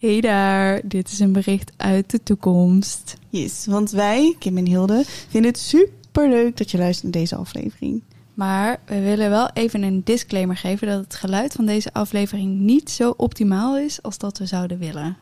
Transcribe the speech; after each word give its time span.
Hey 0.00 0.20
daar, 0.20 0.80
dit 0.84 1.08
is 1.08 1.18
een 1.18 1.32
bericht 1.32 1.72
uit 1.76 2.10
de 2.10 2.22
toekomst. 2.22 3.16
Yes, 3.28 3.66
want 3.66 3.90
wij, 3.90 4.36
Kim 4.38 4.56
en 4.56 4.66
Hilde, 4.66 5.02
vinden 5.04 5.50
het 5.50 5.60
super 5.60 6.28
leuk 6.28 6.56
dat 6.56 6.70
je 6.70 6.78
luistert 6.78 7.12
naar 7.12 7.22
deze 7.22 7.36
aflevering. 7.36 8.02
Maar 8.34 8.80
we 8.86 9.00
willen 9.00 9.30
wel 9.30 9.50
even 9.52 9.82
een 9.82 10.00
disclaimer 10.04 10.56
geven 10.56 10.88
dat 10.88 11.04
het 11.04 11.14
geluid 11.14 11.52
van 11.52 11.66
deze 11.66 11.92
aflevering 11.92 12.58
niet 12.58 12.90
zo 12.90 13.14
optimaal 13.16 13.78
is 13.78 14.02
als 14.02 14.18
dat 14.18 14.38
we 14.38 14.46
zouden 14.46 14.78
willen. 14.78 15.16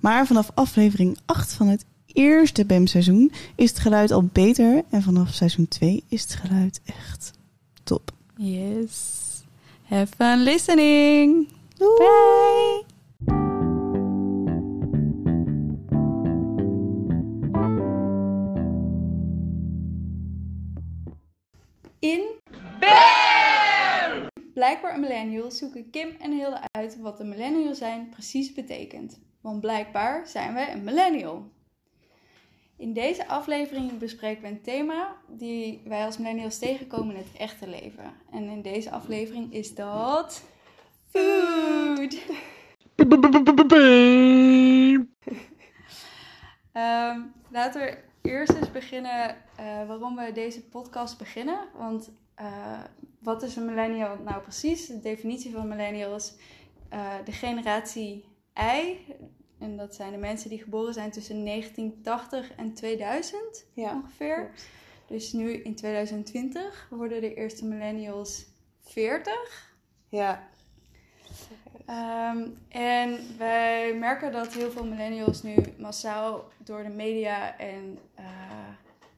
Maar 0.00 0.26
vanaf 0.26 0.50
aflevering 0.54 1.18
8 1.26 1.52
van 1.52 1.68
het 1.68 1.84
eerste 2.06 2.64
BEM-seizoen 2.66 3.32
is 3.54 3.70
het 3.70 3.78
geluid 3.78 4.10
al 4.10 4.28
beter. 4.32 4.82
En 4.90 5.02
vanaf 5.02 5.32
seizoen 5.32 5.68
2 5.68 6.04
is 6.08 6.22
het 6.22 6.34
geluid 6.34 6.80
echt 6.84 7.30
top. 7.82 8.12
Yes. 8.36 8.92
Have 9.82 10.14
fun 10.16 10.42
listening. 10.42 11.48
Doei! 11.76 12.84
Bye. 13.18 13.49
Blijkbaar 24.70 24.94
een 24.94 25.00
millennial 25.00 25.50
zoeken 25.50 25.90
Kim 25.90 26.16
en 26.18 26.32
Hilde 26.32 26.60
uit 26.70 26.98
wat 26.98 27.20
een 27.20 27.28
millennial 27.28 27.74
zijn 27.74 28.08
precies 28.08 28.52
betekent. 28.52 29.20
Want 29.40 29.60
blijkbaar 29.60 30.26
zijn 30.26 30.54
wij 30.54 30.72
een 30.72 30.84
millennial. 30.84 31.50
In 32.76 32.92
deze 32.92 33.28
aflevering 33.28 33.98
bespreken 33.98 34.42
we 34.42 34.48
een 34.48 34.62
thema 34.62 35.16
die 35.28 35.80
wij 35.84 36.04
als 36.04 36.18
millennials 36.18 36.58
tegenkomen 36.58 37.14
in 37.14 37.20
het 37.20 37.36
echte 37.36 37.68
leven. 37.68 38.12
En 38.30 38.48
in 38.48 38.62
deze 38.62 38.90
aflevering 38.90 39.52
is 39.52 39.74
dat 39.74 40.42
food. 41.08 42.16
Ehm, 46.72 47.20
laten 47.48 47.80
we 47.80 47.98
eerst 48.22 48.52
eens 48.52 48.70
beginnen 48.70 49.36
eh, 49.56 49.86
waarom 49.86 50.16
we 50.16 50.32
deze 50.32 50.62
podcast 50.62 51.18
beginnen. 51.18 51.58
Want 51.76 52.10
eh, 52.34 52.80
wat 53.20 53.42
is 53.42 53.56
een 53.56 53.64
millennial 53.64 54.16
nou 54.24 54.42
precies? 54.42 54.86
De 54.86 55.00
definitie 55.00 55.52
van 55.52 55.68
millennial 55.68 56.14
is 56.14 56.34
eh, 56.88 57.14
de 57.24 57.32
generatie 57.32 58.24
I. 58.58 58.98
En 59.58 59.76
dat 59.76 59.94
zijn 59.94 60.12
de 60.12 60.18
mensen 60.18 60.48
die 60.48 60.62
geboren 60.62 60.94
zijn 60.94 61.10
tussen 61.10 61.44
1980 61.44 62.54
en 62.54 62.74
2000 62.74 63.66
Ja, 63.74 63.92
ongeveer. 63.92 64.50
Dus 65.06 65.32
nu 65.32 65.52
in 65.52 65.74
2020 65.74 66.86
worden 66.90 67.20
de 67.20 67.34
eerste 67.34 67.64
millennials 67.64 68.44
40. 68.80 69.74
Ja. 70.08 70.48
Ehm, 71.86 72.48
en 72.68 73.18
wij 73.38 73.94
merken 73.94 74.32
dat 74.32 74.52
heel 74.52 74.70
veel 74.70 74.84
millennials 74.84 75.42
nu 75.42 75.54
massaal 75.78 76.48
door 76.64 76.82
de 76.82 76.88
media 76.88 77.58
en 77.58 77.98
eh, 78.14 78.24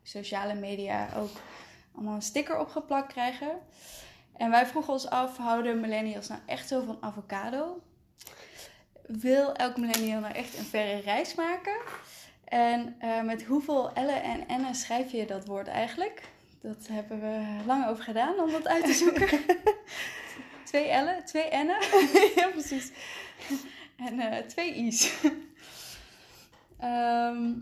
sociale 0.02 0.54
media 0.54 1.08
ook 1.16 1.30
allemaal 1.94 2.14
een 2.14 2.22
sticker 2.22 2.58
opgeplakt 2.58 3.12
krijgen. 3.12 3.58
En 4.36 4.50
wij 4.50 4.66
vroegen 4.66 4.92
ons 4.92 5.08
af, 5.08 5.36
houden 5.36 5.80
millennials 5.80 6.28
nou 6.28 6.40
echt 6.46 6.68
zo 6.68 6.84
van 6.84 6.98
avocado? 7.00 7.82
Wil 9.06 9.54
elk 9.54 9.76
millennial 9.76 10.20
nou 10.20 10.34
echt 10.34 10.58
een 10.58 10.64
verre 10.64 11.00
reis 11.00 11.34
maken? 11.34 11.76
En 12.44 12.94
eh, 12.98 13.22
met 13.22 13.44
hoeveel 13.44 13.90
L'en 13.94 14.48
en 14.48 14.62
N'en 14.62 14.74
schrijf 14.74 15.12
je 15.12 15.26
dat 15.26 15.46
woord 15.46 15.68
eigenlijk? 15.68 16.22
Dat 16.60 16.86
hebben 16.90 17.20
we 17.20 17.62
lang 17.66 17.86
over 17.86 18.04
gedaan 18.04 18.38
om 18.38 18.50
dat 18.50 18.68
uit 18.68 18.84
te 18.84 18.92
zoeken. 18.92 19.28
twee 20.70 21.04
L'en, 21.04 21.24
twee 21.24 21.50
N'en. 21.50 21.66
ja, 22.36 22.48
precies. 22.48 22.90
En 23.96 24.20
eh, 24.20 24.46
twee 24.46 24.74
i's. 24.74 25.14
Ehm, 26.78 27.52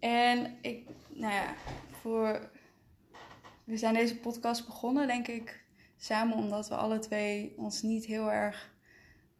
en 0.00 0.58
ik, 0.60 0.88
nou 1.08 1.32
ja, 1.34 1.54
voor. 2.00 2.50
We 3.64 3.76
zijn 3.76 3.94
deze 3.94 4.18
podcast 4.18 4.66
begonnen, 4.66 5.06
denk 5.06 5.28
ik, 5.28 5.64
samen 5.96 6.36
omdat 6.36 6.68
we 6.68 6.74
alle 6.74 6.98
twee 6.98 7.54
ons 7.56 7.82
niet 7.82 8.04
heel 8.04 8.30
erg 8.30 8.70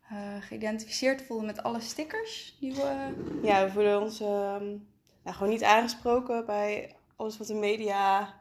eh, 0.08 0.36
geïdentificeerd 0.40 1.22
voelden 1.22 1.46
met 1.46 1.62
alle 1.62 1.80
stickers 1.80 2.56
die 2.60 2.74
we. 2.74 3.12
Ja, 3.42 3.64
we 3.64 3.70
voelen 3.70 4.00
ons 4.00 4.20
ehm, 4.20 4.64
nou, 5.22 5.36
gewoon 5.36 5.52
niet 5.52 5.62
aangesproken 5.62 6.46
bij 6.46 6.96
alles 7.16 7.38
wat 7.38 7.46
de 7.46 7.54
media 7.54 8.34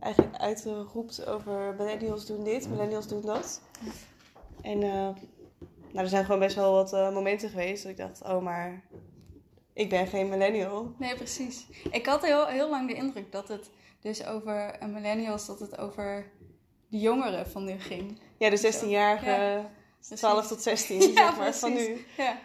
eigenlijk 0.00 0.36
uitroept 0.36 1.26
over 1.26 1.74
millennials 1.78 2.26
doen 2.26 2.44
dit, 2.44 2.68
millennials 2.68 3.08
doen 3.08 3.22
dat. 3.22 3.62
En 4.62 4.82
eh, 4.82 5.08
nou, 5.92 6.04
er 6.04 6.08
zijn 6.08 6.24
gewoon 6.24 6.40
best 6.40 6.56
wel 6.56 6.72
wat 6.72 6.92
eh, 6.92 7.12
momenten 7.12 7.48
geweest 7.50 7.82
dat 7.82 7.92
ik 7.92 7.98
dacht, 7.98 8.22
oh 8.22 8.42
maar 8.42 8.82
ik 9.72 9.88
ben 9.88 10.06
geen 10.06 10.28
millennial. 10.28 10.94
Nee, 10.98 11.14
precies. 11.14 11.66
Ik 11.90 12.06
had 12.06 12.22
heel, 12.22 12.46
heel 12.46 12.70
lang 12.70 12.88
de 12.88 12.94
indruk 12.94 13.32
dat 13.32 13.48
het 13.48 13.70
dus 14.00 14.24
over 14.24 14.82
een 14.82 14.92
millennials, 14.92 15.46
dat 15.46 15.60
het 15.60 15.78
over 15.78 16.30
de 16.88 16.98
jongeren 16.98 17.50
van 17.50 17.64
nu 17.64 17.78
ging. 17.80 18.20
Ja, 18.38 18.50
de 18.50 18.58
16-jarige, 18.58 19.30
Ja, 19.30 19.70
12 20.16 20.46
tot 20.46 20.62
16, 20.62 21.00
Ja, 21.00 21.06
zeg 21.06 21.36
maar, 21.36 21.54
van 21.54 21.72
nu. 21.72 22.06
Ja. 22.16 22.38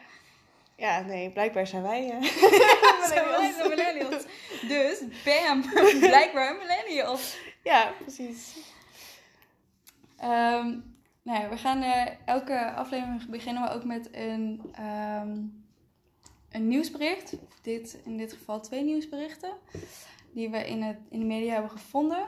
Ja, 0.77 1.01
nee, 1.01 1.31
blijkbaar 1.31 1.67
zijn 1.67 1.83
wij 1.83 2.09
eh, 2.09 2.21
Zijn 3.11 3.25
wij 3.29 3.53
de 3.57 3.65
millennials. 3.69 4.23
Dus, 4.67 4.99
bam, 5.23 5.61
blijkbaar 5.99 6.51
een 6.51 6.57
millennial. 6.57 7.17
Ja, 7.63 7.91
precies. 8.01 8.57
Ehm, 10.17 10.79
nou 11.21 11.41
ja, 11.41 11.49
we 11.49 11.57
gaan 11.57 11.81
eh, 11.81 12.05
elke 12.25 12.73
aflevering 12.73 13.29
beginnen 13.29 13.63
we 13.63 13.69
ook 13.69 13.83
met 13.83 14.09
een, 14.11 14.61
ehm, 14.73 15.37
een 16.51 16.67
nieuwsbericht. 16.67 17.35
Dit, 17.61 17.97
in 18.03 18.17
dit 18.17 18.33
geval 18.33 18.61
twee 18.61 18.83
nieuwsberichten. 18.83 19.53
Die 20.35 20.49
we 20.49 20.67
in, 20.67 20.81
het, 20.81 20.97
in 21.09 21.19
de 21.19 21.25
media 21.25 21.53
hebben 21.53 21.71
gevonden. 21.71 22.25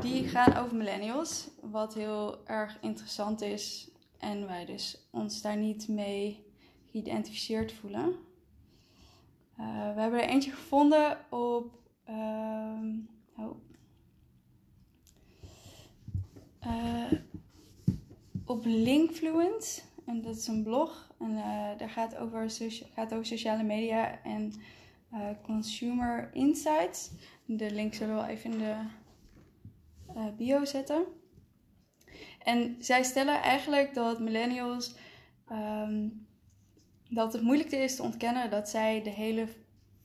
Die 0.00 0.28
gaan 0.28 0.56
over 0.56 0.76
millennials. 0.76 1.50
Wat 1.60 1.94
heel 1.94 2.46
erg 2.46 2.78
interessant 2.80 3.40
is. 3.40 3.90
En 4.18 4.46
wij 4.46 4.64
dus 4.64 5.08
ons 5.10 5.42
daar 5.42 5.56
niet 5.56 5.88
mee 5.88 6.46
geïdentificeerd 6.90 7.72
voelen. 7.72 8.16
Eh, 9.56 9.94
we 9.94 10.00
hebben 10.00 10.20
er 10.20 10.28
eentje 10.28 10.50
gevonden 10.50 11.18
op. 11.30 11.80
Eh, 12.04 12.72
op 18.44 18.64
Linkfluent. 18.64 19.84
En 20.06 20.22
dat 20.22 20.36
is 20.36 20.46
een 20.46 20.62
blog. 20.62 21.14
En 21.18 21.36
eh, 21.36 21.78
daar 21.78 21.90
gaat 21.90 22.16
over, 22.16 22.50
gaat 22.94 23.12
over 23.12 23.26
sociale 23.26 23.62
media 23.62 24.22
en 24.22 24.52
eh, 25.12 25.28
consumer 25.42 26.30
insights. 26.32 27.10
De 27.44 27.70
link 27.70 27.94
zullen 27.94 28.14
we 28.14 28.20
wel 28.20 28.30
even 28.30 28.52
in 28.52 28.58
de 28.58 28.76
eh, 30.14 30.26
bio 30.36 30.64
zetten. 30.64 31.04
En 32.38 32.76
zij 32.78 33.02
stellen 33.02 33.42
eigenlijk 33.42 33.94
dat 33.94 34.20
millennials. 34.20 34.94
ehm, 35.48 36.08
dat 37.08 37.32
het 37.32 37.42
moeilijk 37.42 37.70
is 37.70 37.96
te 37.96 38.02
ontkennen 38.02 38.50
dat 38.50 38.68
zij 38.68 39.02
de 39.02 39.10
hele 39.10 39.48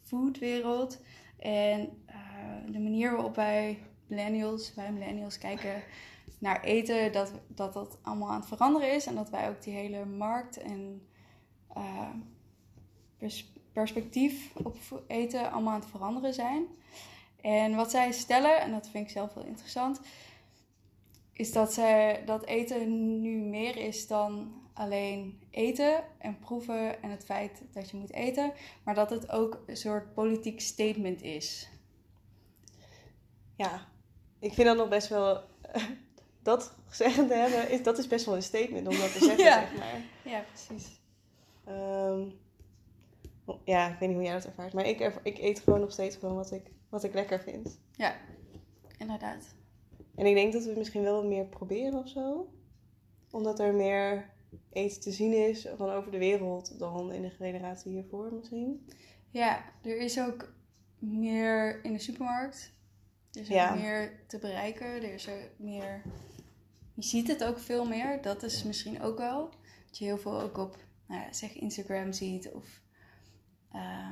foodwereld 0.01 1.01
en 1.37 2.03
eh, 2.05 2.71
de 2.71 2.79
manier 2.79 3.11
waarop 3.11 3.35
wij 3.35 3.79
millennials, 4.07 4.73
wij 4.73 4.91
millennials 4.91 5.37
kijken 5.37 5.83
naar 6.39 6.63
eten, 6.63 7.11
dat, 7.11 7.33
dat 7.47 7.73
dat 7.73 7.99
allemaal 8.01 8.29
aan 8.29 8.39
het 8.39 8.47
veranderen 8.47 8.93
is. 8.93 9.05
En 9.05 9.15
dat 9.15 9.29
wij 9.29 9.49
ook 9.49 9.61
die 9.61 9.73
hele 9.73 10.05
markt 10.05 10.57
en 10.57 11.07
pers- 13.17 13.56
perspectief 13.77 14.51
op 14.55 14.77
eten 15.07 15.51
allemaal 15.51 15.73
aan 15.73 15.79
het 15.79 15.89
veranderen 15.89 16.33
zijn. 16.33 16.65
En 17.41 17.75
wat 17.75 17.91
zij 17.91 18.11
stellen, 18.11 18.61
en 18.61 18.71
dat 18.71 18.89
vind 18.89 19.05
ik 19.05 19.11
zelf 19.11 19.33
wel 19.33 19.43
interessant, 19.43 19.99
is 21.33 21.51
dat, 21.51 21.73
zij, 21.73 22.23
dat 22.25 22.45
eten 22.45 23.21
nu 23.21 23.37
meer 23.37 23.77
is 23.77 24.07
dan 24.07 24.53
alleen 24.73 25.39
eten 25.49 26.03
en 26.17 26.39
proeven 26.39 27.01
en 27.03 27.09
het 27.09 27.25
feit 27.25 27.61
dat 27.71 27.89
je 27.89 27.97
moet 27.97 28.13
eten, 28.13 28.53
maar 28.83 28.95
dat 28.95 29.09
het 29.09 29.31
ook 29.31 29.63
een 29.67 29.77
soort 29.77 30.13
politiek 30.13 30.61
statement 30.61 31.21
is. 31.21 31.69
Ja, 33.55 33.87
ik 34.39 34.53
vind 34.53 34.67
dat 34.67 34.77
nog 34.77 34.89
best 34.89 35.07
wel... 35.07 35.43
dat 36.41 36.75
gezegd 36.87 37.15
te 37.15 37.33
hebben, 37.33 37.69
is, 37.69 37.83
dat 37.83 37.97
is 37.97 38.07
best 38.07 38.25
wel 38.25 38.35
een 38.35 38.43
statement 38.43 38.87
om 38.87 38.97
dat 38.97 39.13
te 39.13 39.19
zeggen, 39.19 39.45
Ja. 39.51 39.59
zeg 39.59 39.77
maar. 39.77 40.01
Ja, 40.23 40.43
precies. 40.53 40.99
Ehm, 41.65 42.21
ja, 43.63 43.87
ik 43.93 43.99
weet 43.99 44.07
niet 44.09 44.17
hoe 44.17 44.25
jij 44.25 44.33
dat 44.33 44.45
ervaart, 44.45 44.73
maar 44.73 44.85
ik, 44.85 45.19
ik 45.23 45.37
eet 45.37 45.59
gewoon 45.59 45.79
nog 45.79 45.91
steeds 45.91 46.15
gewoon 46.15 46.35
wat 46.35 46.51
ik, 46.51 46.71
wat 46.89 47.03
ik 47.03 47.13
lekker 47.13 47.39
vind. 47.39 47.79
Ja, 47.91 48.15
inderdaad. 48.97 49.55
En 50.15 50.25
ik 50.25 50.35
denk 50.35 50.53
dat 50.53 50.63
we 50.65 50.73
misschien 50.77 51.01
wel 51.03 51.15
wat 51.15 51.25
meer 51.25 51.45
proberen 51.45 51.99
of 51.99 52.07
zo. 52.09 52.51
Omdat 53.31 53.59
er 53.59 53.73
meer 53.73 54.29
eten 54.71 55.01
te 55.01 55.11
zien 55.11 55.33
is 55.49 55.67
van 55.77 55.89
over 55.89 56.11
de 56.11 56.17
wereld 56.17 56.79
dan 56.79 57.11
in 57.11 57.21
de 57.21 57.29
generatie 57.29 57.91
hiervoor 57.91 58.33
misschien. 58.33 58.87
Ja, 59.29 59.63
er 59.83 59.97
is 59.97 60.19
ook 60.19 60.53
meer 60.99 61.83
in 61.83 61.93
de 61.93 61.99
supermarkt. 61.99 62.71
Er 63.31 63.41
is 63.41 63.47
Ja. 63.47 63.71
ook 63.71 63.79
meer 63.79 64.23
te 64.27 64.37
bereiken. 64.37 64.85
Er 64.87 65.13
is 65.13 65.29
ook 65.29 65.49
meer... 65.57 66.01
Je 66.93 67.03
ziet 67.03 67.27
het 67.27 67.43
ook 67.43 67.59
veel 67.59 67.85
meer. 67.85 68.21
Dat 68.21 68.43
is 68.43 68.63
misschien 68.63 69.01
ook 69.01 69.17
wel. 69.17 69.49
Dat 69.87 69.97
je 69.97 70.05
heel 70.05 70.17
veel 70.17 70.41
ook 70.41 70.57
op 70.57 70.77
nou 71.07 71.21
ja, 71.21 71.33
zeg 71.33 71.53
Instagram 71.53 72.13
ziet 72.13 72.51
of 72.51 72.81
eh, 73.71 74.09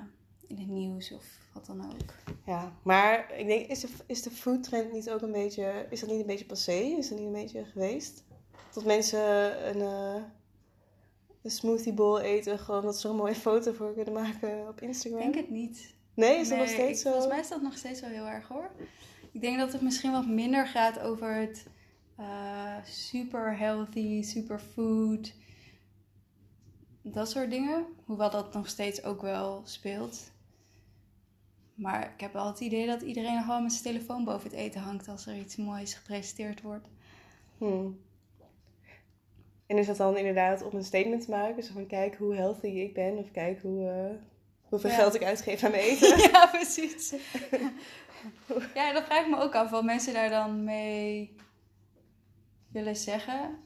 in 0.48 0.58
het 0.58 0.68
nieuws 0.68 1.12
of 1.12 1.26
wat 1.54 1.66
dan 1.66 1.86
ook. 1.86 2.14
Ja, 2.46 2.72
maar 2.84 3.34
ik 3.38 3.48
denk, 3.48 3.68
is 3.68 3.80
de, 3.80 3.88
is 4.06 4.22
de 4.22 4.32
foodtrend 4.32 4.92
niet 4.92 5.10
ook 5.10 5.22
een 5.22 5.32
beetje, 5.32 5.88
is 5.90 6.00
dat 6.00 6.10
niet 6.10 6.20
een 6.20 6.26
beetje 6.26 6.46
passé? 6.46 6.72
Is 6.72 7.10
dat 7.10 7.18
niet 7.18 7.28
een 7.28 7.34
beetje 7.34 7.66
geweest? 7.66 8.24
Dat 8.74 8.86
mensen 8.86 9.20
een, 9.70 9.78
uh, 9.78 10.24
een 11.42 11.52
smoothie 11.52 11.94
bowl 11.94 12.20
eten, 12.20 12.60
gewoon 12.60 12.82
dat 12.82 13.00
ze 13.00 13.08
er 13.08 13.14
een 13.14 13.20
mooie 13.20 13.36
foto 13.36 13.74
voor 13.74 13.94
kunnen 13.94 14.14
maken 14.14 14.68
op 14.68 14.82
Instagram? 14.82 15.22
Ik 15.22 15.34
denk 15.34 15.46
het 15.46 15.56
niet. 15.56 15.94
Nee, 16.14 16.40
is 16.40 16.50
dat 16.50 16.58
nog 16.58 16.68
steeds 16.68 17.02
zo? 17.02 17.10
Volgens 17.10 17.32
mij 17.32 17.42
is 17.42 17.50
dat 17.50 17.62
nog 17.62 17.78
steeds 17.78 18.02
wel 18.02 18.10
heel 18.10 18.28
erg 18.28 18.48
hoor. 18.48 18.72
Ik 19.32 19.42
denk 19.42 19.58
dat 19.58 19.72
het 19.72 19.82
misschien 19.82 20.12
wat 20.12 20.28
minder 20.28 20.68
gaat 20.68 21.00
over 21.00 21.36
het 21.36 21.66
uh, 22.20 22.76
super 22.84 23.58
healthy, 23.58 24.22
super 24.22 24.60
food. 24.60 25.34
Dat 27.08 27.30
soort 27.30 27.50
dingen. 27.50 27.86
Hoewel 28.06 28.30
dat 28.30 28.54
nog 28.54 28.68
steeds 28.68 29.04
ook 29.04 29.22
wel 29.22 29.62
speelt. 29.66 30.32
Maar 31.74 32.12
ik 32.14 32.20
heb 32.20 32.34
wel 32.34 32.48
het 32.48 32.60
idee 32.60 32.88
dat 32.88 33.02
iedereen 33.02 33.42
gewoon 33.44 33.64
met 33.64 33.72
zijn 33.72 33.84
telefoon 33.84 34.24
boven 34.24 34.50
het 34.50 34.60
eten 34.60 34.82
hangt 34.82 35.08
als 35.08 35.28
er 35.28 35.38
iets 35.38 35.56
moois 35.56 35.94
gepresenteerd 35.94 36.62
wordt. 36.62 36.88
Hmm. 37.58 38.00
En 39.66 39.78
is 39.78 39.86
dat 39.86 39.98
dan 39.98 40.18
inderdaad 40.18 40.64
om 40.64 40.76
een 40.76 40.84
statement 40.84 41.26
te 41.26 41.30
maken? 41.30 41.64
Zo 41.64 41.74
van 41.74 41.88
kijk 41.88 42.16
hoe 42.16 42.36
healthy 42.36 42.68
ik 42.68 42.94
ben 42.94 43.18
of 43.18 43.32
kijk 43.32 43.62
hoe, 43.62 43.82
uh, 43.82 44.22
hoeveel 44.62 44.90
geld 44.90 45.16
ik 45.16 45.24
uitgeef 45.24 45.64
aan 45.64 45.72
mijn 45.72 45.84
eten. 45.90 46.18
ja, 46.32 46.48
precies. 46.48 47.14
ja, 48.74 48.94
dat 48.94 49.04
vraag 49.04 49.26
ik 49.26 49.30
me 49.30 49.38
ook 49.38 49.56
af 49.56 49.70
wat 49.70 49.84
mensen 49.84 50.14
daar 50.14 50.30
dan 50.30 50.64
mee 50.64 51.36
willen 52.68 52.96
zeggen. 52.96 53.60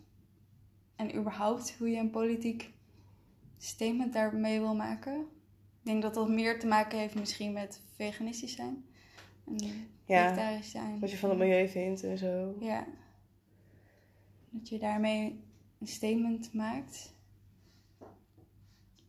En 0.96 1.16
überhaupt 1.16 1.76
hoe 1.78 1.90
je 1.90 1.98
een 1.98 2.10
politiek 2.10 2.78
statement 3.64 4.14
daarmee 4.14 4.60
wil 4.60 4.76
maken. 4.76 5.20
Ik 5.20 5.86
denk 5.86 6.02
dat 6.02 6.14
dat 6.14 6.30
meer 6.30 6.60
te 6.60 6.68
maken 6.68 7.00
heeft 7.00 7.16
misschien 7.16 7.54
met 7.54 7.82
veganistisch 7.96 8.56
zijn. 8.56 8.86
En 9.46 9.56
ja, 10.06 10.28
vegetarisch 10.28 10.72
zijn. 10.72 11.00
Wat 11.00 11.12
je 11.12 11.18
van 11.18 11.30
het 11.30 11.38
milieu 11.38 11.68
vindt 11.68 12.04
en 12.04 12.18
zo. 12.18 12.56
Ja. 12.60 12.88
Dat 14.50 14.70
je 14.70 14.80
daarmee 14.80 15.44
een 15.80 15.88
statement 15.88 16.54
maakt. 16.54 17.14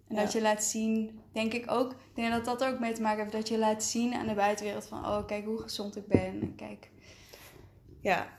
En 0.08 0.17
dat 0.17 0.32
je 0.32 0.41
laat 0.41 0.64
zien, 0.64 1.20
denk 1.32 1.52
ik 1.52 1.70
ook, 1.70 1.93
ik 1.93 2.14
denk 2.14 2.32
dat 2.32 2.44
dat 2.44 2.64
ook 2.64 2.79
mee 2.79 2.93
te 2.93 3.02
maken 3.02 3.20
heeft, 3.20 3.32
dat 3.32 3.49
je 3.49 3.58
laat 3.58 3.82
zien 3.82 4.14
aan 4.14 4.26
de 4.26 4.35
buitenwereld 4.35 4.87
van, 4.87 4.99
oh 4.99 5.26
kijk 5.26 5.44
hoe 5.44 5.58
gezond 5.58 5.97
ik 5.97 6.06
ben 6.06 6.41
en 6.41 6.55
kijk. 6.55 6.91
Ja. 8.00 8.37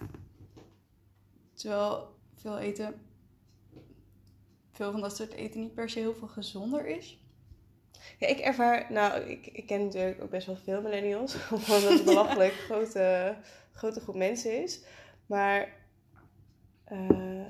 Terwijl 1.53 2.15
veel 2.35 2.57
eten, 2.57 3.01
veel 4.71 4.91
van 4.91 5.01
dat 5.01 5.15
soort 5.15 5.33
eten 5.33 5.59
niet 5.59 5.73
per 5.73 5.89
se 5.89 5.99
heel 5.99 6.13
veel 6.13 6.27
gezonder 6.27 6.87
is. 6.87 7.19
Ja, 8.17 8.27
ik 8.27 8.39
ervaar, 8.39 8.87
nou, 8.89 9.21
ik, 9.21 9.47
ik 9.47 9.65
ken 9.65 9.85
natuurlijk 9.85 10.21
ook 10.21 10.29
best 10.29 10.47
wel 10.47 10.55
veel 10.55 10.81
millennials, 10.81 11.35
omdat 11.51 11.81
het 11.81 11.99
een 11.99 12.05
belachelijk 12.05 12.53
grote, 12.69 13.35
grote 13.71 13.99
groep 13.99 14.15
mensen 14.15 14.63
is. 14.63 14.83
Maar 15.25 15.73
uh, 16.91 17.45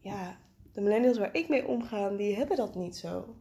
ja, 0.00 0.38
de 0.72 0.80
millennials 0.80 1.18
waar 1.18 1.34
ik 1.34 1.48
mee 1.48 1.66
omga, 1.66 2.08
die 2.08 2.36
hebben 2.36 2.56
dat 2.56 2.74
niet 2.74 2.96
zo. 2.96 3.36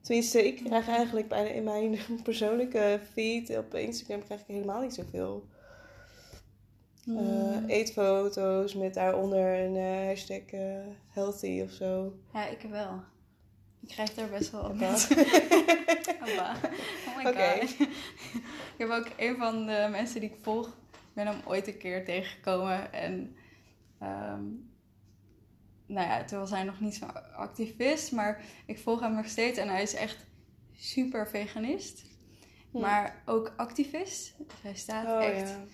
Tenminste, 0.00 0.46
ik 0.46 0.64
krijg 0.64 0.88
eigenlijk 0.88 1.28
bijna 1.28 1.48
in 1.48 1.64
mijn 1.64 1.98
persoonlijke 2.22 3.00
feed 3.12 3.56
op 3.56 3.74
Instagram 3.74 4.24
krijg 4.24 4.40
ik 4.40 4.46
helemaal 4.46 4.80
niet 4.80 4.94
zoveel. 4.94 5.48
Uh, 7.18 7.56
eetfoto's 7.66 8.74
met 8.74 8.94
daaronder 8.94 9.58
een 9.58 9.74
uh, 9.74 10.06
hashtag 10.06 10.52
uh, 10.52 10.60
healthy 11.08 11.60
of 11.64 11.70
zo. 11.70 12.12
Ja, 12.32 12.46
ik 12.46 12.66
wel. 12.70 13.02
Ik 13.80 13.88
krijg 13.88 14.14
daar 14.14 14.28
best 14.28 14.50
wel 14.50 14.60
op 14.60 14.70
oh, 14.80 14.80
my 17.16 17.26
okay. 17.26 17.60
god. 17.60 17.80
ik 18.74 18.74
heb 18.78 18.90
ook 18.90 19.08
een 19.16 19.36
van 19.36 19.66
de 19.66 19.88
mensen 19.90 20.20
die 20.20 20.30
ik 20.30 20.36
volg, 20.42 20.76
ben 21.12 21.26
hem 21.26 21.40
ooit 21.44 21.66
een 21.66 21.78
keer 21.78 22.04
tegengekomen. 22.04 22.92
En 22.92 23.36
um, 24.02 24.70
nou 25.86 26.08
ja, 26.08 26.24
toen 26.24 26.38
was 26.38 26.50
hij 26.50 26.62
nog 26.62 26.80
niet 26.80 26.94
zo 26.94 27.06
activist, 27.36 28.12
maar 28.12 28.44
ik 28.66 28.78
volg 28.78 29.00
hem 29.00 29.14
nog 29.14 29.26
steeds 29.26 29.58
en 29.58 29.68
hij 29.68 29.82
is 29.82 29.94
echt 29.94 30.26
super 30.72 31.28
veganist. 31.28 32.02
Maar 32.70 33.22
ook 33.26 33.52
activist. 33.56 34.34
Dus 34.38 34.62
hij 34.62 34.74
staat 34.74 35.06
oh, 35.06 35.24
echt. 35.24 35.48
Ja. 35.48 35.64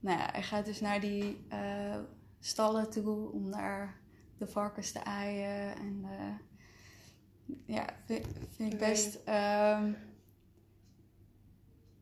Nou 0.00 0.18
ja, 0.18 0.28
hij 0.32 0.42
gaat 0.42 0.64
dus 0.64 0.80
naar 0.80 1.00
die 1.00 1.46
uh, 1.52 1.96
stallen 2.40 2.90
toe 2.90 3.32
om 3.32 3.48
naar 3.48 4.00
de 4.38 4.46
varkens 4.46 4.92
te 4.92 5.04
aaien. 5.04 5.76
En 5.76 6.04
uh, 6.04 7.56
ja, 7.66 7.84
vind, 8.04 8.26
vind 8.56 8.72
ik 8.72 8.78
best 8.78 9.18
um, 9.28 9.96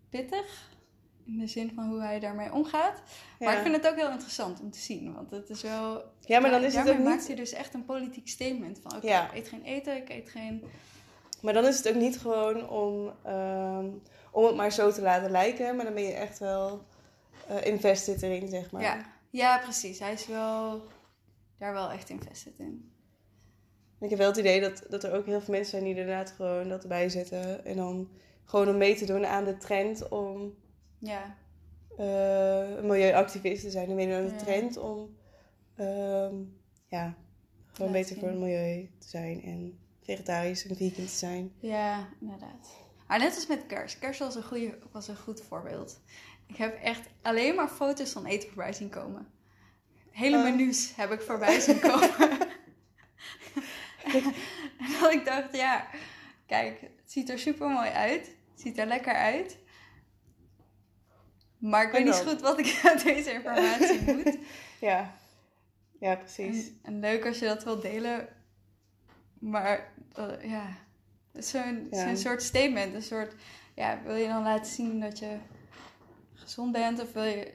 pittig. 0.09 0.75
In 1.25 1.39
de 1.39 1.47
zin 1.47 1.73
van 1.75 1.89
hoe 1.89 2.01
hij 2.01 2.21
daarmee 2.21 2.53
omgaat. 2.53 3.03
Maar 3.39 3.57
ik 3.57 3.63
vind 3.63 3.77
het 3.77 3.89
ook 3.89 3.97
heel 3.97 4.11
interessant 4.11 4.61
om 4.61 4.71
te 4.71 4.79
zien. 4.79 5.15
Want 5.15 5.31
het 5.31 5.51
is 5.51 5.63
wel... 5.63 6.05
Ja, 6.21 6.41
maar 6.41 6.51
dan 6.51 6.65
is 6.65 6.75
het 6.75 6.89
ook 6.89 6.97
niet... 6.97 7.05
maakt 7.05 7.27
hij 7.27 7.37
dus 7.37 7.53
echt 7.53 7.75
een 7.75 7.85
politiek 7.85 8.29
statement. 8.29 8.79
Van 8.83 8.97
oké, 8.97 9.07
ja. 9.07 9.33
ik 9.33 9.37
eet 9.37 9.49
geen 9.49 9.63
eten, 9.63 9.97
ik 9.97 10.09
eet 10.09 10.31
geen... 10.31 10.65
Maar 11.43 11.53
dan 11.53 11.65
is 11.65 11.77
het 11.77 11.89
ook 11.89 11.95
niet 11.95 12.19
gewoon 12.19 12.69
om, 12.69 13.13
um, 13.27 14.03
om 14.31 14.45
het 14.45 14.57
maar 14.57 14.73
zo 14.73 14.93
te 14.93 15.03
laten 15.03 15.31
lijken. 15.31 15.77
Maar 15.77 15.85
dan 15.85 15.95
ben 15.95 16.03
je 16.03 16.13
echt 16.13 16.39
wel 16.39 16.87
uh, 17.51 17.65
invested 17.65 18.23
erin, 18.23 18.49
zeg 18.49 18.71
maar. 18.71 18.83
Ja. 18.83 19.13
ja, 19.31 19.59
precies. 19.59 19.99
Hij 19.99 20.13
is 20.13 20.27
wel 20.27 20.83
daar 21.59 21.73
wel 21.73 21.91
echt 21.91 22.11
invested 22.11 22.59
in. 22.59 22.91
Ik 24.01 24.11
heb 24.11 24.19
wel 24.19 24.29
het 24.29 24.37
idee 24.37 24.61
dat, 24.61 24.87
dat 24.89 25.05
er 25.05 25.13
ook 25.13 25.27
heel 25.27 25.41
veel 25.41 25.55
mensen 25.55 25.71
zijn 25.71 25.85
die 25.85 25.95
inderdaad 25.95 26.31
gewoon 26.31 26.69
dat 26.69 26.83
erbij 26.83 27.09
zetten. 27.09 27.65
En 27.65 27.77
dan 27.77 28.09
gewoon 28.45 28.69
om 28.69 28.77
mee 28.77 28.97
te 28.97 29.07
doen 29.07 29.27
aan 29.27 29.45
de 29.45 29.57
trend 29.57 30.09
om 30.09 30.55
ja. 30.99 31.37
Uh, 31.99 32.83
milieuactivisten 32.83 33.71
zijn 33.71 33.91
er 33.91 33.97
weer 33.97 34.17
aan 34.17 34.27
de 34.27 34.33
ja. 34.33 34.39
trend 34.39 34.77
om 34.77 35.17
um, 35.77 36.61
ja, 36.87 37.15
gewoon 37.73 37.93
beter 37.93 38.17
voor 38.17 38.29
het 38.29 38.39
milieu 38.39 38.91
te 38.99 39.09
zijn 39.09 39.43
en 39.43 39.79
vegetarisch 40.03 40.67
en 40.67 40.77
vegan 40.77 41.05
te 41.05 41.11
zijn. 41.11 41.53
Ja, 41.59 42.09
inderdaad. 42.21 42.77
Maar 43.07 43.19
net 43.19 43.35
als 43.35 43.47
met 43.47 43.67
kerst. 43.67 43.99
Kerst 43.99 44.19
was 44.19 44.35
een, 44.35 44.43
goede, 44.43 44.79
was 44.93 45.09
een 45.09 45.17
goed 45.17 45.41
voorbeeld. 45.41 46.01
Ik 46.47 46.57
heb 46.57 46.83
echt 46.83 47.09
alleen 47.23 47.55
maar 47.55 47.69
foto's 47.69 48.11
van 48.13 48.27
eten 48.27 48.49
voorbij 48.49 48.73
zien 48.73 48.89
komen. 48.89 49.29
Hele 50.11 50.37
Oh. 50.37 50.43
menus 50.43 50.93
heb 50.97 51.11
ik 51.13 51.21
voorbij 51.21 51.61
zien 51.61 51.81
komen. 51.81 52.11
en 54.79 54.93
dat 55.01 55.13
ik 55.13 55.25
dacht, 55.25 55.57
ja, 55.57 55.87
kijk, 56.47 56.81
het 56.81 57.13
ziet 57.13 57.31
er 57.31 57.39
super 57.39 57.69
mooi 57.69 57.91
uit. 57.91 58.27
Het 58.27 58.61
ziet 58.61 58.79
er 58.79 58.87
lekker 58.87 59.15
uit. 59.15 59.59
Maar 61.59 61.85
ik 61.87 61.93
weet 61.93 62.05
niet 62.05 62.15
zo 62.15 62.25
goed 62.25 62.41
wat 62.41 62.59
ik 62.59 62.81
met 62.83 63.03
deze 63.03 63.33
informatie 63.33 64.01
moet. 64.15 64.39
Ja, 64.81 65.15
ja 66.01 66.15
precies. 66.17 66.67
En, 66.67 66.79
en 66.83 67.01
leuk 67.01 67.27
als 67.27 67.39
je 67.39 67.47
dat 67.47 67.65
wil 67.65 67.81
delen. 67.81 68.29
Maar 69.39 69.93
eh, 70.13 70.51
ja, 70.51 70.67
het 71.33 71.45
is 71.45 71.51
zo'n 71.51 71.87
Ja. 71.91 72.07
zo'n 72.07 72.17
soort 72.17 72.43
statement. 72.43 72.95
Een 72.95 73.03
soort, 73.03 73.35
ja, 73.75 74.03
wil 74.05 74.15
je 74.15 74.29
dan 74.29 74.43
laten 74.43 74.73
zien 74.73 75.01
dat 75.01 75.19
je 75.19 75.37
gezond 76.47 76.73
bent? 76.73 77.01
Of 77.01 77.13
wil 77.13 77.23
je, 77.23 77.51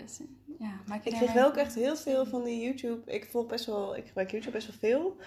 ja, 0.60 0.71
maak 0.86 1.03
je 1.03 1.10
Ik 1.10 1.15
kreeg 1.15 1.33
wel 1.33 1.48
ook 1.48 1.57
echt 1.57 1.75
heel 1.75 1.95
veel 1.95 2.25
van 2.25 2.43
die 2.43 2.62
YouTube. 2.62 3.12
Ik 3.12 3.27
volg 3.31 3.48
best 3.48 3.65
wel, 3.65 3.95
ik 3.95 4.05
gebruik 4.05 4.31
YouTube 4.31 4.51
best 4.51 4.67
wel 4.67 4.77
veel. 4.79 5.17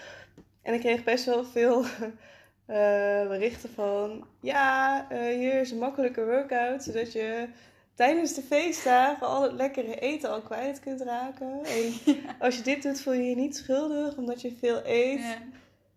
En 0.61 0.73
ik 0.73 0.79
kreeg 0.79 1.03
best 1.03 1.25
wel 1.25 1.43
veel 1.45 1.83
eh, 2.65 3.27
berichten 3.27 3.69
van: 3.69 4.27
ja, 4.41 5.05
eh, 5.09 5.37
hier 5.37 5.61
is 5.61 5.71
een 5.71 5.77
makkelijke 5.77 6.25
workout, 6.25 6.83
zodat 6.83 7.11
je 7.11 7.47
tijdens 7.95 8.33
de 8.33 8.41
feestdagen 8.41 9.27
al 9.27 9.41
het 9.43 9.53
lekkere 9.53 9.99
eten 9.99 10.29
al 10.29 10.41
kwijt 10.41 10.79
kunt 10.79 11.01
raken. 11.01 11.63
En 11.75 11.93
als 12.39 12.57
je 12.57 12.63
dit 12.63 12.83
doet, 12.83 13.01
voel 13.01 13.13
je 13.13 13.29
je 13.29 13.35
niet 13.35 13.55
schuldig 13.55 14.15
omdat 14.17 14.41
je 14.41 14.55
veel 14.59 14.81
eet. 14.85 15.19
Ja, 15.19 15.37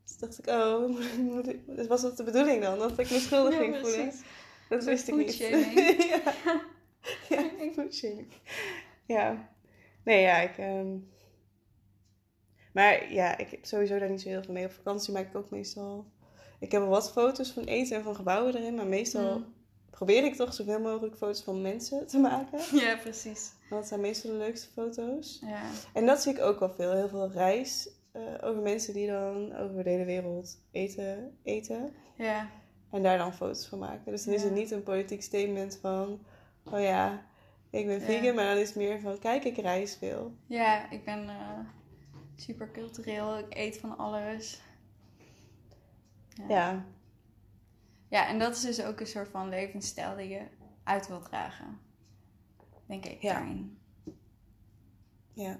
Dus 0.04 0.18
dacht 0.18 0.38
ik, 0.38 0.46
oh, 0.46 0.98
was 1.88 2.02
dat 2.02 2.16
de 2.16 2.24
bedoeling 2.24 2.62
dan? 2.62 2.78
Dat 2.78 2.98
ik 2.98 3.10
me 3.10 3.18
schuldig 3.18 3.54
Ja, 3.54 3.60
ging 3.60 3.76
voelen? 3.76 4.12
Dat 4.68 4.84
wist 4.84 5.08
ik 5.08 5.16
niet. 5.16 5.34
foodshaming. 5.34 6.76
ja. 7.28 7.50
ja, 7.60 7.70
foodshaming. 7.72 8.26
Ja. 9.06 9.48
Nee, 10.04 10.20
ja, 10.22 10.36
ik... 10.38 10.58
ehm, 10.58 10.96
Maar 12.72 13.12
ja, 13.12 13.38
ik 13.38 13.50
heb 13.50 13.64
sowieso 13.64 13.98
daar 13.98 14.10
niet 14.10 14.20
zo 14.20 14.28
heel 14.28 14.42
veel 14.42 14.54
mee. 14.54 14.64
Op 14.64 14.72
vakantie 14.72 15.12
maak 15.12 15.26
ik 15.28 15.36
ook 15.36 15.50
meestal... 15.50 16.06
Ik 16.60 16.72
heb 16.72 16.80
wel 16.80 16.90
wat 16.90 17.12
foto's 17.12 17.50
van 17.50 17.64
eten 17.64 17.96
en 17.96 18.02
van 18.02 18.14
gebouwen 18.14 18.56
erin. 18.56 18.74
Maar 18.74 18.86
meestal 18.86 19.38
Mm. 19.38 19.54
probeer 19.90 20.24
ik 20.24 20.34
toch 20.34 20.54
zoveel 20.54 20.80
mogelijk 20.80 21.16
foto's 21.16 21.42
van 21.42 21.62
mensen 21.62 22.06
te 22.06 22.18
maken. 22.18 22.58
ja, 22.80 22.96
precies. 22.96 23.52
Want 23.68 23.80
dat 23.80 23.88
zijn 23.88 24.00
meestal 24.00 24.30
de 24.30 24.36
leukste 24.36 24.68
foto's. 24.72 25.38
Ja, 25.46 25.62
En 25.92 26.06
dat 26.06 26.22
zie 26.22 26.32
ik 26.32 26.40
ook 26.40 26.58
wel 26.58 26.70
veel. 26.70 26.92
Heel 26.92 27.08
veel 27.08 27.30
reis 27.30 27.88
eh, 28.12 28.22
over 28.40 28.62
mensen 28.62 28.94
die 28.94 29.06
dan 29.08 29.56
over 29.56 29.84
de 29.84 29.90
hele 29.90 30.04
wereld 30.04 30.58
eten, 30.70 31.38
eten. 31.42 31.92
ja, 32.16 32.48
En 32.90 33.02
daar 33.02 33.18
dan 33.18 33.34
foto's 33.34 33.66
van 33.66 33.78
maken. 33.78 34.12
Dus 34.12 34.24
dan 34.24 34.34
is 34.34 34.42
het 34.42 34.54
niet 34.54 34.70
een 34.70 34.82
politiek 34.82 35.22
statement 35.22 35.78
van... 35.80 36.20
Oh 36.72 36.80
ja, 36.80 37.26
ik 37.70 37.86
ben 37.86 37.98
Ja. 38.00 38.04
vegan. 38.04 38.34
Maar 38.34 38.44
dan 38.44 38.56
is 38.56 38.68
het 38.68 38.76
meer 38.76 39.00
van... 39.00 39.18
Kijk, 39.18 39.44
ik 39.44 39.56
reis 39.56 39.96
veel. 39.96 40.34
ja 40.46 40.90
ik 40.90 41.04
ben 41.04 41.28
eh, 41.28 41.58
super 42.36 42.70
cultureel. 42.70 43.38
Ik 43.38 43.46
eet 43.56 43.78
van 43.78 43.96
alles. 43.98 44.60
Ja. 46.28 46.44
Ja, 46.48 46.84
Ja, 48.08 48.26
en 48.28 48.38
dat 48.38 48.54
is 48.56 48.60
dus 48.60 48.82
ook 48.82 49.00
een 49.00 49.06
soort 49.06 49.28
van 49.28 49.48
levensstijl 49.48 50.16
die 50.16 50.28
je 50.28 50.42
uit 50.84 51.08
wilt 51.08 51.24
dragen. 51.24 51.78
Denk 52.86 53.04
ik 53.04 53.22
Ja. 53.22 53.32
daarin. 53.32 53.78
ja, 55.32 55.58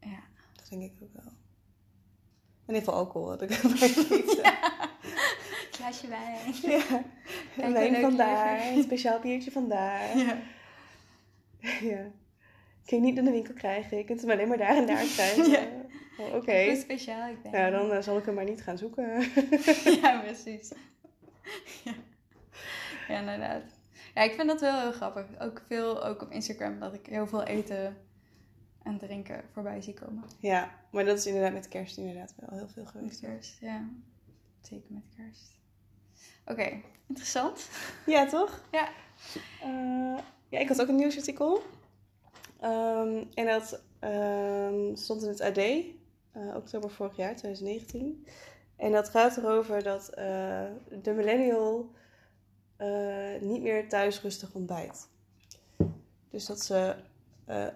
Ja. 0.00 0.18
dat 0.56 0.66
denk 0.68 0.82
ik 0.82 1.02
ook 1.02 1.12
wel. 1.12 1.32
In 2.66 2.74
ieder 2.74 2.82
geval 2.84 2.94
alcohol 2.94 3.30
heb 3.30 3.42
ik 3.42 3.50
er 3.62 3.68
niet. 3.68 4.40
Ja. 4.42 4.55
Glaasje 5.86 6.08
wijn. 6.08 6.54
ja. 6.78 7.02
Kijk, 7.56 7.72
Wijn 7.72 8.00
vandaar, 8.00 8.66
een 8.66 8.82
speciaal 8.82 9.20
biertje 9.20 9.50
vandaar. 9.50 10.18
Ja. 10.18 10.38
Ja. 11.80 12.10
Kun 12.84 12.96
je 12.96 13.00
niet 13.00 13.16
in 13.18 13.24
de 13.24 13.30
winkel 13.30 13.54
krijgen. 13.54 13.96
Je 13.96 14.04
kunt 14.04 14.20
hem 14.20 14.30
alleen 14.30 14.48
maar 14.48 14.56
daar 14.58 14.76
en 14.76 14.86
daar 14.86 15.04
krijgen. 15.16 15.50
Ja. 15.50 15.66
Oh, 16.18 16.34
Oké. 16.34 16.64
Hoe 16.64 16.76
speciaal 16.76 17.28
ik 17.30 17.42
ben. 17.42 17.52
Nou, 17.52 17.70
dan 17.70 17.92
eh, 17.92 18.02
zal 18.02 18.18
ik 18.18 18.24
hem 18.24 18.34
maar 18.34 18.44
niet 18.44 18.62
gaan 18.62 18.78
zoeken. 18.78 19.20
ja, 20.02 20.20
precies. 20.20 20.72
ja. 21.84 21.92
ja, 23.08 23.18
inderdaad. 23.18 23.62
Ja, 24.14 24.22
ik 24.22 24.32
vind 24.34 24.48
dat 24.48 24.60
wel 24.60 24.80
heel 24.80 24.92
grappig. 24.92 25.26
Ook 25.38 25.62
veel, 25.68 26.04
ook 26.04 26.22
op 26.22 26.30
Instagram, 26.30 26.78
dat 26.80 26.94
ik 26.94 27.06
heel 27.06 27.26
veel 27.26 27.42
eten 27.42 27.96
en 28.82 28.98
drinken 28.98 29.44
voorbij 29.52 29.82
zie 29.82 29.94
komen. 29.94 30.24
ja, 30.40 30.70
maar 30.90 31.04
dat 31.04 31.18
is 31.18 31.26
inderdaad 31.26 31.52
met 31.52 31.68
kerst 31.68 31.96
inderdaad 31.96 32.34
wel 32.36 32.58
heel 32.58 32.68
veel 32.68 32.82
Met 32.82 32.92
geweest. 32.92 33.20
kerst, 33.20 33.60
ja. 33.60 33.88
Zeker 34.60 34.92
met 34.92 35.04
kerst. 35.16 35.54
Oké, 36.46 36.82
interessant. 37.06 37.68
Ja, 38.06 38.26
toch? 38.26 38.60
Ja. 38.70 38.88
Eh, 39.62 40.18
ja, 40.48 40.58
ik 40.58 40.68
had 40.68 40.80
ook 40.80 40.88
een 40.88 40.96
nieuwsartikel. 40.96 41.62
Ehm, 42.60 43.24
en 43.34 43.46
dat 43.46 43.82
ehm, 43.98 44.94
stond 44.94 45.22
in 45.22 45.28
het 45.28 45.40
AD, 45.40 45.58
eh, 45.58 46.56
oktober 46.56 46.90
vorig 46.90 47.16
jaar, 47.16 47.36
2019. 47.36 48.26
En 48.76 48.92
dat 48.92 49.08
gaat 49.08 49.36
erover 49.36 49.82
dat 49.82 50.08
eh, 50.08 50.64
de 51.02 51.12
millennial 51.12 51.90
niet 53.40 53.62
meer 53.62 53.88
thuis 53.88 54.22
rustig 54.22 54.54
ontbijt. 54.54 55.08
Dus 56.30 56.46
dat 56.46 56.60
ze 56.60 56.96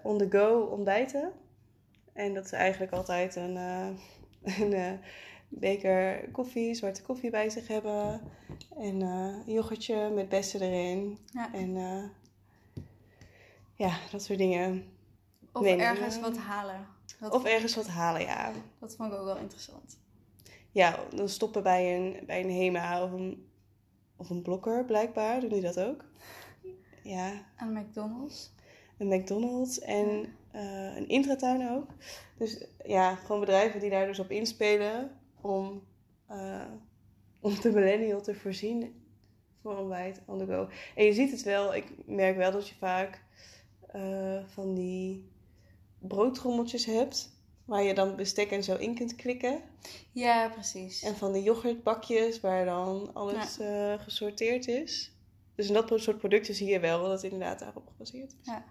on 0.03 0.17
the 0.17 0.27
go 0.29 0.59
ontbijten. 0.61 1.31
En 2.13 2.33
dat 2.33 2.47
ze 2.47 2.55
eigenlijk 2.55 2.91
altijd 2.91 3.35
een, 3.35 3.55
een 4.59 4.99
beker 5.51 6.29
koffie, 6.31 6.73
zwarte 6.73 7.01
koffie 7.01 7.29
bij 7.29 7.49
zich 7.49 7.67
hebben. 7.67 8.21
En 8.77 9.01
eh, 9.01 9.35
een 9.45 9.53
yoghurtje 9.53 10.09
met 10.09 10.29
bessen 10.29 10.61
erin. 10.61 11.17
Ja. 11.25 11.53
En 11.53 11.77
eh, 11.77 12.03
ja, 13.75 13.97
dat 14.11 14.23
soort 14.23 14.39
dingen. 14.39 14.85
Of 15.53 15.65
ergens 15.65 16.19
wat 16.19 16.37
halen. 16.37 16.87
Dat, 17.19 17.33
Of 17.33 17.43
ergens 17.43 17.75
wat 17.75 17.87
halen, 17.87 18.21
ja. 18.21 18.51
dat 18.79 18.95
vond 18.95 19.11
ik 19.13 19.19
ook 19.19 19.25
wel 19.25 19.37
interessant. 19.37 19.99
Ja, 20.71 20.99
dan 21.15 21.29
stoppen 21.29 21.63
bij 21.63 21.95
een, 21.95 22.25
bij 22.25 22.43
een 22.43 22.51
HEMA 22.51 23.03
of 23.03 23.11
een, 23.11 23.47
of 24.15 24.29
een 24.29 24.41
blokker, 24.41 24.85
blijkbaar. 24.85 25.39
Doen 25.39 25.49
die 25.49 25.61
dat 25.61 25.79
ook? 25.79 26.05
Ja, 27.03 27.31
Aan 27.55 27.73
McDonald's. 27.73 28.53
een 28.97 29.07
McDonald's 29.07 29.79
en 29.79 30.35
eh, 30.51 30.95
een 30.95 31.07
intratuin 31.07 31.69
ook. 31.69 31.87
Dus 32.37 32.65
ja, 32.85 33.15
gewoon 33.15 33.39
bedrijven 33.39 33.79
die 33.79 33.89
daar 33.89 34.07
dus 34.07 34.19
op 34.19 34.31
inspelen 34.31 35.11
om, 35.41 35.83
eh, 36.27 36.71
om 37.39 37.59
de 37.61 37.71
millennial 37.71 38.21
te 38.21 38.35
voorzien 38.35 39.03
voor 39.61 39.77
ontbijt 39.77 40.21
on 40.25 40.37
the 40.37 40.45
go. 40.45 40.67
En 40.95 41.05
je 41.05 41.13
ziet 41.13 41.31
het 41.31 41.43
wel, 41.43 41.75
ik 41.75 41.85
merk 42.05 42.37
wel 42.37 42.51
dat 42.51 42.67
je 42.67 42.75
vaak 42.75 43.23
eh, 43.87 44.43
van 44.45 44.73
die 44.73 45.29
broodtrommeltjes 45.99 46.85
hebt. 46.85 47.39
Waar 47.65 47.83
je 47.83 47.93
dan 47.93 48.15
bestek 48.15 48.51
en 48.51 48.63
zo 48.63 48.75
in 48.75 48.95
kunt 48.95 49.15
klikken. 49.15 49.61
Ja, 50.11 50.49
precies. 50.49 51.03
En 51.03 51.15
van 51.15 51.31
de 51.31 51.41
yoghurtbakjes 51.41 52.39
waar 52.39 52.65
dan 52.65 53.13
alles 53.13 53.59
eh, 53.59 53.93
gesorteerd 53.99 54.67
is. 54.67 55.15
Dus 55.55 55.67
in 55.67 55.73
dat 55.73 55.91
soort 55.95 56.17
producten 56.17 56.55
zie 56.55 56.69
je 56.69 56.79
wel 56.79 57.01
dat 57.01 57.11
het 57.11 57.23
inderdaad 57.23 57.59
daarop 57.59 57.87
gebaseerd 57.87 58.31
is. 58.41 58.45
Ja. 58.47 58.65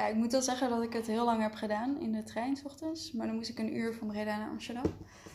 Ja, 0.00 0.06
ik 0.06 0.14
moet 0.14 0.32
wel 0.32 0.42
zeggen 0.42 0.70
dat 0.70 0.82
ik 0.82 0.92
het 0.92 1.06
heel 1.06 1.24
lang 1.24 1.42
heb 1.42 1.54
gedaan 1.54 2.00
in 2.00 2.12
de 2.12 2.22
trein 2.22 2.56
's 2.56 2.64
ochtends. 2.64 3.12
Maar 3.12 3.26
dan 3.26 3.36
moest 3.36 3.50
ik 3.50 3.58
een 3.58 3.76
uur 3.76 3.94
van 3.94 4.06
Breda 4.06 4.38
naar 4.38 4.48
Amsterdam. 4.48 4.84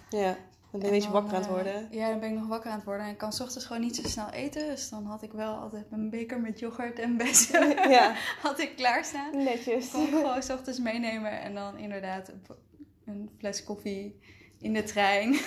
Ja, 0.09 0.37
dan 0.71 0.79
ben 0.79 0.93
je 0.93 1.01
dan, 1.01 1.11
wakker 1.11 1.33
aan 1.33 1.39
het 1.39 1.47
eh, 1.47 1.53
worden. 1.53 1.87
ja, 1.91 2.09
dan 2.09 2.19
ben 2.19 2.29
ik 2.29 2.35
nog 2.35 2.47
wakker 2.47 2.69
aan 2.69 2.75
het 2.75 2.85
worden. 2.85 3.05
En 3.05 3.11
ik 3.11 3.17
kan 3.17 3.33
's 3.33 3.39
ochtends 3.39 3.65
gewoon 3.65 3.81
niet 3.81 3.95
zo 3.95 4.07
snel 4.07 4.29
eten. 4.29 4.67
Dus 4.67 4.89
dan 4.89 5.05
had 5.05 5.21
ik 5.23 5.31
wel 5.31 5.55
altijd 5.55 5.85
een 5.91 6.09
beker 6.09 6.39
met 6.39 6.59
yoghurt 6.59 6.99
en 6.99 7.17
bessen 7.17 7.69
ja, 7.97 8.15
had 8.41 8.59
ik 8.59 8.75
klaarstaan. 8.75 9.43
netjes. 9.43 9.91
Kon 9.91 10.03
ik 10.03 10.09
gewoon 10.09 10.43
's 10.43 10.49
ochtends 10.49 10.79
meenemen. 10.79 11.41
En 11.41 11.53
dan 11.53 11.77
inderdaad 11.77 12.31
een, 13.05 13.29
fles 13.37 13.63
koffie 13.63 14.19
in 14.59 14.73
de 14.73 14.83
trein. 14.83 15.35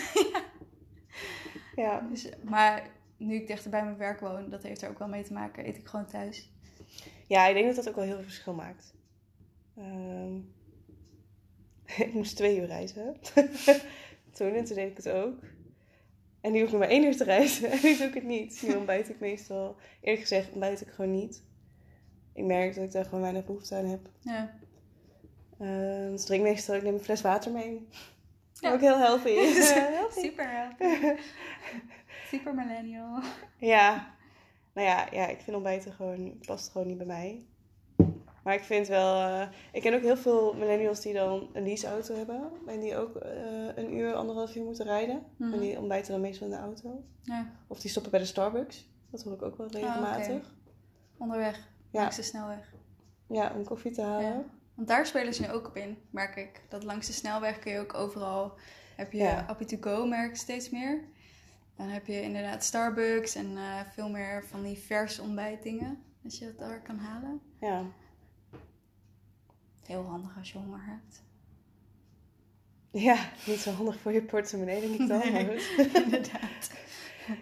Ja. 1.74 2.00
Dus, 2.10 2.28
maar 2.42 2.90
nu 3.16 3.34
ik 3.34 3.46
dichter 3.46 3.70
bij 3.70 3.84
mijn 3.84 3.96
werk 3.96 4.20
woon, 4.20 4.50
dat 4.50 4.62
heeft 4.62 4.82
er 4.82 4.88
ook 4.90 4.98
wel 4.98 5.08
mee 5.08 5.22
te 5.22 5.32
maken. 5.32 5.68
Eet 5.68 5.76
ik 5.76 5.86
gewoon 5.86 6.06
thuis. 6.06 6.52
ja, 7.26 7.46
ik 7.46 7.54
denk 7.54 7.66
dat 7.66 7.76
dat 7.76 7.88
ook 7.88 7.94
wel 7.94 8.04
heel 8.04 8.14
veel 8.14 8.22
verschil 8.22 8.54
maakt. 8.54 8.94
Ehm, 9.78 10.36
ik 12.06 12.12
moest 12.12 12.36
twee 12.36 12.58
uur 12.58 12.66
reizen. 12.66 13.16
toen 14.34 14.54
en 14.54 14.64
toen 14.64 14.76
deed 14.76 14.90
ik 14.90 14.96
het 14.96 15.08
ook. 15.08 15.40
En 16.40 16.52
nu 16.52 16.58
hoef 16.58 16.66
ik 16.66 16.72
nog 16.72 16.80
maar 16.80 16.90
één 16.90 17.04
uur 17.04 17.16
te 17.16 17.24
reizen. 17.24 17.70
En 17.72 17.78
nu 17.82 17.96
doe 17.96 18.06
ik 18.06 18.14
het 18.14 18.24
niet. 18.24 18.62
Nu 18.66 18.74
ontbijt 18.74 19.08
ik 19.08 19.20
meestal. 19.20 19.76
Eerlijk 20.00 20.22
gezegd 20.22 20.50
ontbijt 20.50 20.80
ik 20.80 20.88
gewoon 20.88 21.10
niet. 21.10 21.42
Ik 22.32 22.44
merk 22.44 22.74
dat 22.74 22.84
ik 22.84 22.92
daar 22.92 23.04
gewoon 23.04 23.20
weinig 23.20 23.44
behoefte 23.44 23.74
aan 23.74 23.84
heb. 23.84 24.08
Ja. 24.20 24.58
Ehm, 25.58 26.10
dus 26.10 26.20
ik 26.20 26.26
drink 26.26 26.42
meestal, 26.42 26.74
ik 26.74 26.82
neem 26.82 26.94
een 26.94 27.00
fles 27.00 27.20
water 27.20 27.52
mee. 27.52 27.88
Ja. 28.52 28.72
Ook 28.72 28.80
heel 28.80 28.98
healthy. 28.98 29.34
Healthy. 29.34 30.20
Super 30.20 30.50
healthy. 30.50 31.20
Super 32.30 32.54
millennial. 32.54 33.22
Ja, 33.58 34.14
nou 34.72 34.86
ja, 34.86 35.08
ja, 35.12 35.26
ik 35.26 35.40
vind 35.40 35.56
ontbijten 35.56 35.92
gewoon, 35.92 36.38
past 36.46 36.70
gewoon 36.70 36.86
niet 36.86 36.96
bij 36.96 37.06
mij. 37.06 37.46
Maar 38.48 38.56
ik 38.56 38.62
vind 38.62 38.88
wel, 38.88 39.14
eh, 39.14 39.48
ik 39.72 39.82
ken 39.82 39.94
ook 39.94 40.02
heel 40.02 40.16
veel 40.16 40.54
millennials 40.54 41.00
die 41.00 41.12
dan 41.12 41.48
een 41.52 41.62
leaseauto 41.62 42.14
hebben. 42.14 42.50
En 42.66 42.80
die 42.80 42.96
ook 42.96 43.16
eh, 43.16 43.30
een 43.74 43.94
uur, 43.94 44.14
anderhalf 44.14 44.56
uur 44.56 44.64
moeten 44.64 44.84
rijden. 44.84 45.22
Mhm. 45.36 45.52
En 45.52 45.60
die 45.60 45.78
ontbijten 45.78 46.12
dan 46.12 46.20
meestal 46.20 46.46
in 46.46 46.52
de 46.52 46.58
auto. 46.58 47.04
Ja, 47.22 47.52
Of 47.66 47.80
die 47.80 47.90
stoppen 47.90 48.10
bij 48.10 48.20
de 48.20 48.26
Starbucks. 48.26 48.90
Dat 49.10 49.22
hoor 49.22 49.32
ik 49.32 49.42
ook 49.42 49.56
wel 49.56 49.66
regelmatig. 49.66 50.54
onderweg. 51.18 51.56
Ja. 51.90 52.00
Langs 52.00 52.16
de 52.16 52.22
snelweg. 52.22 52.74
Ja, 53.28 53.52
om 53.56 53.64
koffie 53.64 53.90
te 53.90 54.02
halen. 54.02 54.28
Ja. 54.28 54.44
Want 54.74 54.88
daar 54.88 55.06
spelen 55.06 55.34
ze 55.34 55.42
nu 55.42 55.50
ook 55.50 55.66
op 55.66 55.76
in, 55.76 55.98
merk 56.10 56.36
ik. 56.36 56.62
Dat 56.68 56.84
langs 56.84 57.06
de 57.06 57.12
snelweg 57.12 57.58
kun 57.58 57.72
je 57.72 57.78
ook 57.78 57.94
overal... 57.94 58.52
Heb 58.96 59.12
je 59.12 59.18
Ja. 59.18 59.44
Appy 59.48 59.64
to 59.64 59.76
Go 59.80 60.06
merk 60.06 60.36
steeds 60.36 60.70
meer. 60.70 61.04
Dan 61.76 61.88
heb 61.88 62.06
je 62.06 62.22
inderdaad 62.22 62.64
Starbucks 62.64 63.34
en 63.34 63.56
eh, 63.56 63.80
veel 63.92 64.08
meer 64.08 64.44
van 64.44 64.62
die 64.62 64.78
vers 64.78 65.18
ontbijtdingen. 65.18 66.02
Dat 66.22 66.38
je 66.38 66.44
dat 66.44 66.58
daar 66.58 66.82
kan 66.82 66.98
halen. 66.98 67.40
Ja. 67.60 67.84
Heel 69.88 70.02
handig 70.04 70.36
als 70.38 70.52
je 70.52 70.58
honger 70.58 70.84
hebt. 70.84 71.22
Ja, 72.90 73.30
niet 73.46 73.58
zo 73.60 73.70
handig 73.70 73.98
voor 74.00 74.12
je 74.12 74.22
portemonnee, 74.22 74.80
denk 74.80 75.00
ik 75.00 75.08
dan. 75.08 75.32
Nee. 75.32 75.56
inderdaad. 76.04 76.70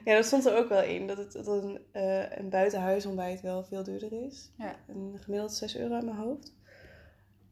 Ja, 0.04 0.14
dat 0.14 0.24
stond 0.24 0.44
er 0.44 0.56
ook 0.56 0.68
wel 0.68 0.82
in. 0.82 1.06
Dat, 1.06 1.16
het, 1.16 1.32
dat 1.32 1.46
een, 1.46 1.78
eh 1.92 2.30
een 2.38 2.48
buitenhuisontbijt 2.48 3.40
wel 3.40 3.64
veel 3.64 3.82
duurder 3.82 4.12
is. 4.26 4.50
Ja. 4.58 4.76
Een 4.88 5.18
gemiddeld 5.20 5.52
6 5.54 5.76
euro 5.76 5.94
uit 5.94 6.04
mijn 6.04 6.16
hoofd. 6.16 6.52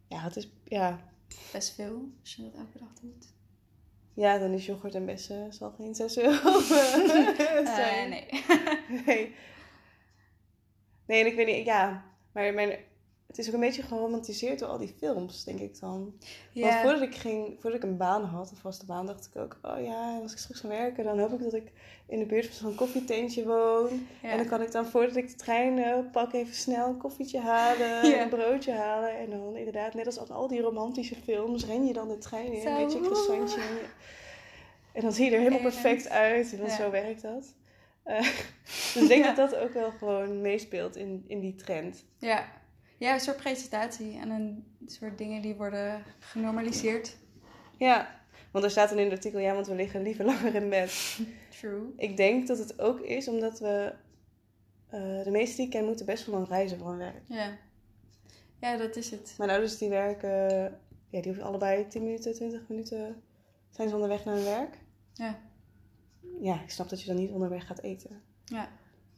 Ja, 0.08 0.18
het 0.20 0.36
is... 0.36 0.50
Ja, 0.64 1.00
Best 1.52 1.74
veel 1.74 2.08
als 2.20 2.34
je 2.34 2.42
dat 2.42 2.54
elke 2.54 2.78
dag 2.78 2.92
doet. 3.00 3.26
ja 4.14 4.38
dan 4.38 4.50
is 4.52 4.66
yoghurt 4.66 4.94
en 4.94 5.06
bessen 5.06 5.52
zal 5.52 5.70
geen 5.70 5.94
6 5.94 6.18
euro 6.18 6.58
Eh, 6.58 7.74
zijn. 7.74 8.10
nee. 8.10 8.44
nee. 9.06 9.34
Nee, 11.06 11.20
en 11.20 11.26
ik 11.26 11.34
weet 11.34 11.46
niet... 11.46 11.64
Ja, 11.66 12.04
maar 12.32 12.54
mijn, 12.54 12.78
het 13.26 13.38
is 13.38 13.48
ook 13.48 13.54
een 13.54 13.60
beetje 13.60 13.82
geromantiseerd 13.82 14.58
door 14.58 14.68
al 14.68 14.78
die 14.78 14.94
films, 14.98 15.44
denk 15.44 15.60
ik 15.60 15.80
dan. 15.80 16.14
Want 16.54 16.74
voordat 16.74 17.02
ik, 17.02 17.14
ging, 17.14 17.56
voordat 17.60 17.82
ik 17.82 17.88
een 17.88 17.96
baan 17.96 18.24
had, 18.24 18.50
een 18.50 18.56
vaste 18.56 18.86
baan, 18.86 19.06
dacht 19.06 19.30
ik 19.32 19.42
ook... 19.42 19.58
Oh 19.62 19.84
ja, 19.84 20.18
als 20.22 20.32
ik 20.32 20.38
straks 20.38 20.60
ga 20.60 20.68
werken, 20.68 21.04
dan 21.04 21.18
hoop 21.18 21.32
ik 21.32 21.42
dat 21.42 21.54
ik 21.54 21.72
in 22.06 22.18
de 22.18 22.26
buurt 22.26 22.46
van 22.46 22.54
zo'n 22.54 22.74
koffietentje 22.74 23.44
woon. 23.44 24.06
En 24.22 24.36
dan 24.36 24.46
kan 24.46 24.62
ik 24.62 24.72
dan 24.72 24.86
voordat 24.86 25.16
ik 25.16 25.28
de 25.28 25.34
trein 25.34 26.10
pak 26.10 26.32
even 26.32 26.54
snel 26.54 26.88
een 26.88 26.96
koffietje 26.96 27.40
halen, 27.40 28.04
een 28.22 28.28
broodje 28.28 28.72
halen. 28.72 29.18
En 29.18 29.30
dan 29.30 29.56
inderdaad, 29.56 29.94
net 29.94 30.06
als 30.06 30.18
aan 30.18 30.30
al 30.30 30.48
die 30.48 30.60
romantische 30.60 31.16
films, 31.16 31.66
ren 31.66 31.86
je 31.86 31.92
dan 31.92 32.08
de 32.08 32.18
trein 32.18 32.52
in, 32.52 32.66
een 32.66 32.84
beetje 32.84 33.00
croissantje. 33.00 33.60
En, 34.92 35.00
dan 35.00 35.12
zie 35.12 35.24
je 35.24 35.30
er 35.30 35.38
helemaal 35.38 35.60
perfect 35.60 36.08
uit. 36.08 36.52
En 36.52 36.58
dan 36.58 36.70
zo 36.70 36.90
werkt 36.90 37.22
dat. 37.22 37.54
Eh, 38.02 38.20
dus 38.94 38.96
ik 38.96 39.08
denk 39.08 39.24
dat 39.24 39.36
dat 39.36 39.56
ook 39.56 39.72
wel 39.72 39.90
gewoon 39.90 40.40
meespeelt 40.40 40.96
in, 40.96 41.24
in 41.26 41.40
die 41.40 41.54
trend. 41.54 42.04
Ja. 42.18 42.62
Ja, 42.96 43.14
een 43.14 43.20
soort 43.20 43.36
presentatie 43.36 44.18
en 44.18 44.30
een 44.30 44.64
soort 44.86 45.18
dingen 45.18 45.42
die 45.42 45.54
worden 45.54 46.04
genormaliseerd. 46.18 47.16
Ja, 47.76 48.22
want 48.50 48.64
er 48.64 48.70
staat 48.70 48.88
dan 48.88 48.98
in 48.98 49.04
het 49.04 49.14
artikel, 49.14 49.40
ja, 49.40 49.54
want 49.54 49.66
we 49.66 49.74
liggen 49.74 50.02
liever 50.02 50.24
langer 50.34 50.54
in 50.54 50.68
bed. 50.68 51.18
True. 51.60 51.92
Ik 51.96 52.16
denk 52.16 52.46
dat 52.46 52.58
het 52.58 52.80
ook 52.80 53.00
is 53.00 53.28
omdat 53.28 53.58
we, 53.58 53.94
eh, 54.88 55.22
de 55.24 55.30
meeste 55.30 55.56
die 55.56 55.64
ik 55.64 55.70
ken, 55.70 55.84
moeten 55.84 56.06
best 56.06 56.26
wel 56.26 56.34
lang 56.34 56.48
reizen 56.48 56.78
voor 56.78 56.88
hun 56.88 56.98
werk. 56.98 57.22
Ja. 57.28 57.58
Ja, 58.60 58.76
dat 58.76 58.96
is 58.96 59.10
het. 59.10 59.34
Mijn 59.38 59.50
ouders 59.50 59.78
die 59.78 59.88
werken, 59.88 60.30
ja, 61.08 61.20
die 61.20 61.24
hoeven 61.24 61.42
allebei 61.42 61.88
10 61.88 62.02
minuten, 62.02 62.34
20 62.34 62.68
minuten 62.68 63.22
zijn 63.70 63.88
ze 63.88 63.94
onderweg 63.94 64.24
naar 64.24 64.34
hun 64.34 64.44
werk. 64.44 64.78
Ja. 65.12 65.38
ja, 66.40 66.62
ik 66.62 66.70
snap 66.70 66.88
dat 66.88 67.00
je 67.00 67.06
dan 67.06 67.16
niet 67.16 67.30
onderweg 67.30 67.66
gaat 67.66 67.80
eten. 67.80 68.22
Ja. 68.44 68.68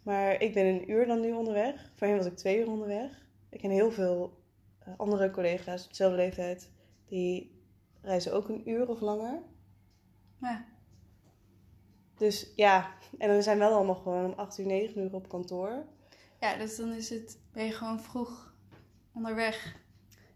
Maar 0.02 0.40
ik 0.40 0.54
ben 0.54 0.66
een 0.66 0.90
uur 0.90 1.06
dan 1.06 1.20
nu 1.20 1.32
onderweg. 1.32 1.90
Voorheen 1.94 2.16
was 2.16 2.26
ik 2.26 2.36
twee 2.36 2.58
uur 2.58 2.70
onderweg. 2.70 3.25
Ik 3.56 3.62
ken 3.62 3.70
heel 3.70 3.90
veel 3.90 4.42
eh, 4.78 4.92
andere 4.96 5.30
collega's 5.30 5.84
op 5.84 5.88
dezelfde 5.88 6.16
leeftijd. 6.16 6.70
Die 7.06 7.60
reizen 8.02 8.32
ook 8.32 8.48
een 8.48 8.68
uur 8.68 8.88
of 8.88 9.00
langer. 9.00 9.42
Ja. 10.40 10.64
Dus 12.16 12.52
ja, 12.56 12.94
en 13.18 13.28
dan 13.28 13.42
zijn 13.42 13.58
we 13.58 13.64
wel 13.64 13.74
allemaal 13.74 13.94
gewoon 13.94 14.24
om 14.24 14.32
8 14.32 14.58
uur, 14.58 14.66
9 14.66 15.02
uur 15.02 15.14
op 15.14 15.28
kantoor. 15.28 15.86
Ja, 16.40 16.56
dus 16.56 16.76
dan 16.76 16.92
is 16.92 17.10
het, 17.10 17.38
ben 17.52 17.64
je 17.64 17.72
gewoon 17.72 18.00
vroeg 18.00 18.54
onderweg. 19.14 19.76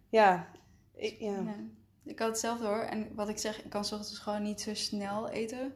Ja, 0.09 0.51
ik, 0.95 1.19
ja. 1.19 1.41
Ja. 1.41 1.57
Ik 2.05 2.19
had 2.19 2.29
hetzelfde 2.29 2.67
hoor. 2.67 2.83
En 2.83 3.15
wat 3.15 3.29
ik 3.29 3.39
zeg, 3.39 3.65
ik 3.65 3.71
kan 3.71 3.85
's 3.85 3.93
ochtends 3.93 4.19
gewoon 4.19 4.43
niet 4.43 4.61
zo 4.61 4.75
snel 4.75 5.29
eten. 5.29 5.75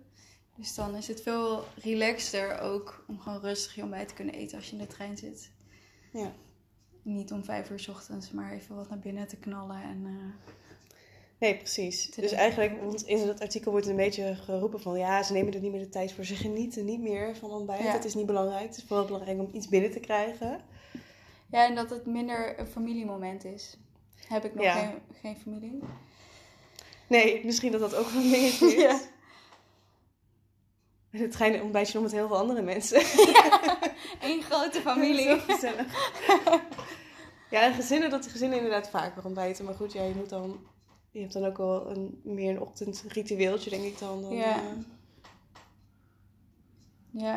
Dus 0.56 0.74
dan 0.74 0.94
is 0.94 1.08
het 1.08 1.22
veel 1.22 1.64
relaxter 1.74 2.58
ook 2.58 3.04
om 3.08 3.20
gewoon 3.20 3.40
rustig 3.40 3.74
je 3.74 3.82
ontbijt 3.82 4.08
te 4.08 4.14
kunnen 4.14 4.34
eten 4.34 4.56
als 4.56 4.66
je 4.66 4.72
in 4.72 4.82
de 4.82 4.86
trein 4.86 5.16
zit. 5.16 5.52
Ja. 6.12 6.32
Niet 7.04 7.32
om 7.32 7.44
vijf 7.44 7.70
uur 7.70 7.78
's 7.80 7.88
ochtends, 7.88 8.30
maar 8.30 8.52
even 8.52 8.76
wat 8.76 8.88
naar 8.88 8.98
binnen 8.98 9.28
te 9.28 9.36
knallen. 9.36 9.82
En, 9.82 10.02
eh, 10.06 10.52
Nee, 11.38 11.56
precies. 11.56 12.04
Dus 12.04 12.14
denken. 12.14 12.36
eigenlijk, 12.38 12.80
want 12.80 13.02
in 13.02 13.26
dat 13.26 13.40
artikel 13.40 13.70
wordt 13.70 13.86
een 13.86 13.96
beetje 13.96 14.34
geroepen 14.34 14.80
van... 14.80 14.98
ja, 14.98 15.22
ze 15.22 15.32
nemen 15.32 15.52
er 15.54 15.60
niet 15.60 15.70
meer 15.70 15.80
de 15.80 15.88
tijd 15.88 16.12
voor. 16.12 16.24
Ze 16.24 16.34
genieten 16.34 16.84
niet 16.84 17.00
meer 17.00 17.36
van 17.36 17.50
ontbijt. 17.50 17.82
Ja. 17.82 17.92
Het 17.92 18.04
is 18.04 18.14
niet 18.14 18.26
belangrijk. 18.26 18.66
Het 18.66 18.76
is 18.76 18.84
vooral 18.86 19.04
belangrijk 19.06 19.38
om 19.38 19.48
iets 19.52 19.68
binnen 19.68 19.90
te 19.90 20.00
krijgen. 20.00 20.60
Ja, 21.50 21.66
en 21.68 21.74
dat 21.74 21.90
het 21.90 22.06
minder 22.06 22.58
een 22.58 22.66
familiemoment 22.66 23.44
is. 23.44 23.76
Heb 24.28 24.44
ik 24.44 24.54
nog 24.54 24.64
Ja. 24.64 24.74
geen, 24.74 24.98
geen 25.20 25.36
familie? 25.36 25.78
Nee, 27.06 27.44
misschien 27.44 27.72
dat 27.72 27.80
dat 27.80 27.94
ook 27.94 28.08
wel 28.08 28.22
een 28.22 28.30
dingetje 28.30 28.66
is. 28.66 28.74
Ja. 28.82 29.00
En 31.10 31.20
de 31.20 31.28
trein 31.28 31.62
ontbijt 31.62 31.86
je 31.88 31.94
nog 31.94 32.02
met 32.02 32.12
heel 32.12 32.26
veel 32.28 32.36
andere 32.38 32.62
mensen. 32.62 33.00
Eén 34.24 34.42
grote 34.42 34.72
Zo 34.76 34.80
familie. 34.80 35.38
gezellig. 35.40 35.86
ja, 37.50 37.62
en 37.62 37.74
gezinnen, 37.74 38.10
dat 38.10 38.26
gezinnen 38.26 38.58
inderdaad 38.58 38.88
vaker 38.90 39.24
ontbijten. 39.24 39.64
Maar 39.64 39.74
goed, 39.74 39.92
ja, 39.92 40.02
je 40.02 40.14
moet 40.14 40.28
dan... 40.28 40.66
Je 41.10 41.20
hebt 41.20 41.32
dan 41.32 41.44
ook 41.44 41.56
wel 41.56 41.90
een, 41.90 42.20
meer 42.24 42.50
een 42.50 42.60
ochtendritueeltje, 42.60 43.70
denk 43.70 43.82
ik 43.84 43.98
dan. 43.98 44.22
dan 44.22 44.32
Ja. 44.34 44.56
eh, 44.56 44.62
Ja. 47.10 47.34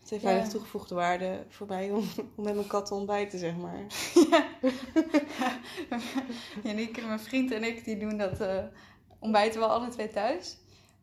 het 0.00 0.10
heeft 0.10 0.22
Ja. 0.22 0.28
weinig 0.28 0.48
toegevoegde 0.50 0.94
waarde 0.94 1.44
voor 1.48 1.66
mij 1.66 1.90
om, 1.90 2.04
om 2.36 2.44
met 2.44 2.54
mijn 2.54 2.66
kat 2.66 2.86
te 2.86 2.94
ontbijten, 2.94 3.38
zeg 3.38 3.56
maar. 3.56 3.80
Janiek, 6.64 7.02
mijn 7.06 7.20
vriend 7.20 7.50
en 7.50 7.62
ik, 7.64 7.84
die 7.84 7.96
doen 7.98 8.16
dat, 8.16 8.40
eh, 8.40 8.64
ontbijten 9.18 9.60
we 9.60 9.66
alle 9.66 9.88
twee 9.88 10.08
thuis. 10.08 10.56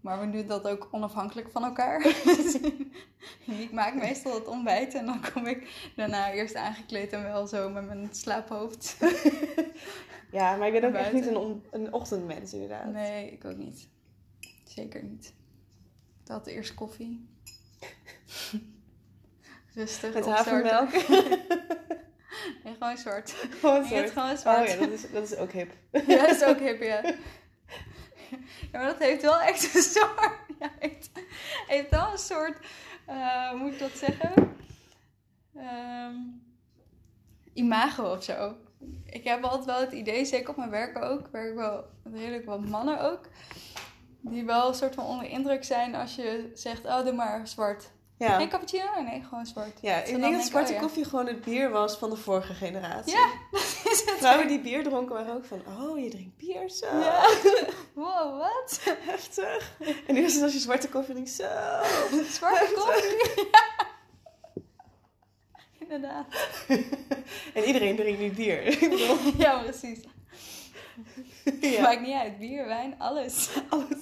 Maar 0.06 0.20
we 0.20 0.30
doen 0.30 0.48
dat 0.48 0.68
ook 0.68 0.88
onafhankelijk 0.92 1.50
van 1.52 1.64
elkaar. 1.64 2.08
Janiek 3.46 3.72
maakt 3.72 3.96
meestal 3.96 4.34
het 4.34 4.48
ontbijt 4.48 4.94
en 4.94 5.06
dan 5.06 5.22
kom 5.34 5.48
ik 5.48 5.92
daarna 5.96 6.32
eerst 6.32 6.56
aangekleed 6.56 7.12
en 7.12 7.24
wel 7.24 7.48
zo 7.48 7.70
met 7.70 7.86
mijn 7.86 8.08
slaaphoofd. 8.12 8.98
Ja, 10.32 10.56
maar 10.56 10.68
ik 10.68 10.74
ben 10.74 10.90
ook 10.90 10.96
echt 10.96 11.14
niet 11.14 11.26
een, 11.72 11.94
ochtendmens, 11.94 12.54
inderdaad. 12.54 12.92
Nee, 12.92 13.32
ik 13.32 13.46
ook 13.46 13.58
niet. 13.58 13.88
Zeker 14.64 15.04
niet. 15.04 15.34
Ik 16.24 16.32
had 16.32 16.48
eerst 16.48 16.74
koffie. 16.74 17.30
Rustig. 19.76 20.14
Met 20.14 20.26
havermelk. 20.26 20.90
Nee, 22.64 22.74
gewoon 22.74 22.98
zwart. 22.98 23.32
Gewoon 23.32 23.86
zo. 23.86 24.08
gewoon 24.08 24.32
Oh 24.32 24.38
zwart. 24.38 24.72
ja, 24.72 24.78
dat 24.78 24.90
is, 24.90 25.12
dat 25.12 25.32
is 25.32 25.36
ook 25.36 25.52
hip. 25.52 25.74
Ja, 25.92 26.26
dat 26.26 26.36
is 26.36 26.44
ook 26.44 26.60
hip, 26.60 26.82
ja. 26.82 27.02
Ja, 28.72 28.80
maar 28.80 28.86
dat 28.86 29.00
heeft 29.00 29.22
wel 29.22 29.40
echt 29.40 29.76
een 29.76 29.82
soort... 29.82 30.34
Ja, 30.60 30.72
heeft, 30.80 31.10
heeft 31.68 31.90
wel 31.90 32.12
een 32.12 32.18
soort... 32.18 32.58
eh, 33.06 33.50
hoe 33.50 33.60
moet 33.60 33.72
ik 33.72 33.80
dat 33.80 33.92
zeggen? 33.92 34.56
Ehm, 35.56 36.16
imago 37.54 38.12
of 38.12 38.24
zo. 38.24 38.56
Ik 39.06 39.24
heb 39.24 39.44
altijd 39.44 39.66
wel 39.66 39.80
het 39.80 39.92
idee, 39.92 40.26
zeker 40.26 40.50
op 40.50 40.58
mijn 40.58 40.70
werk 40.70 41.04
ook... 41.04 41.28
werk 41.32 41.56
wel 41.56 41.86
redelijk 42.14 42.46
wat 42.46 42.66
mannen 42.66 43.02
ook... 43.12 43.30
die 44.22 44.46
wel 44.46 44.68
een 44.68 44.74
soort 44.74 44.96
van 44.96 45.06
onder 45.06 45.28
indruk 45.28 45.64
zijn 45.64 45.96
als 45.96 46.16
je 46.16 46.52
zegt... 46.54 46.86
oh, 46.86 47.04
doe 47.04 47.14
maar 47.14 47.48
zwart. 47.48 47.94
Ja. 48.18 48.38
Geen 48.38 48.50
cappuccino? 48.50 49.02
Nee, 49.02 49.24
gewoon 49.24 49.46
zwart. 49.46 49.80
Ja, 49.82 49.96
ik 50.04 50.22
denk 50.22 50.36
dat 50.36 50.46
zwarte 50.46 50.70
oh 50.70 50.76
ja. 50.76 50.82
koffie 50.82 51.06
gewoon 51.06 51.28
het 51.28 51.42
bier 51.42 51.70
was 51.70 51.98
van 51.98 52.10
de 52.10 52.16
vorige 52.16 52.54
generatie. 52.54 53.14
Ja. 53.14 53.28
Vrouwen 54.20 54.48
die 54.48 54.60
bier 54.60 54.84
dronken 54.84 55.16
waren 55.16 55.34
ook 55.36 55.46
van, 55.46 55.62
oh, 55.80 56.00
je 56.00 56.10
drinkt 56.10 56.38
bier, 56.38 56.70
zo. 56.70 56.86
Ja. 57.00 57.30
Wow, 57.94 58.40
wat? 58.40 58.80
Heftig. 59.10 59.72
En 60.08 60.14
nu 60.14 60.22
is 60.24 60.34
het 60.34 60.44
als 60.44 60.54
je 60.54 60.60
zwarte 60.60 60.90
koffie 60.90 61.14
drinkt, 61.14 61.30
zo. 61.32 61.44
Zwarte 62.32 62.72
koffie? 62.76 63.50
Inderdaad. 65.80 66.26
En 67.54 67.64
iedereen 67.64 67.96
drinkt 67.96 68.20
nu 68.20 68.32
bier. 68.32 68.90
Ja, 69.38 69.60
precies. 69.64 70.00
ja, 71.62 71.82
Maakt 71.82 72.02
niet 72.02 72.16
uit. 72.16 72.38
Bier, 72.40 72.66
wijn, 72.66 72.96
alles. 72.98 73.50
alles. 73.70 73.98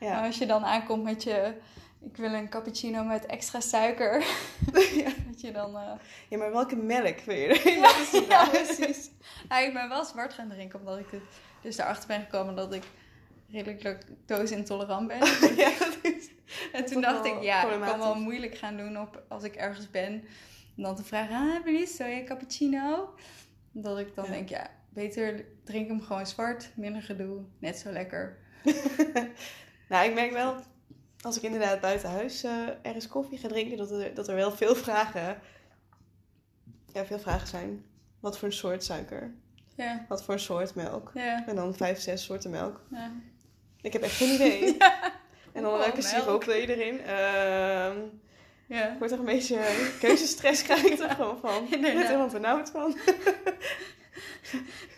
Maar 0.00 0.08
Ja. 0.08 0.26
als 0.26 0.38
je 0.38 0.46
dan 0.46 0.64
aankomt 0.64 1.02
met 1.02 1.22
je... 1.22 1.54
Ik 2.02 2.16
wil 2.16 2.32
een 2.32 2.48
cappuccino 2.48 3.04
met 3.04 3.26
extra 3.26 3.60
suiker. 3.60 4.24
Ja. 5.02 5.10
Dat 5.28 5.40
je 5.40 5.52
dan... 5.52 5.76
eh, 5.76 5.92
ja, 6.28 6.38
maar 6.38 6.52
welke 6.52 6.76
melk 6.76 7.20
wil 7.20 7.36
je 7.36 7.46
erin? 7.46 7.78
Ja, 7.80 7.92
Dat 8.12 8.26
ja, 8.28 8.48
precies. 8.48 9.10
Nou, 9.48 9.64
ik 9.66 9.72
ben 9.72 9.88
wel 9.88 10.04
zwart 10.04 10.32
gaan 10.32 10.48
drinken, 10.48 10.78
omdat 10.78 10.98
ik 10.98 11.06
het, 11.10 11.22
dus 11.62 11.78
erachter 11.78 12.06
ben 12.08 12.20
gekomen 12.20 12.56
dat 12.56 12.74
ik 12.74 12.82
redelijk 13.50 13.82
lactose-intolerant 13.82 15.08
ben. 15.08 15.18
Ja, 15.56 15.70
dat 15.78 15.98
is... 16.02 16.28
En 16.72 16.84
toen 16.84 17.00
dacht 17.00 17.24
ik, 17.24 17.42
ja, 17.42 17.70
ik 17.72 17.80
kan 17.80 17.98
wel 17.98 18.14
moeilijk 18.14 18.58
gaan 18.58 18.76
doen 18.76 19.00
op, 19.00 19.22
als 19.28 19.42
ik 19.44 19.54
ergens 19.54 19.90
ben. 19.90 20.12
En 20.76 20.82
dan 20.82 20.96
te 20.96 21.04
vragen, 21.04 21.36
ah, 21.36 21.64
jullie 21.64 21.86
soja 21.86 22.24
cappuccino? 22.24 23.14
Dat 23.72 23.98
ik 23.98 24.14
dan 24.14 24.24
Ja. 24.24 24.30
denk, 24.30 24.48
ja, 24.48 24.70
beter 24.88 25.44
drink 25.64 25.88
hem 25.88 26.00
gewoon 26.02 26.26
zwart, 26.26 26.70
minder 26.76 27.02
gedoe, 27.02 27.42
net 27.58 27.76
zo 27.78 27.90
lekker. 27.90 28.38
Nou, 29.88 30.08
ik 30.08 30.14
merk 30.14 30.32
wel, 30.32 30.54
als 31.20 31.36
ik 31.36 31.42
inderdaad 31.42 31.80
buiten 31.80 32.10
huis 32.10 32.44
eh, 32.44 32.52
ergens 32.82 33.08
koffie 33.08 33.38
ga 33.38 33.48
drinken, 33.48 33.76
dat 33.76 33.90
er, 33.90 34.14
dat 34.14 34.28
er 34.28 34.34
wel 34.34 34.52
veel 34.52 34.74
vragen, 34.74 35.38
ja, 36.92 37.04
veel 37.06 37.18
vragen 37.18 37.48
zijn. 37.48 37.84
Wat 38.20 38.38
voor 38.38 38.48
een 38.48 38.54
soort 38.54 38.84
suiker? 38.84 39.34
Ja, 39.76 40.04
Wat 40.08 40.24
voor 40.24 40.34
een 40.34 40.40
soort 40.40 40.74
melk? 40.74 41.10
ja, 41.14 41.46
En 41.46 41.56
dan 41.56 41.74
vijf, 41.74 42.00
zes 42.00 42.24
soorten 42.24 42.50
melk. 42.50 42.80
ja. 42.90 43.10
Ik 43.82 43.92
heb 43.92 44.02
echt 44.02 44.16
geen 44.16 44.34
idee. 44.34 44.76
En 45.52 45.62
dan 45.62 45.78
welke 45.78 46.02
siroop 46.02 46.44
wil 46.44 46.54
je 46.54 46.76
erin? 46.76 47.00
Ehm, 47.00 47.98
ja. 48.66 48.92
ik 48.92 48.98
word 48.98 49.10
er 49.10 49.18
een 49.18 49.24
beetje 49.24 49.58
keuzestress 50.00 50.62
krijg 50.62 50.82
ik 50.82 50.98
er 50.98 51.10
gewoon 51.10 51.38
van. 51.40 51.64
Ik 51.72 51.80
word 51.80 51.84
er 51.84 52.06
helemaal 52.06 52.28
benauwd 52.28 52.70
van. 52.70 52.96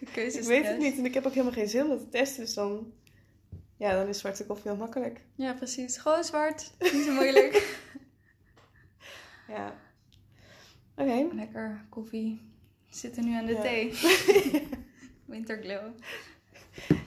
Ik 0.00 0.08
weet 0.46 0.66
het 0.66 0.78
niet 0.78 0.98
en 0.98 1.04
ik 1.04 1.14
heb 1.14 1.26
ook 1.26 1.32
helemaal 1.32 1.52
geen 1.52 1.68
zin 1.68 1.82
om 1.82 1.88
dat 1.88 1.98
te 2.00 2.08
testen. 2.08 2.44
Dus 2.44 2.54
dan, 2.54 2.92
ja, 3.82 3.92
dan 3.92 4.06
is 4.08 4.18
zwarte 4.18 4.46
koffie 4.46 4.70
heel 4.70 4.80
makkelijk. 4.80 5.20
Ja, 5.34 5.52
precies. 5.54 5.96
Gewoon 5.96 6.24
zwart, 6.24 6.72
niet 6.78 7.04
zo 7.04 7.12
moeilijk. 7.12 7.54
Ja. 9.48 9.74
Oké. 10.96 11.28
Lekker 11.34 11.84
koffie. 11.88 12.40
We 12.90 12.96
zitten 12.96 13.24
nu 13.24 13.34
aan 13.34 13.46
de 13.46 13.52
Ja. 13.52 13.60
thee. 13.60 13.92
Winterglow. 15.24 15.92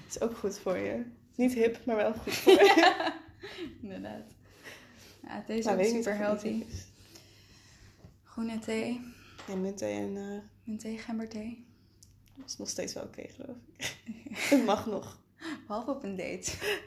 Is 0.07 0.21
ook 0.21 0.37
goed 0.37 0.59
voor 0.59 0.77
je. 0.77 1.03
Niet 1.35 1.53
hip, 1.53 1.85
maar 1.85 1.95
wel 1.95 2.13
goed 2.13 2.33
voor 2.33 2.51
je. 2.53 3.11
Inderdaad. 3.81 4.23
Ja, 5.21 5.43
thee 5.47 5.57
is 5.57 5.65
Nou, 5.65 5.77
ook 5.79 5.85
super 5.85 6.15
healthy. 6.17 6.63
Groene 8.23 8.59
thee, 8.59 9.01
Ja, 9.47 9.55
muntthee 9.55 9.99
en 9.99 10.17
eh 10.17 10.39
muntthee, 10.63 10.97
gemberthee. 10.97 11.65
dat 12.35 12.49
is 12.49 12.57
nog 12.57 12.69
steeds 12.69 12.93
wel 12.93 13.03
oké, 13.03 13.27
geloof 13.27 13.57
ik. 13.77 13.91
Het 14.37 14.65
mag 14.65 14.85
nog. 14.85 15.19
Behalve 15.67 15.91
op 15.91 16.03
een 16.03 16.15
date. 16.15 16.51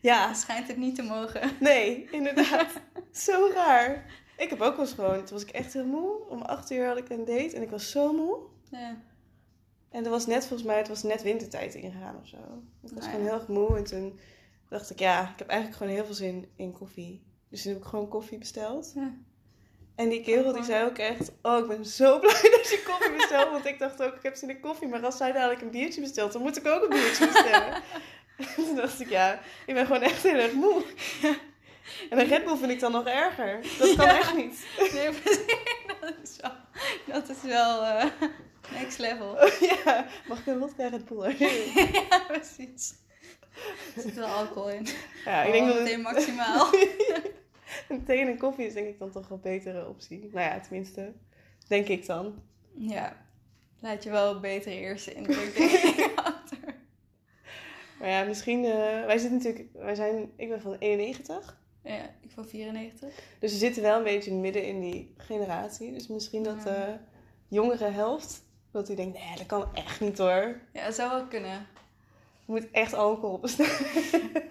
Ja, 0.00 0.34
schijnt 0.34 0.68
het 0.68 0.76
niet 0.76 0.94
te 0.94 1.02
mogen. 1.02 1.50
nee, 1.60 2.08
inderdaad. 2.10 2.72
Zo 3.26 3.50
raar. 3.54 4.06
Ik 4.36 4.50
heb 4.50 4.60
ook 4.60 4.76
wel 4.76 4.84
eens 4.84 4.94
gewoon, 4.94 5.16
toen 5.24 5.32
was 5.32 5.42
ik 5.42 5.50
echt 5.50 5.72
heel 5.72 5.86
moe. 5.86 6.28
Om 6.28 6.42
acht 6.42 6.70
uur 6.70 6.86
had 6.86 6.96
ik 6.96 7.08
een 7.08 7.24
date 7.24 7.56
en 7.56 7.62
ik 7.62 7.70
was 7.70 7.90
zo 7.90 8.12
moe. 8.12 8.38
Ja. 8.70 8.96
En 9.90 10.02
dat 10.02 10.12
was 10.12 10.26
net, 10.26 10.46
volgens 10.46 10.68
mij, 10.68 10.76
het 10.78 10.88
was 10.88 11.02
net 11.02 11.22
wintertijd 11.22 11.74
ingegaan 11.74 12.16
of 12.20 12.26
zo. 12.26 12.36
Ik 12.36 12.80
was 12.80 12.90
Nou 12.90 13.02
gewoon 13.04 13.20
ja. 13.20 13.26
heel 13.30 13.38
erg 13.38 13.48
moe 13.48 13.76
en 13.76 13.84
toen 13.84 14.18
dacht 14.68 14.90
ik, 14.90 14.98
ja, 14.98 15.22
ik 15.30 15.38
heb 15.38 15.48
eigenlijk 15.48 15.78
gewoon 15.78 15.94
heel 15.94 16.04
veel 16.04 16.14
zin 16.14 16.48
in 16.56 16.72
koffie. 16.72 17.22
Dus 17.48 17.62
toen 17.62 17.72
heb 17.72 17.80
ik 17.80 17.88
gewoon 17.88 18.08
koffie 18.08 18.38
besteld. 18.38 18.92
Ja. 18.94 19.14
En 19.96 20.08
die 20.08 20.22
kerel 20.22 20.42
die 20.42 20.50
Gewoon- 20.50 20.64
zei 20.66 20.84
ook 20.84 20.98
echt, 20.98 21.32
oh 21.42 21.58
ik 21.58 21.66
ben 21.68 21.84
zo 21.84 22.18
blij 22.20 22.32
dat 22.50 22.70
je 22.70 22.82
koffie 22.86 23.12
bestelt. 23.16 23.50
Want 23.50 23.66
ik 23.66 23.78
dacht 23.78 24.02
ook, 24.02 24.14
ik 24.14 24.22
heb 24.22 24.36
zin 24.36 24.50
in 24.50 24.60
koffie. 24.60 24.88
Maar 24.88 25.04
als 25.04 25.16
zij 25.16 25.32
dadelijk 25.32 25.60
een 25.60 25.70
biertje 25.70 26.00
bestelt, 26.00 26.32
dan 26.32 26.42
moet 26.42 26.56
ik 26.56 26.66
ook 26.66 26.82
een 26.82 26.88
biertje 26.88 27.26
bestellen. 27.26 27.72
en 28.38 28.46
toen 28.54 28.76
dacht 28.76 29.00
ik, 29.00 29.08
ja, 29.08 29.40
ik 29.66 29.74
ben 29.74 29.86
gewoon 29.86 30.02
echt 30.02 30.22
heel 30.22 30.34
erg 30.38 30.52
moe. 30.52 30.82
En 32.10 32.18
een 32.20 32.26
Red 32.28 32.44
Bull 32.44 32.56
vind 32.56 32.70
ik 32.70 32.80
dan 32.80 32.92
nog 32.92 33.06
erger. 33.06 33.60
Dat 33.78 33.94
kan 33.96 34.06
Ja. 34.06 34.18
echt 34.18 34.34
niet. 34.36 34.58
Nee. 34.92 35.08
Dat 36.00 36.14
is 36.22 36.36
wel, 36.40 36.52
dat 37.06 37.28
is 37.28 37.42
wel 37.50 37.82
eh, 37.82 38.04
next 38.72 38.98
level. 38.98 39.36
ja, 39.84 40.06
mag 40.28 40.38
ik 40.38 40.46
een 40.46 40.58
vodka 40.60 40.88
Red 40.88 41.04
Bull? 41.04 41.34
ja, 41.38 42.18
precies. 42.28 42.94
Er 43.96 44.02
zit 44.02 44.14
wel 44.14 44.26
alcohol 44.26 44.70
in. 44.70 44.86
Ja, 45.24 45.42
ik 45.42 45.46
Oh, 45.46 45.52
denk 45.52 45.66
dat 45.66 45.88
het, 45.88 46.02
maximaal. 46.02 46.70
een 47.88 48.04
thee 48.04 48.26
en 48.26 48.38
koffie 48.38 48.66
is 48.66 48.74
denk 48.74 48.86
ik 48.86 48.98
dan 48.98 49.10
toch 49.10 49.30
een 49.30 49.40
betere 49.40 49.88
optie. 49.88 50.18
Nou 50.18 50.50
ja, 50.50 50.60
tenminste, 50.60 51.12
denk 51.68 51.88
ik 51.88 52.06
dan. 52.06 52.42
Ja, 52.76 53.16
laat 53.80 54.02
je 54.02 54.10
wel 54.10 54.34
een 54.34 54.40
betere 54.40 54.74
eerste 54.74 55.14
indruk 55.14 55.58
achter. 56.14 56.58
Maar 57.98 58.08
ja, 58.08 58.24
misschien, 58.24 58.64
eh, 58.64 59.04
wij 59.04 59.18
zitten 59.18 59.36
natuurlijk, 59.38 59.68
wij 59.72 59.94
zijn, 59.94 60.32
ik 60.36 60.48
ben 60.48 60.60
van 60.60 60.76
91. 60.78 61.62
Ja, 61.82 62.02
ik 62.20 62.30
van 62.30 62.46
94. 62.46 63.08
Dus 63.38 63.52
we 63.52 63.58
zitten 63.58 63.82
wel 63.82 63.96
een 63.96 64.02
beetje 64.04 64.32
midden 64.34 64.66
in 64.66 64.80
die 64.80 65.14
generatie. 65.16 65.92
Dus 65.92 66.06
misschien 66.06 66.42
dat 66.42 66.56
Ja. 66.56 66.64
de 66.64 66.98
jongere 67.48 67.90
helft, 67.90 68.42
dat 68.70 68.86
die 68.86 68.96
denkt, 68.96 69.18
nee, 69.18 69.36
dat 69.36 69.46
kan 69.46 69.74
echt 69.74 70.00
niet 70.00 70.18
hoor. 70.18 70.60
Ja, 70.72 70.90
zou 70.90 71.10
wel 71.10 71.26
kunnen. 71.26 71.66
Je 72.46 72.52
moet 72.52 72.70
echt 72.70 72.94
alcohol 72.94 73.38
bestellen. 73.38 74.42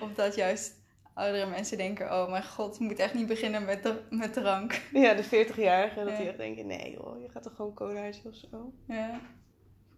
Of 0.00 0.12
dat 0.14 0.34
juist 0.34 0.74
oudere 1.16 1.46
mensen 1.46 1.76
denken, 1.76 2.12
oh 2.12 2.30
mijn 2.30 2.44
god, 2.44 2.78
moet 2.78 2.98
echt 2.98 3.14
niet 3.14 3.26
beginnen 3.26 3.64
met, 3.64 3.82
de, 3.82 4.00
met 4.10 4.32
drank. 4.32 4.82
Ja, 4.92 5.14
de 5.14 5.24
40-jarigen, 5.24 5.94
dat 6.04 6.08
Ja. 6.08 6.16
die 6.16 6.28
echt 6.28 6.36
denken, 6.36 6.66
nee 6.66 6.90
joh, 6.92 7.22
je 7.22 7.28
gaat 7.28 7.42
toch 7.42 7.54
gewoon 7.56 7.74
colaatje 7.74 8.28
of 8.28 8.34
zo. 8.34 8.72
Ja. 8.86 9.20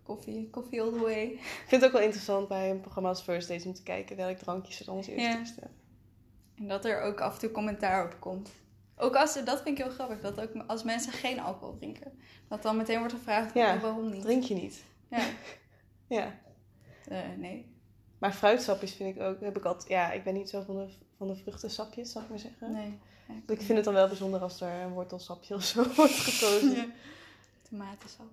Koffie, 0.03 0.51
koffie 0.51 0.83
all 0.83 0.93
the 0.93 0.99
way. 1.01 1.23
Ik 1.25 1.65
vind 1.67 1.71
het 1.83 1.85
ook 1.85 1.93
wel 1.97 2.03
interessant 2.07 2.49
bij 2.49 2.71
een 2.71 2.81
programma 2.81 3.09
als 3.09 3.23
First 3.23 3.49
Dates 3.49 3.67
om 3.67 3.73
te 3.75 3.83
kijken 3.83 4.17
welk 4.17 4.37
drankje 4.37 4.73
ze 4.73 4.85
dan 4.85 4.97
als 4.97 5.07
eerste 5.07 5.61
Ja. 5.61 5.71
En 6.57 6.69
dat 6.69 6.85
er 6.85 7.01
ook 7.01 7.21
af 7.21 7.33
en 7.35 7.39
toe 7.41 7.51
commentaar 7.51 8.05
op 8.05 8.17
komt. 8.21 8.51
Ook 8.97 9.17
als, 9.17 9.45
dat 9.45 9.63
vind 9.63 9.79
ik 9.79 9.85
heel 9.85 9.93
grappig, 9.93 10.21
dat 10.21 10.41
ook 10.41 10.51
als 10.67 10.83
mensen 10.83 11.13
geen 11.13 11.41
alcohol 11.41 11.77
drinken. 11.77 12.13
Dat 12.49 12.63
dan 12.63 12.77
meteen 12.77 12.99
wordt 12.99 13.13
gevraagd, 13.13 13.55
Ja, 13.55 13.75
oh, 13.75 13.83
waarom 13.83 14.11
niet? 14.11 14.23
Drink 14.23 14.43
je 14.43 14.55
niet. 14.55 14.85
Ja, 15.11 15.23
Ja. 16.19 16.39
Eh, 17.09 17.19
nee. 17.37 17.77
Maar 18.19 18.33
fruitsapjes 18.33 18.95
vind 18.95 19.17
ik 19.17 19.23
ook, 19.23 19.41
heb 19.41 19.57
ik 19.57 19.65
altijd, 19.65 19.89
ja, 19.89 20.13
ik 20.13 20.25
ben 20.25 20.35
niet 20.35 20.49
zo 20.51 20.63
van 20.63 20.77
de, 20.77 20.89
van 21.19 21.27
de 21.27 21.37
vruchtensapjes, 21.37 22.13
zal 22.13 22.23
ik 22.23 22.29
maar 22.29 22.39
zeggen. 22.39 22.73
Nee. 22.73 22.99
Ik 23.47 23.63
vind 23.63 23.77
het 23.77 23.85
dan 23.85 23.95
wel 23.95 24.09
bijzonder 24.09 24.41
als 24.41 24.61
er 24.61 24.83
een 24.83 24.93
wortelsapje 24.93 25.55
of 25.55 25.63
zo 25.63 25.85
wordt 25.97 26.13
gekozen. 26.13 26.71
Ja. 26.75 26.87
Tomatensap. 27.71 28.27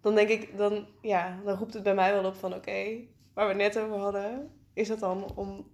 Dan 0.00 0.14
denk 0.14 0.28
ik, 0.28 0.56
dan, 0.56 0.86
ja, 1.02 1.38
dan 1.44 1.56
roept 1.56 1.74
het 1.74 1.82
bij 1.82 1.94
mij 1.94 2.12
wel 2.12 2.24
op 2.24 2.34
van 2.34 2.54
oké, 2.54 2.96
waar 3.34 3.46
we 3.46 3.62
het 3.62 3.74
net 3.74 3.78
over 3.84 3.96
hadden, 3.96 4.50
is 4.72 4.88
dat 4.88 4.98
dan 4.98 5.32
om 5.34 5.66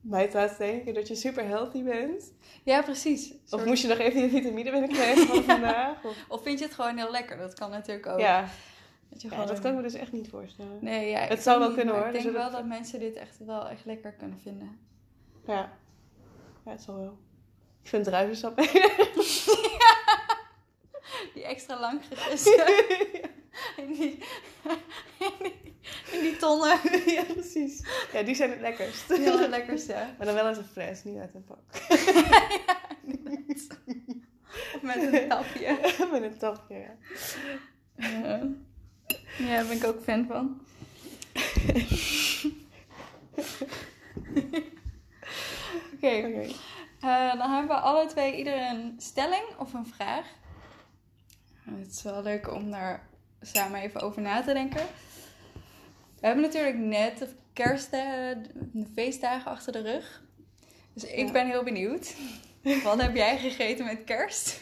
mij 0.00 0.28
te 0.28 0.36
laten 0.36 0.58
denken 0.58 0.94
dat 0.94 1.08
je 1.08 1.14
super 1.14 1.46
healthy 1.46 1.82
bent? 1.82 2.32
Ja, 2.62 2.82
precies. 2.82 3.34
Of 3.50 3.64
moest 3.64 3.82
je 3.82 3.88
nog 3.88 3.98
even 3.98 4.20
je 4.20 4.28
vitamine 4.28 4.70
binnenkrijgen 4.70 5.26
van 5.34 5.42
vandaag? 5.42 6.04
Of, 6.04 6.16
Of 6.28 6.42
vind 6.42 6.58
je 6.58 6.64
het 6.64 6.74
gewoon 6.74 6.96
heel 6.96 7.10
lekker? 7.10 7.36
Dat 7.36 7.54
kan 7.54 7.70
natuurlijk 7.70 8.06
ook. 8.06 8.18
ja. 8.20 8.48
Dat, 9.08 9.22
je 9.22 9.28
ja, 9.28 9.34
gewoon... 9.34 9.48
dat 9.48 9.60
kan 9.60 9.70
ik 9.70 9.76
me 9.76 9.82
dus 9.82 9.94
echt 9.94 10.12
niet 10.12 10.28
voorstellen. 10.28 10.78
Nee, 10.80 11.10
ja, 11.10 11.20
Het 11.20 11.42
zou 11.42 11.58
wel 11.58 11.68
niet, 11.68 11.76
kunnen, 11.76 11.94
hoor. 11.94 12.06
Ik 12.06 12.14
Er 12.14 12.22
denk 12.22 12.34
wel 12.34 12.50
dat 12.50 12.66
mensen 12.66 13.00
dit 13.00 13.16
echt 13.16 13.38
wel 13.38 13.68
echt 13.68 13.84
lekker 13.84 14.12
kunnen 14.12 14.38
vinden. 14.42 14.78
Ja. 15.46 15.78
ja, 16.64 16.70
het 16.70 16.82
zal 16.82 16.96
wel. 16.96 17.18
Ik 17.82 17.88
vind 17.88 18.04
druivensap 18.04 18.56
Die 21.34 21.44
extra 21.44 21.80
lang 21.80 22.00
in, 23.76 23.92
die, 23.92 24.18
in, 25.18 25.32
die, 25.42 25.74
in 26.12 26.20
die 26.20 26.36
tonnen. 26.36 26.78
ja, 27.06 27.22
precies. 27.22 27.86
Ja, 28.12 28.22
die 28.22 28.34
zijn 28.34 28.50
het 28.50 28.60
lekkerst. 28.60 29.08
Heel 29.08 29.38
het 29.38 29.50
lekkerste. 29.50 29.92
Maar 30.16 30.26
dan 30.26 30.34
wel 30.34 30.44
uit 30.44 30.56
een 30.56 30.64
fles, 30.64 31.04
niet 31.04 31.18
uit 31.18 31.34
een 31.34 31.44
pak. 31.44 31.58
Of 34.74 34.82
met 34.82 34.96
een 34.96 35.28
tapje. 35.28 35.78
Met 36.10 36.22
een 36.22 36.38
tapje, 36.38 36.74
ja. 36.74 36.96
Ja. 37.96 38.48
ja, 39.38 39.56
daar 39.56 39.66
ben 39.66 39.76
ik 39.76 39.84
ook 39.84 40.02
fan 40.02 40.26
van. 40.26 40.60
Oké, 45.94 46.06
eh, 47.00 47.36
dan 47.36 47.50
hebben 47.50 47.76
we 47.76 47.82
alle 47.82 48.06
twee 48.06 48.36
ieder 48.36 48.54
een 48.70 48.94
stelling 48.98 49.44
of 49.58 49.72
een 49.74 49.86
vraag. 49.86 50.26
Het 51.64 51.90
is 51.92 52.02
wel 52.02 52.22
leuk 52.22 52.52
om 52.52 52.70
daar 52.70 53.06
samen 53.40 53.80
even 53.80 54.00
over 54.00 54.22
na 54.22 54.42
te 54.42 54.52
denken. 54.52 54.86
We 56.20 56.26
hebben 56.26 56.44
natuurlijk 56.44 56.76
net 56.76 57.18
de 57.18 57.28
kerstdagen, 57.52 58.46
de 58.72 58.86
feestdagen 58.94 59.50
achter 59.50 59.72
de 59.72 59.80
rug. 59.80 60.22
Dus 60.94 61.04
ik 61.04 61.26
Ja. 61.26 61.32
ben 61.32 61.46
heel 61.46 61.62
benieuwd. 61.62 62.14
Wat 62.84 63.00
heb 63.02 63.14
jij 63.16 63.38
gegeten 63.38 63.84
met 63.84 64.04
kerst? 64.04 64.60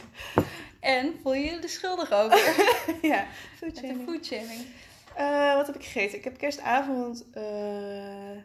En 0.81 1.19
voel 1.23 1.35
je 1.35 1.45
je 1.45 1.59
er 1.61 1.69
schuldig 1.69 2.13
over? 2.13 2.39
ja, 3.03 3.27
food 3.59 3.77
shaming. 3.79 4.09
food 4.09 4.27
shaming. 4.27 4.67
Eh, 5.15 5.55
wat 5.55 5.67
heb 5.67 5.77
ik 5.77 5.85
gegeten? 5.85 6.19
Ik 6.19 6.25
heb 6.25 6.39
kerstavond 6.39 7.25
eh, 7.33 8.37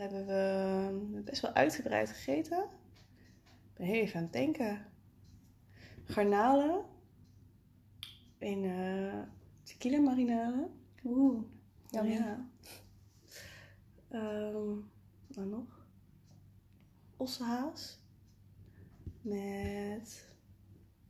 hebben 0.00 0.26
we 0.26 1.20
best 1.20 1.42
wel 1.42 1.52
uitgebreid 1.52 2.10
gegeten. 2.10 2.62
Ik 3.42 3.74
ben 3.76 3.86
heel 3.86 4.00
even 4.00 4.16
aan 4.16 4.22
het 4.22 4.32
denken. 4.32 4.86
Garnalen. 6.04 6.84
In 8.38 8.64
eh 8.64 9.22
tequila 9.62 9.98
marinade. 9.98 10.68
Oeh, 11.04 11.42
yummy. 11.90 12.12
Ja. 12.12 12.48
Ehm, 14.10 14.76
wat 15.26 15.44
nog? 15.44 15.86
Ossehaas. 17.16 17.98
Met... 19.22 20.28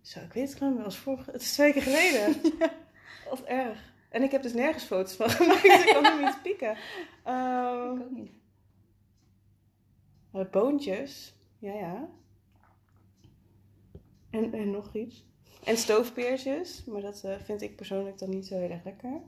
Zo, 0.01 0.21
ik 0.21 0.33
weet 0.33 0.49
het 0.49 0.59
gewoon, 0.59 0.75
het 0.75 0.85
was 0.85 0.99
vorige... 0.99 1.31
Het 1.31 1.43
is 1.43 1.53
twee 1.53 1.73
weken 1.73 1.93
geleden. 1.93 2.41
Wat 3.31 3.43
erg. 3.43 3.93
En 4.09 4.23
ik 4.23 4.31
heb 4.31 4.43
dus 4.43 4.53
nergens 4.53 4.85
foto's 4.85 5.15
van 5.15 5.31
gemaakt, 5.31 5.63
dus 5.63 5.85
ik 5.85 5.93
kan 5.93 6.05
hem 6.05 6.25
niet 6.25 6.35
spieken. 6.39 6.77
Ehm, 7.25 7.93
Ik 7.93 8.03
ook 8.03 8.11
niet. 8.11 8.40
Eh, 10.33 10.51
boontjes. 10.51 11.35
Ja, 11.59 11.73
ja. 11.73 12.09
En, 14.31 14.55
en 14.55 14.71
nog 14.71 14.95
iets. 14.95 15.25
En 15.65 15.77
stoofpeersjes. 15.77 16.85
Maar 16.85 17.01
dat 17.01 17.25
eh, 17.25 17.35
vind 17.45 17.63
ik 17.63 17.77
persoonlijk 17.77 18.19
dan 18.19 18.31
niet 18.31 18.47
zo 18.47 18.59
heel 18.59 18.71
erg 18.71 18.85
lekker. 18.85 19.21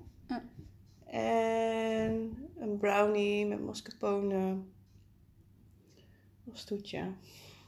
En 1.06 2.48
een 2.58 2.78
brownie 2.78 3.46
met 3.46 3.64
mascarpone. 3.64 4.56
Als 6.50 6.64
toetje. 6.64 7.12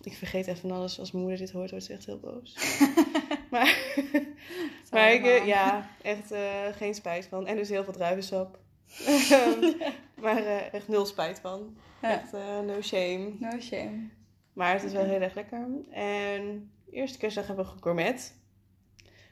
Ik 0.00 0.12
vergeet 0.12 0.46
even 0.46 0.70
alles. 0.70 0.98
Als 0.98 1.12
mijn 1.12 1.24
moeder 1.24 1.40
dit 1.40 1.52
hoort, 1.52 1.70
wordt 1.70 1.84
ze 1.84 1.92
echt 1.92 2.06
heel 2.06 2.20
boos. 2.20 2.56
maar 3.50 3.94
maar 4.90 5.12
ik, 5.12 5.24
eh, 5.24 5.46
ja, 5.46 5.90
echt 6.02 6.34
geen 6.76 6.94
spijt 6.94 7.26
van. 7.26 7.46
En 7.46 7.56
dus 7.56 7.68
heel 7.68 7.84
veel 7.84 7.92
druivensap. 7.92 8.58
Maar 10.24 10.36
eh, 10.36 10.72
echt 10.72 10.88
nul 10.88 11.06
spijt 11.06 11.40
van. 11.40 11.76
Ja. 12.02 12.20
Echt 12.20 12.34
eh, 12.34 12.60
no 12.60 12.80
shame. 12.80 13.34
No 13.38 13.60
shame. 13.60 14.08
Maar 14.52 14.72
het 14.72 14.82
is 14.82 14.92
wel 14.92 15.04
heel 15.04 15.20
erg 15.20 15.34
lekker. 15.34 15.68
En 15.90 16.70
de 16.84 16.92
eerste 16.92 17.18
kerstdag 17.18 17.46
hebben 17.46 17.64
we 17.64 17.70
gegourmet. 17.70 18.34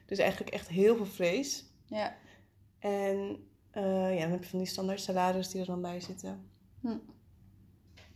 Dus 0.05 0.17
eigenlijk 0.17 0.51
echt 0.53 0.67
heel 0.67 0.95
veel 0.95 1.05
vlees. 1.05 1.65
Ja. 1.85 2.15
En 2.79 3.47
eh, 3.71 4.15
ja, 4.15 4.21
dan 4.21 4.31
heb 4.31 4.43
je 4.43 4.49
van 4.49 4.59
die 4.59 4.67
standaard 4.67 5.01
salades 5.01 5.49
die 5.49 5.61
er 5.61 5.67
dan 5.67 5.81
bij 5.81 5.99
zitten. 5.99 6.49
Hm. 6.81 6.97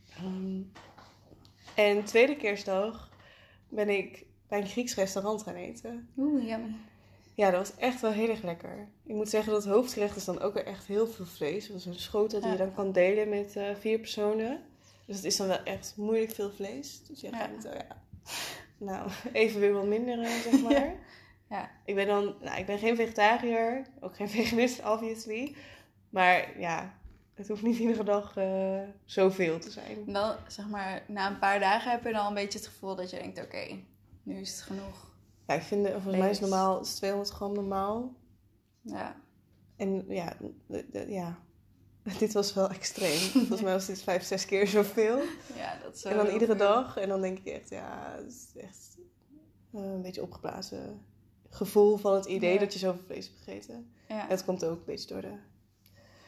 Ehm, 0.10 0.62
en 1.76 2.04
tweede 2.04 2.36
kerstdag 2.36 3.12
ben 3.70 3.90
ik 3.90 4.26
bij 4.48 4.60
een 4.60 4.68
Grieks 4.68 4.96
restaurant 4.96 5.44
gaan 5.44 5.56
eten. 5.56 6.10
Oeh, 6.18 6.48
yummy. 6.48 6.76
Ja, 7.38 7.52
dat 7.52 7.68
was 7.68 7.78
echt 7.80 8.02
wel 8.02 8.12
heel 8.12 8.30
erg 8.30 8.42
lekker. 8.44 8.88
Ik 9.06 9.16
moet 9.16 9.30
zeggen 9.30 9.54
dat 9.54 9.64
het 9.64 9.74
hoofdgerecht 9.74 10.16
is 10.16 10.26
dan 10.26 10.40
ook 10.42 10.56
echt 10.56 10.86
heel 10.88 11.08
veel 11.08 11.26
vlees. 11.26 11.68
Dat 11.68 11.78
is 11.78 11.86
een 11.86 12.00
schotel 12.00 12.42
die 12.42 12.52
je 12.52 12.58
dan 12.58 12.74
kan 12.74 12.92
delen 12.92 13.30
met 13.30 13.56
eh, 13.56 13.76
vier 13.80 14.00
personen. 14.00 14.62
Dus 15.06 15.16
het 15.16 15.26
is 15.26 15.36
dan 15.38 15.48
wel 15.48 15.64
echt 15.64 15.94
moeilijk 15.98 16.32
veel 16.32 16.52
vlees. 16.52 17.04
Dus 17.08 17.22
je 17.22 17.30
Ja. 17.30 17.38
gaat 17.38 17.62
zo, 17.64 17.70
ja. 17.70 18.02
Nou, 18.78 19.10
even 19.34 19.60
weer 19.60 19.74
wat 19.74 19.86
minder, 19.86 20.20
eh, 20.22 20.30
zeg 20.32 20.62
maar. 20.70 20.96
Ja. 21.50 21.70
Ik 21.86 21.96
ben 21.96 22.08
dan, 22.08 22.36
nou, 22.42 22.60
ik 22.60 22.66
ben 22.66 22.78
geen 22.80 22.96
vegetariër. 22.96 23.86
Ook 24.00 24.16
geen 24.16 24.30
veganist, 24.40 24.86
obviously. 24.86 25.56
Maar 26.10 26.60
ja, 26.60 26.94
het 27.34 27.48
hoeft 27.48 27.64
niet 27.64 27.78
iedere 27.78 28.04
dag 28.04 28.38
eh, 28.38 28.80
zoveel 29.06 29.60
te 29.60 29.72
zijn. 29.72 30.04
Dan, 30.06 30.36
zeg 30.48 30.68
maar, 30.68 31.04
na 31.08 31.28
een 31.28 31.40
paar 31.40 31.60
dagen 31.60 31.92
heb 31.92 32.04
je 32.04 32.12
dan 32.12 32.28
een 32.28 32.34
beetje 32.34 32.60
het 32.60 32.68
gevoel 32.68 32.96
dat 32.96 33.10
je 33.10 33.18
denkt, 33.18 33.42
oké, 33.44 33.80
nu 34.24 34.40
is 34.40 34.52
het 34.52 34.62
genoeg. 34.62 35.06
Ja, 35.48 35.54
ik 35.54 35.62
vind, 35.62 35.88
volgens 35.88 36.18
mij 36.18 36.30
is 36.30 36.40
normaal 36.40 36.80
is 36.82 36.96
200 36.96 37.32
gram 37.34 37.54
normaal. 37.54 38.16
Ja. 38.82 39.16
En 39.76 40.06
ja, 40.08 40.38
ja, 41.08 41.40
dit 42.20 42.34
was 42.34 42.54
wel 42.54 42.70
extreem. 42.70 43.18
Volgens 43.48 43.62
mij 43.62 43.74
was 43.74 43.86
dit 43.86 44.02
vijf, 44.02 44.24
zes 44.24 44.46
keer 44.46 44.68
zoveel. 44.68 45.22
Ja, 45.56 45.78
dat 45.84 46.02
wel 46.02 46.12
En 46.12 46.18
dan 46.18 46.34
iedere 46.34 46.56
veel. 46.56 46.68
dag. 46.68 46.98
En 46.98 47.10
dan 47.10 47.22
denk 47.22 47.38
ik 47.38 47.46
echt, 47.46 47.70
ja, 47.70 48.16
het 48.18 48.28
is 48.28 48.62
echt 48.62 48.98
eh, 49.74 49.82
een 49.82 50.02
beetje 50.02 50.22
opgeblazen 50.22 51.06
gevoel 51.50 51.98
van 51.98 52.14
het 52.14 52.26
idee 52.26 52.54
Ja. 52.54 52.60
dat 52.60 52.74
je 52.74 52.80
zoveel 52.80 53.04
vlees 53.06 53.26
hebt 53.28 53.38
gegeten. 53.40 53.92
Ja. 54.08 54.26
Het 54.28 54.46
komt 54.46 54.66
ook 54.66 54.78
een 54.78 54.86
beetje 54.86 55.08
door 55.08 55.22
de... 55.22 55.34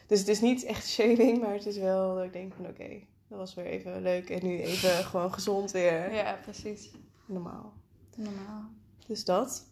Dus 0.06 0.18
het 0.18 0.28
is 0.28 0.40
niet 0.40 0.64
echt 0.64 0.86
shaming, 0.88 1.40
maar 1.40 1.52
het 1.54 1.66
is 1.66 1.76
wel 1.78 2.14
dat 2.14 2.24
ik 2.24 2.32
denk 2.32 2.54
van 2.54 2.66
oké, 2.66 2.88
dat 3.28 3.38
was 3.38 3.54
weer 3.54 3.64
even 3.66 4.02
leuk. 4.02 4.30
En 4.30 4.46
nu 4.46 4.60
even 4.60 4.90
gewoon 5.10 5.32
gezond 5.32 5.70
weer. 5.70 6.12
ja, 6.14 6.38
precies. 6.42 6.90
Normaal. 7.26 7.72
Normaal. 8.16 8.70
Dus 9.10 9.24
dat. 9.24 9.66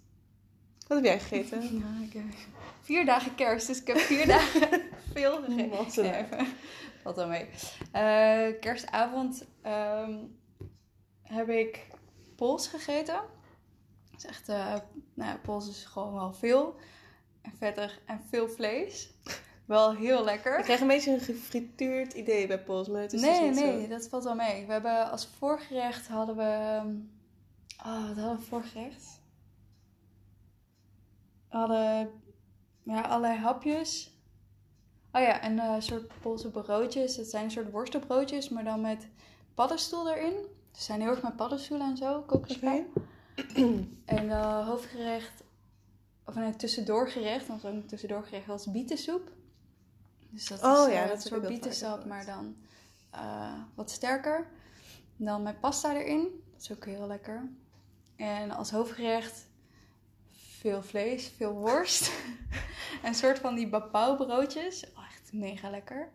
Wat 0.87 0.96
heb 0.96 1.05
jij 1.05 1.20
gegeten? 1.20 1.79
Ja, 1.79 2.07
ik 2.07 2.12
heb 2.12 2.22
vier 2.81 3.05
dagen 3.05 3.35
kerst, 3.35 3.66
dus 3.66 3.81
ik 3.81 3.87
heb 3.87 3.96
vier 3.96 4.27
dagen 4.37 4.81
veel 5.12 5.42
gegeten. 5.42 6.46
Valt 7.03 7.16
wel 7.16 7.29
mee. 7.29 7.48
Eh, 7.92 8.61
kerstavond 8.61 9.44
ehm, 9.62 10.16
heb 11.22 11.48
ik 11.48 11.87
pols 12.37 12.68
gegeten. 12.68 13.20
Dat 14.11 14.18
is 14.18 14.27
echt, 14.27 14.48
eh 14.48 14.74
nou 15.14 15.31
ja, 15.31 15.37
pols 15.42 15.68
is 15.68 15.85
gewoon 15.85 16.14
wel 16.14 16.33
veel. 16.33 16.74
En 17.42 17.53
vettig 17.59 18.01
en 18.07 18.20
veel 18.31 18.48
vlees. 18.48 19.11
Wel 19.64 19.94
heel 19.94 20.24
lekker. 20.24 20.59
Ik 20.59 20.64
krijg 20.64 20.81
een 20.81 20.87
beetje 20.87 21.12
een 21.12 21.20
gefrituurd 21.20 22.12
idee 22.12 22.46
bij 22.46 22.62
Pols, 22.62 22.88
maar 22.88 23.03
het 23.03 23.12
is 23.12 23.20
nee, 23.20 23.48
dus 23.48 23.57
niet 23.57 23.64
nee, 23.64 23.83
zo. 23.83 23.88
dat 23.88 24.09
valt 24.09 24.24
wel 24.24 24.35
mee. 24.35 24.66
We 24.66 24.72
hebben 24.72 25.11
als 25.11 25.29
voorgerecht 25.38 26.09
hadden 26.09 26.37
we. 26.37 26.81
Oh, 27.87 28.09
wat 28.09 28.16
hadden 28.16 28.37
we 28.37 28.42
voorgerecht? 28.42 29.18
We 31.51 31.57
hadden 31.57 32.11
ja, 32.83 33.01
allerlei 33.01 33.39
hapjes. 33.39 34.17
Oh 35.13 35.21
ja, 35.21 35.41
en 35.41 35.59
een 35.59 35.83
soort 35.83 36.21
Poolse 36.21 36.51
broodjes. 36.51 37.17
Het 37.17 37.31
zijn 37.31 37.45
een 37.45 37.51
soort 37.51 37.71
worstenbroodjes, 37.71 38.49
maar 38.49 38.65
dan 38.65 38.81
met 38.81 39.09
paddenstoel 39.55 40.11
erin. 40.11 40.35
Ze 40.73 40.83
zijn 40.83 41.01
heel 41.01 41.11
erg 41.11 41.23
met 41.23 41.37
paddenstoelen 41.37 41.87
en 41.87 41.97
zo, 41.97 42.21
kokosvrij. 42.21 42.87
En 44.05 44.31
eh, 44.31 44.67
hoofdgerecht, 44.67 45.43
of 46.25 46.37
een 46.37 46.57
tussendoorgerecht, 46.57 47.47
want 47.47 47.65
ook 47.67 47.73
een 47.73 47.87
tussendoorgerecht 47.87 48.47
was 48.47 48.71
bietensoep. 48.71 49.33
Dus 50.31 50.49
dat 50.49 50.63
Oh 50.63 50.89
is 50.89 50.95
ja, 50.95 51.03
eh, 51.03 51.09
dat 51.09 51.17
een 51.17 51.23
soort 51.23 51.47
bietensap, 51.47 52.05
maar 52.05 52.27
dan 52.27 52.57
eh, 53.11 53.55
wat 53.75 53.91
sterker. 53.91 54.47
Dan 55.17 55.43
met 55.43 55.61
pasta 55.61 55.95
erin, 55.95 56.43
dat 56.53 56.61
is 56.61 56.73
ook 56.73 56.85
heel 56.85 57.07
lekker. 57.07 57.51
En 58.17 58.51
als 58.51 58.71
hoofdgerecht 58.71 59.48
veel 60.59 60.83
vlees, 60.83 61.29
veel 61.37 61.53
worst. 61.53 62.12
een 63.05 63.14
soort 63.14 63.38
van 63.38 63.55
die 63.55 63.68
bapau 63.68 64.16
broodjes, 64.16 64.85
oh, 64.97 65.05
echt 65.05 65.33
mega 65.33 65.71
lekker. 65.71 66.09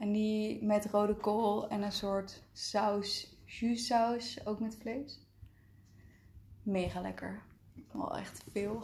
En 0.00 0.12
die 0.12 0.64
met 0.64 0.86
rode 0.86 1.14
kool 1.14 1.68
en 1.68 1.82
een 1.82 1.92
soort 1.92 2.42
saus, 2.52 3.36
jus 3.44 3.86
saus, 3.86 4.46
ook 4.46 4.60
met 4.60 4.76
vlees. 4.80 5.26
Mega 6.62 7.00
lekker. 7.00 7.42
Wel 7.92 8.16
echt 8.16 8.44
veel. 8.52 8.82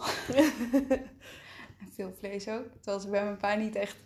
en 1.80 1.92
veel 1.92 2.14
vlees 2.18 2.48
ook. 2.48 2.66
Terwijl 2.80 3.00
ze 3.00 3.10
bij 3.10 3.24
mijn 3.24 3.36
pa 3.36 3.54
niet 3.54 3.74
echt 3.74 3.96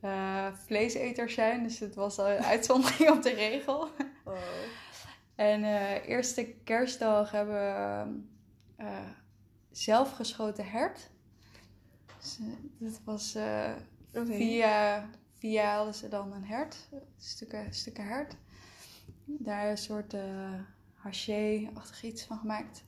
eh, 0.00 0.46
vleeseters 0.52 1.34
zijn. 1.34 1.62
Dus 1.62 1.78
het 1.78 1.94
was 1.94 2.18
al 2.18 2.30
een 2.30 2.44
uitzondering 2.54 3.10
op 3.10 3.22
de 3.22 3.34
regel. 3.34 3.88
Oh. 4.24 4.36
En 5.34 5.64
eh, 5.64 6.08
eerste 6.08 6.44
kerstdag 6.64 7.30
hebben 7.30 7.54
we 7.54 8.04
eh, 8.76 9.10
zelf 9.76 10.12
geschoten 10.12 10.66
hert. 10.70 11.10
Dus, 12.20 12.38
eh, 12.38 12.46
dat 12.78 13.00
was 13.04 13.34
eh, 13.34 13.72
via, 14.12 15.08
via 15.38 15.76
hadden 15.76 15.94
ze 15.94 16.08
dan 16.08 16.32
een 16.32 16.44
hert, 16.44 16.76
stukken, 17.18 17.74
stukken 17.74 18.06
hert. 18.06 18.36
Daar 19.24 19.70
een 19.70 19.78
soort 19.78 20.14
eh 20.14 20.60
haché-achtig 20.94 22.02
iets 22.02 22.24
van 22.24 22.38
gemaakt. 22.38 22.84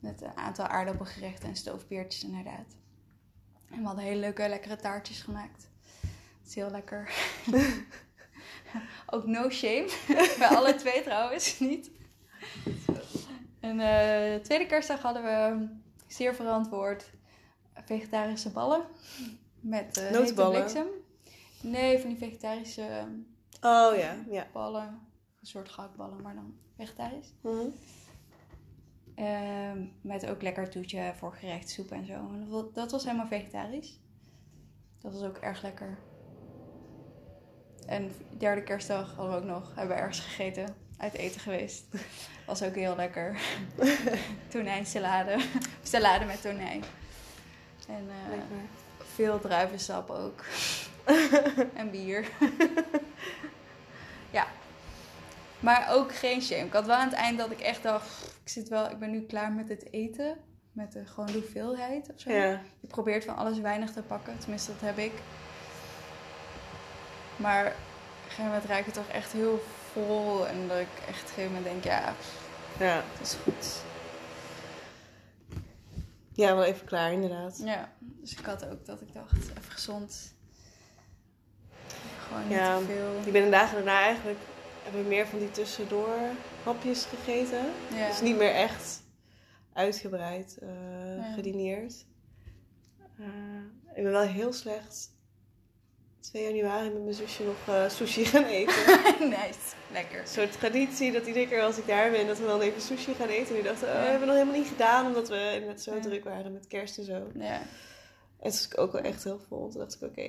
Met 0.00 0.22
een 0.22 0.36
aantal 0.36 0.66
aardappelgerechten 0.66 1.48
en 1.48 1.56
stoofpeertjes 1.56 2.24
inderdaad. 2.24 2.76
En 3.70 3.78
we 3.78 3.86
hadden 3.86 4.04
hele 4.04 4.20
leuke, 4.20 4.48
lekkere 4.48 4.76
taartjes 4.76 5.22
gemaakt. 5.22 5.70
Dat 6.00 6.48
is 6.48 6.54
heel 6.54 6.70
lekker. 6.70 7.10
Ook 9.06 9.26
no 9.26 9.50
shame. 9.50 9.90
Bij 10.38 10.48
alle 10.48 10.74
twee 10.74 11.02
trouwens, 11.02 11.58
niet. 11.58 11.90
En 13.60 13.76
de 13.76 14.40
tweede 14.42 14.66
kerstdag 14.66 15.02
hadden 15.02 15.22
we 15.22 15.68
zeer 16.06 16.34
verantwoord 16.34 17.10
vegetarische 17.84 18.50
ballen. 18.50 18.82
Met 19.60 20.04
bliksem. 20.34 20.86
Nee, 21.62 21.98
van 21.98 22.08
die 22.08 22.18
vegetarische 22.18 23.08
Oh 23.60 23.96
ja, 23.96 24.16
ja. 24.30 24.46
ballen. 24.52 24.88
Een 25.40 25.46
soort 25.46 25.68
gehaktballen, 25.68 26.22
maar 26.22 26.34
dan 26.34 26.54
vegetarisch. 26.76 27.34
Mhm. 27.40 27.68
Ehm, 29.14 29.84
met 30.00 30.26
ook 30.26 30.42
lekker 30.42 30.70
toetje 30.70 31.12
voor 31.16 31.32
gerecht, 31.32 31.70
soep 31.70 31.90
en 31.90 32.06
zo. 32.06 32.70
Dat 32.72 32.90
was 32.90 33.04
helemaal 33.04 33.26
vegetarisch. 33.26 34.00
Dat 34.98 35.12
was 35.12 35.22
ook 35.22 35.36
erg 35.36 35.62
lekker. 35.62 35.98
En 37.86 38.10
derde 38.38 38.62
kerstdag 38.62 39.14
hadden 39.14 39.34
we 39.34 39.40
ook 39.40 39.60
nog, 39.60 39.74
hebben 39.74 39.96
we 39.96 40.02
ergens 40.02 40.20
gegeten, 40.20 40.76
uit 40.96 41.14
eten 41.14 41.40
geweest. 41.40 41.84
Was 42.46 42.62
ook 42.62 42.74
heel 42.74 42.96
lekker. 42.96 43.40
Tonijnsalade. 44.48 45.36
Salade 45.82 46.24
met 46.24 46.42
tonijn. 46.42 46.84
En 47.88 48.08
eh, 48.30 48.38
veel 49.14 49.40
druivensap 49.40 50.10
ook. 50.10 50.44
en 51.80 51.90
bier. 51.90 52.28
ja. 54.30 54.46
Maar 55.60 55.88
ook 55.90 56.14
geen 56.14 56.42
shame. 56.42 56.64
Ik 56.64 56.72
had 56.72 56.86
wel 56.86 56.96
aan 56.96 57.08
het 57.08 57.16
eind 57.16 57.38
dat 57.38 57.50
ik 57.50 57.60
echt 57.60 57.82
dacht, 57.82 58.06
"Pff, 58.06 58.38
ik 58.42 58.48
zit 58.48 58.68
wel, 58.68 58.90
ik 58.90 58.98
ben 58.98 59.10
nu 59.10 59.20
klaar 59.22 59.52
met 59.52 59.68
het 59.68 59.92
eten. 59.92 60.38
Met 60.72 60.92
de, 60.92 61.06
gewoon 61.06 61.26
de 61.26 61.32
hoeveelheid 61.32 62.10
of 62.14 62.20
zo. 62.20 62.32
Ja. 62.32 62.60
Je 62.80 62.86
probeert 62.86 63.24
van 63.24 63.36
alles 63.36 63.58
weinig 63.58 63.92
te 63.92 64.02
pakken. 64.02 64.38
Tenminste, 64.38 64.72
dat 64.72 64.80
heb 64.80 64.98
ik. 64.98 65.12
Maar 67.36 67.66
op 67.66 67.72
een 67.72 68.22
gegeven 68.22 68.44
moment 68.44 68.64
raak 68.64 68.86
ik 68.86 68.92
toch 68.92 69.08
echt 69.08 69.32
heel 69.32 69.62
En 69.96 70.68
dat 70.68 70.78
ik 70.78 70.88
echt 71.08 71.22
op 71.22 71.28
een 71.28 71.34
gegeven 71.34 71.44
moment 71.52 71.64
denk, 71.64 71.84
ja, 71.84 72.14
ja. 72.78 73.02
het 73.18 73.26
is 73.26 73.36
goed. 73.42 73.82
Ja, 76.32 76.54
wel 76.54 76.64
even 76.64 76.86
klaar, 76.86 77.12
inderdaad. 77.12 77.60
Ja, 77.64 77.92
dus 78.00 78.32
ik 78.38 78.44
had 78.44 78.66
ook 78.66 78.86
dat 78.86 79.00
ik 79.00 79.12
dacht, 79.12 79.32
even 79.32 79.70
gezond. 79.72 80.34
Gewoon 82.28 82.42
niet 82.48 82.56
Ja, 82.56 82.78
te 82.78 82.84
veel. 82.84 83.20
Ik 83.26 83.32
ben 83.32 83.44
de 83.44 83.50
dagen 83.50 83.74
daarna 83.74 84.00
eigenlijk 84.00 84.38
heb 84.82 84.94
ik 84.94 85.06
meer 85.06 85.26
van 85.26 85.38
die 85.38 85.50
tussendoor 85.50 86.18
hapjes 86.62 87.04
gegeten. 87.04 87.64
Ja. 87.94 88.08
Dus 88.08 88.20
niet 88.20 88.36
meer 88.36 88.54
echt 88.54 89.02
uitgebreid 89.72 90.58
eh, 90.58 90.68
Ja. 91.16 91.32
gedineerd. 91.32 92.04
Eh, 93.18 93.26
ik 93.94 94.02
ben 94.02 94.12
wel 94.12 94.20
heel 94.20 94.52
slecht 94.52 95.10
2 96.30 96.54
januari 96.54 96.90
met 96.90 97.02
mijn 97.02 97.14
zusje 97.14 97.42
nog 97.44 97.74
eh, 97.76 97.88
sushi 97.88 98.24
gaan 98.24 98.44
eten. 98.60 98.74
nice, 99.28 99.58
lekker. 99.92 100.20
Een 100.20 100.26
soort 100.26 100.58
traditie 100.58 101.12
dat 101.12 101.26
iedere 101.26 101.48
keer 101.48 101.62
als 101.62 101.78
ik 101.78 101.86
daar 101.86 102.10
ben, 102.10 102.26
dat 102.26 102.38
we 102.38 102.46
dan 102.46 102.60
even 102.60 102.80
sushi 102.80 103.14
gaan 103.14 103.28
eten. 103.28 103.54
En 103.54 103.56
ik 103.60 103.64
dacht, 103.64 103.82
oh, 103.82 103.88
Ja. 103.88 104.00
we 104.00 104.06
hebben 104.08 104.26
nog 104.28 104.36
helemaal 104.36 104.58
niet 104.58 104.68
gedaan, 104.68 105.06
omdat 105.06 105.28
we 105.28 105.62
net 105.66 105.82
zo 105.82 105.94
Ja. 105.94 106.00
druk 106.00 106.24
waren 106.24 106.52
met 106.52 106.66
kerst 106.66 106.98
en 106.98 107.04
zo. 107.04 107.12
Ja. 107.38 107.60
En 108.40 108.50
toen 108.52 108.60
was 108.60 108.66
ik 108.70 108.78
ook 108.78 108.92
wel 108.92 109.02
echt 109.02 109.24
heel 109.24 109.40
vol. 109.48 109.68
Toen 109.68 109.80
dacht 109.80 109.94
ik, 109.94 110.08
oké, 110.08 110.22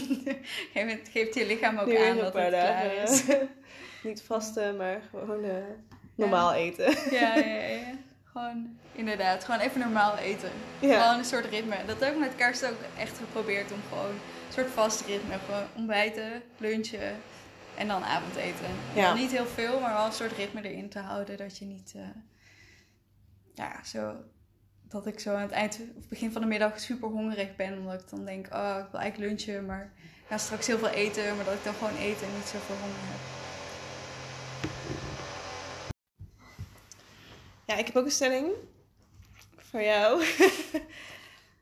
Geef 0.72 0.90
het- 0.90 1.08
geeft 1.12 1.34
je 1.34 1.46
lichaam 1.46 1.78
ook 1.78 1.86
nu 1.86 1.96
aan 1.96 2.16
dat 2.16 2.32
het 2.34 2.48
klaar 2.48 2.94
is. 2.94 3.24
niet 4.02 4.22
vasten, 4.22 4.76
maar 4.76 5.02
gewoon 5.10 5.44
eh, 5.44 5.50
normaal 6.14 6.54
eten. 6.54 6.90
Ja, 7.10 7.34
ja, 7.36 7.44
ja. 7.66 7.78
Gewoon, 8.34 8.78
inderdaad, 8.92 9.44
gewoon 9.44 9.60
even 9.60 9.80
normaal 9.80 10.16
eten. 10.16 10.50
Ja. 10.80 11.02
Gewoon 11.02 11.18
een 11.18 11.24
soort 11.24 11.44
ritme. 11.44 11.76
Dat 11.86 12.00
heb 12.00 12.12
ik 12.12 12.18
met 12.18 12.34
kerst 12.36 12.66
ook 12.66 12.76
echt 12.98 13.18
geprobeerd 13.18 13.72
om 13.72 13.78
gewoon 13.88 14.10
een 14.10 14.52
soort 14.52 14.70
vast 14.70 15.00
ritme. 15.06 15.34
Gewoon 15.44 15.66
ontbijten, 15.76 16.42
lunchen 16.58 17.16
en 17.76 17.88
dan 17.88 18.04
avondeten. 18.04 18.66
En 18.66 19.00
Ja. 19.00 19.08
dan 19.08 19.16
niet 19.18 19.30
heel 19.30 19.46
veel, 19.46 19.80
maar 19.80 19.94
wel 19.94 20.06
een 20.06 20.12
soort 20.12 20.32
ritme 20.32 20.62
erin 20.62 20.88
te 20.88 20.98
houden. 20.98 21.36
Dat 21.36 21.58
je 21.58 21.64
niet, 21.64 21.92
eh, 21.96 22.02
ja, 23.54 23.84
zo, 23.84 24.14
dat 24.88 25.06
ik 25.06 25.20
zo 25.20 25.34
aan 25.34 25.40
het 25.42 25.50
eind 25.50 25.80
of 25.98 26.08
begin 26.08 26.32
van 26.32 26.40
de 26.42 26.48
middag 26.48 26.80
super 26.80 27.08
hongerig 27.08 27.56
ben. 27.56 27.78
Omdat 27.78 28.00
ik 28.00 28.08
dan 28.10 28.24
denk, 28.24 28.46
oh, 28.54 28.76
ik 28.84 28.90
wil 28.90 29.00
eigenlijk 29.00 29.30
lunchen, 29.30 29.66
maar 29.66 29.92
ik 29.96 30.26
ga 30.28 30.38
straks 30.38 30.66
heel 30.66 30.78
veel 30.78 30.88
eten. 30.88 31.36
Maar 31.36 31.44
dat 31.44 31.54
ik 31.54 31.64
dan 31.64 31.74
gewoon 31.74 31.96
eet 31.98 32.22
en 32.22 32.34
niet 32.36 32.46
zoveel 32.46 32.76
honger 32.76 32.96
heb. 33.00 33.43
Ja, 37.66 37.76
ik 37.76 37.86
heb 37.86 37.96
ook 37.96 38.04
een 38.04 38.10
stelling 38.10 38.52
voor 39.56 39.82
jou. 39.82 40.22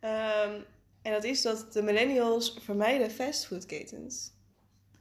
Ehm, 0.00 0.60
en 1.02 1.12
dat 1.12 1.24
is 1.24 1.42
dat 1.42 1.72
de 1.72 1.82
millennials 1.82 2.58
vermijden 2.64 3.10
fastfoodketens. 3.10 4.30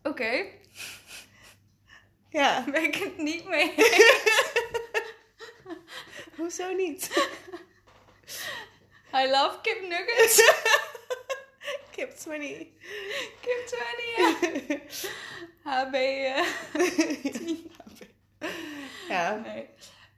Oké, 0.03 0.45
Ja, 2.29 2.63
ben 2.71 2.83
ik 2.83 2.95
het 2.95 3.17
niet 3.17 3.45
mee 3.45 3.73
hoezo 6.37 6.73
niet? 6.73 7.09
I 9.15 9.27
love 9.29 9.57
kip 9.61 9.81
nuggets. 9.81 10.41
Kip 11.91 12.11
20. 12.11 12.57
kip 13.41 13.65
20, 13.65 14.17
ja. 14.17 14.35
HB. 15.63 15.93
eh, 15.93 16.45
ja, 19.09 19.35
nee. 19.35 19.69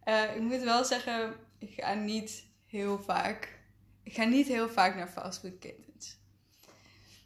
Eh, 0.04 0.36
ik 0.36 0.42
moet 0.42 0.62
wel 0.64 0.84
zeggen, 0.86 1.36
ik 1.58 1.74
ga 1.74 1.94
niet 1.94 2.46
heel 2.66 3.00
vaak. 3.04 3.60
Ik 4.04 4.14
ga 4.14 4.24
niet 4.24 4.48
heel 4.48 4.70
vaak 4.70 4.96
naar 4.96 5.08
fastfoodketens. 5.08 6.18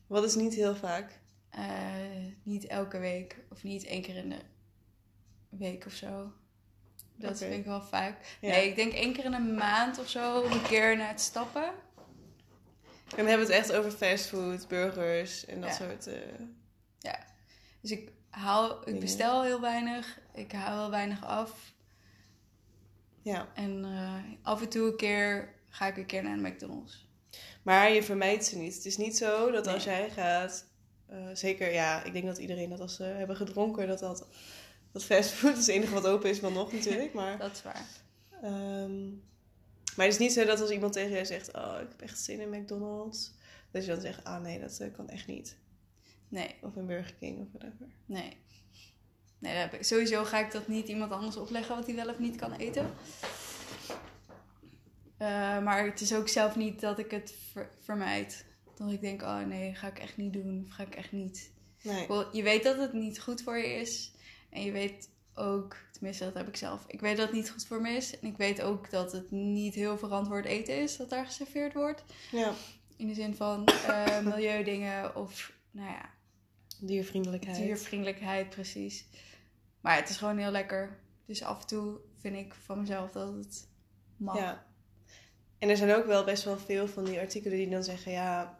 wat 0.07 0.23
is 0.23 0.35
niet 0.35 0.53
heel 0.53 0.75
vaak. 0.75 1.19
Eh, 1.49 1.63
niet 2.43 2.65
elke 2.67 2.99
week 2.99 3.37
of 3.51 3.63
niet 3.63 3.83
één 3.85 4.01
keer 4.01 4.15
in 4.15 4.29
de 4.29 4.39
week 5.49 5.85
of 5.85 5.91
zo. 5.93 6.31
Dat 7.15 7.37
vind 7.37 7.53
ik 7.53 7.65
wel 7.65 7.81
vaak. 7.81 8.37
Ja. 8.41 8.49
Nee, 8.49 8.69
ik 8.69 8.75
denk 8.75 8.93
één 8.93 9.13
keer 9.13 9.25
in 9.25 9.33
een 9.33 9.55
maand 9.55 9.99
of 9.99 10.09
zo 10.09 10.43
een 10.43 10.61
keer 10.61 10.97
naar 10.97 11.07
het 11.07 11.21
stappen. 11.21 11.63
En 11.63 11.73
dan 13.17 13.25
hebben 13.25 13.47
we 13.47 13.53
het 13.53 13.63
echt 13.63 13.71
over 13.73 13.91
fastfood, 13.91 14.67
burgers 14.67 15.45
en 15.45 15.61
dat 15.61 15.69
Ja. 15.69 15.75
soort... 15.75 16.07
eh, 16.07 16.13
Dus 16.99 17.11
Dus 17.81 17.91
ik 17.91 18.11
haal, 18.29 18.89
ik 18.89 18.99
bestel 18.99 19.43
heel 19.43 19.61
weinig. 19.61 20.19
Ik 20.33 20.51
haal 20.51 20.79
heel 20.81 20.89
weinig 20.89 21.25
af. 21.25 21.73
Ja. 23.27 23.47
En 23.55 23.85
eh, 23.85 24.13
af 24.41 24.61
en 24.61 24.69
toe 24.69 24.87
een 24.87 24.95
keer 24.97 25.53
ga 25.69 25.87
ik 25.87 25.97
een 25.97 26.05
keer 26.05 26.23
naar 26.23 26.35
de 26.37 26.41
McDonald's. 26.49 27.07
Maar 27.63 27.91
je 27.91 28.03
vermijdt 28.03 28.45
ze 28.45 28.57
niet. 28.57 28.75
Het 28.75 28.85
is 28.85 28.97
niet 28.97 29.17
zo 29.17 29.51
dat 29.51 29.67
als 29.67 29.85
Nee. 29.85 29.95
jij 29.95 30.09
gaat... 30.09 30.65
eh, 31.05 31.27
zeker, 31.33 31.73
ja, 31.73 32.03
ik 32.03 32.13
denk 32.13 32.25
dat 32.25 32.37
iedereen 32.37 32.69
dat 32.69 32.79
als 32.79 32.95
ze 32.95 33.03
hebben 33.03 33.35
gedronken... 33.35 33.87
dat 33.87 33.99
dat, 33.99 34.27
dat 34.91 35.03
fastfood 35.03 35.51
is 35.57 35.65
het 35.65 35.75
enige 35.75 35.93
wat 35.93 36.07
open 36.07 36.29
is 36.29 36.39
wel 36.39 36.51
nog 36.51 36.71
natuurlijk. 36.73 37.13
Maar, 37.13 37.37
Dat 37.47 37.51
is 37.51 37.63
waar. 37.63 37.85
ehm, 38.41 39.07
maar 39.95 40.05
het 40.05 40.13
is 40.13 40.17
niet 40.17 40.33
zo 40.33 40.45
dat 40.45 40.61
als 40.61 40.69
iemand 40.69 40.93
tegen 40.93 41.17
je 41.17 41.25
zegt... 41.25 41.53
Oh, 41.55 41.77
ik 41.81 41.87
heb 41.89 42.01
echt 42.01 42.19
zin 42.19 42.39
in 42.39 42.49
McDonald's. 42.61 43.33
Dat 43.71 43.85
je 43.85 43.91
dan 43.91 44.01
zegt, 44.01 44.23
ah 44.23 44.41
nee, 44.41 44.59
dat 44.59 44.79
eh, 44.79 44.93
kan 44.93 45.09
echt 45.09 45.27
niet. 45.27 45.57
Nee, 46.29 46.55
Of 46.61 46.75
een 46.75 46.85
Burger 46.85 47.15
King 47.19 47.39
of 47.39 47.47
whatever. 47.51 47.87
nee. 48.05 48.37
Nee, 49.39 49.67
sowieso 49.79 50.23
ga 50.23 50.39
ik 50.39 50.51
dat 50.51 50.67
niet 50.67 50.87
iemand 50.87 51.11
anders 51.11 51.37
opleggen 51.37 51.75
wat 51.75 51.85
hij 51.85 51.95
wel 51.95 52.09
of 52.09 52.19
niet 52.19 52.35
kan 52.35 52.53
eten. 52.53 52.93
Eh, 55.17 55.27
maar 55.63 55.85
het 55.85 56.01
is 56.01 56.13
ook 56.15 56.27
zelf 56.29 56.55
niet 56.55 56.79
dat 56.79 56.99
ik 56.99 57.11
het 57.11 57.33
ver- 57.51 57.69
vermijd. 57.83 58.45
Dat 58.75 58.91
ik 58.91 59.01
denk, 59.01 59.21
oh 59.21 59.39
nee, 59.39 59.75
ga 59.75 59.87
ik 59.87 59.99
echt 59.99 60.17
niet 60.17 60.33
doen. 60.33 60.63
Of 60.67 60.73
ga 60.75 60.83
ik 60.83 60.95
echt 60.95 61.11
niet. 61.11 61.51
Nee. 61.81 62.07
Je 62.31 62.43
weet 62.43 62.63
dat 62.63 62.77
het 62.77 62.93
niet 62.93 63.19
goed 63.21 63.41
voor 63.41 63.57
je 63.57 63.73
is. 63.73 64.11
En 64.49 64.63
je 64.63 64.71
weet 64.71 65.09
ook, 65.33 65.75
tenminste 65.91 66.23
dat 66.23 66.33
heb 66.33 66.47
ik 66.47 66.55
zelf. 66.55 66.83
Ik 66.87 66.99
weet 66.99 67.17
dat 67.17 67.25
het 67.25 67.35
niet 67.35 67.49
goed 67.49 67.65
voor 67.65 67.81
me 67.81 67.89
is. 67.89 68.19
En 68.19 68.27
ik 68.27 68.37
weet 68.37 68.61
ook 68.61 68.89
dat 68.89 69.11
het 69.11 69.31
niet 69.31 69.73
heel 69.75 69.97
verantwoord 69.97 70.45
eten 70.45 70.77
is 70.81 70.97
dat 70.97 71.09
daar 71.09 71.25
geserveerd 71.25 71.73
wordt. 71.73 72.03
Ja, 72.31 72.53
In 72.97 73.07
de 73.07 73.13
zin 73.13 73.35
van 73.35 73.65
eh, 73.65 74.19
milieudingen 74.29 75.15
of, 75.15 75.51
nou 75.71 75.89
ja, 75.89 76.09
diervriendelijkheid. 76.79 77.57
diervriendelijkheid, 77.57 78.49
precies. 78.49 79.05
Maar 79.81 79.95
het 79.95 80.09
is 80.09 80.17
gewoon 80.17 80.37
heel 80.37 80.51
lekker. 80.51 80.99
Dus 81.25 81.43
af 81.43 81.61
en 81.61 81.67
toe 81.67 81.99
vind 82.17 82.35
ik 82.35 82.53
van 82.53 82.79
mezelf 82.79 83.11
dat 83.11 83.33
het 83.33 83.67
mag. 84.17 84.37
Ja. 84.37 84.65
En 85.59 85.69
er 85.69 85.77
zijn 85.77 85.95
ook 85.95 86.05
wel 86.05 86.23
best 86.23 86.43
wel 86.43 86.57
veel 86.57 86.87
van 86.87 87.03
die 87.03 87.19
artikelen 87.19 87.57
die 87.57 87.69
dan 87.69 87.83
zeggen, 87.83 88.11
ja, 88.11 88.59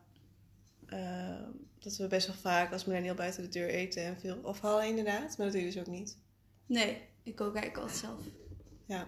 eh, 0.85 1.43
dat 1.79 1.97
we 1.97 2.07
best 2.07 2.27
wel 2.27 2.35
vaak 2.35 2.71
als 2.71 2.85
millennial 2.85 3.15
buiten 3.15 3.43
de 3.43 3.49
deur 3.49 3.69
eten 3.69 4.03
en 4.03 4.19
veel 4.19 4.39
afhalen 4.43 4.87
inderdaad. 4.87 5.37
Maar 5.37 5.45
dat 5.45 5.51
doe 5.51 5.61
je 5.65 5.71
dus 5.71 5.79
ook 5.79 5.87
niet. 5.87 6.17
Nee, 6.65 7.01
ik 7.23 7.35
kook 7.35 7.55
eigenlijk 7.55 7.77
altijd 7.77 7.99
zelf. 7.99 8.25
Ja. 8.85 9.07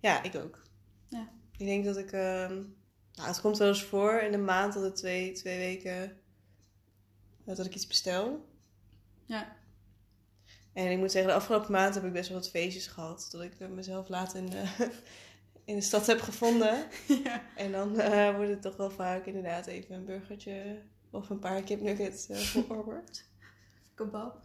Ja, 0.00 0.22
ik 0.22 0.34
ook. 0.34 0.62
Ja. 1.08 1.28
Ik 1.56 1.66
denk 1.66 1.84
dat 1.84 1.96
ik, 1.96 2.12
ehm, 2.12 2.54
nou 3.14 3.28
het 3.28 3.40
komt 3.40 3.58
wel 3.58 3.68
eens 3.68 3.84
voor 3.84 4.20
in 4.20 4.32
de 4.32 4.38
maand 4.38 4.74
dat 4.74 4.82
het 4.82 4.96
twee, 4.96 5.32
twee 5.32 5.58
weken 5.58 6.20
eh, 7.44 7.56
dat 7.56 7.66
ik 7.66 7.74
iets 7.74 7.86
bestel. 7.86 8.48
Ja. 9.26 9.56
En 10.72 10.90
ik 10.90 10.98
moet 10.98 11.12
zeggen, 11.12 11.30
de 11.30 11.36
afgelopen 11.36 11.72
maand 11.72 11.94
heb 11.94 12.04
ik 12.04 12.12
best 12.12 12.28
wel 12.28 12.38
wat 12.38 12.50
feestjes 12.50 12.86
gehad. 12.86 13.28
Dat 13.30 13.42
ik 13.42 13.52
eh, 13.58 13.68
mezelf 13.68 14.08
laat 14.08 14.34
in 14.34 14.46
de, 14.46 14.62
in 15.64 15.74
de 15.74 15.80
stad 15.82 16.06
heb 16.06 16.20
gevonden. 16.20 16.86
ja. 17.24 17.42
En 17.56 17.72
dan 17.72 18.00
eh, 18.00 18.34
wordt 18.36 18.50
het 18.50 18.62
toch 18.62 18.76
wel 18.76 18.90
vaak 18.90 19.26
inderdaad 19.26 19.66
even 19.66 19.94
een 19.94 20.04
burgertje 20.04 20.76
of 21.10 21.30
een 21.30 21.38
paar 21.38 21.62
kipnuggets 21.62 22.28
uh, 22.30 22.36
georberd. 22.38 23.24
Kebab. 23.94 24.38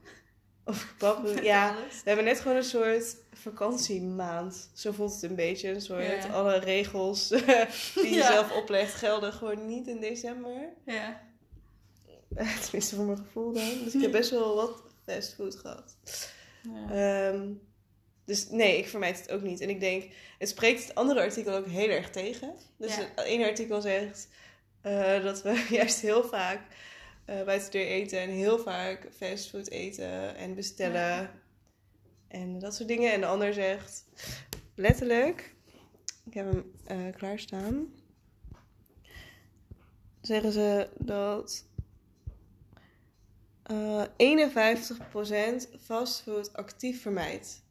Of 0.66 0.94
kebab. 0.98 1.44
Ja, 1.44 1.76
we 1.76 2.02
hebben 2.04 2.26
net 2.26 2.40
gewoon 2.40 2.58
een 2.58 2.64
soort 2.64 3.16
vakantiemaand. 3.34 4.70
Zo 4.74 4.92
voelt 4.92 5.14
het 5.14 5.24
een 5.24 5.36
beetje. 5.36 5.70
Een 5.70 5.82
soort 5.82 6.24
Ja. 6.24 6.28
alle 6.28 6.58
regels 6.58 7.28
die 7.28 7.44
je 8.10 8.10
Ja. 8.10 8.32
zelf 8.32 8.52
oplegt 8.52 8.94
gelden 8.94 9.34
gewoon 9.34 9.68
niet 9.68 9.88
in 9.88 10.00
december. 10.00 10.74
Ja. 10.86 11.22
Tenminste 12.62 12.96
voor 12.96 13.06
mijn 13.06 13.18
gevoel 13.18 13.54
dan. 13.54 13.84
Dus 13.84 13.96
ik 13.96 14.02
heb 14.02 14.12
best 14.12 14.30
wel 14.30 14.56
wat 14.56 14.84
fastfood 15.08 15.56
gehad. 15.56 15.96
ja. 16.62 16.90
Ehm, 17.32 17.52
dus 18.26 18.50
nee, 18.50 18.78
ik 18.78 18.88
vermijd 18.88 19.20
het 19.20 19.32
ook 19.32 19.42
niet. 19.42 19.62
En 19.62 19.70
ik 19.70 19.80
denk, 19.80 20.12
het 20.38 20.50
spreekt 20.50 20.82
het 20.88 20.96
andere 20.96 21.22
artikel 21.22 21.56
ook 21.56 21.68
heel 21.68 21.90
erg 21.90 22.10
tegen. 22.10 22.54
Dus 22.78 22.96
Ja. 22.96 23.02
het 23.16 23.26
ene 23.26 23.46
artikel 23.46 23.82
zegt 23.82 24.28
eh, 24.82 25.24
dat 25.24 25.42
we 25.42 25.66
juist 25.80 26.00
heel 26.02 26.24
vaak 26.24 26.62
eh 27.26 27.44
buiten 27.44 27.72
deur 27.72 27.86
eten 27.86 28.20
en 28.20 28.30
heel 28.30 28.60
vaak 28.60 29.08
fastfood 29.18 29.70
eten 29.70 30.36
en 30.36 30.56
bestellen. 30.56 31.02
Ja. 31.02 31.32
En 32.28 32.60
dat 32.60 32.76
soort 32.76 32.88
dingen. 32.88 33.14
En 33.14 33.20
de 33.20 33.26
ander 33.26 33.54
zegt 33.54 34.06
letterlijk, 34.76 35.54
ik 36.26 36.34
heb 36.34 36.46
hem 36.52 36.72
eh, 36.86 37.16
klaarstaan. 37.18 37.94
Zeggen 40.22 40.52
ze 40.52 40.90
dat 40.98 41.66
eh 43.68 44.04
51% 45.64 45.80
fastfood 45.80 46.54
actief 46.54 47.02
vermijdt. 47.02 47.66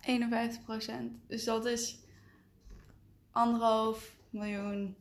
51% 0.00 0.10
Dus 1.26 1.44
dat 1.44 1.66
is 1.66 1.98
anderhalf 3.30 4.16
miljoen 4.30 4.96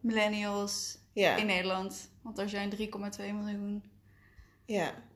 millennials 0.00 0.98
Ja, 1.12 1.36
in 1.36 1.46
Nederland. 1.46 2.10
Want 2.22 2.38
er 2.38 2.48
zijn 2.48 2.70
3,2 2.76 2.86
miljoen. 3.18 3.82
ja. 4.64 5.08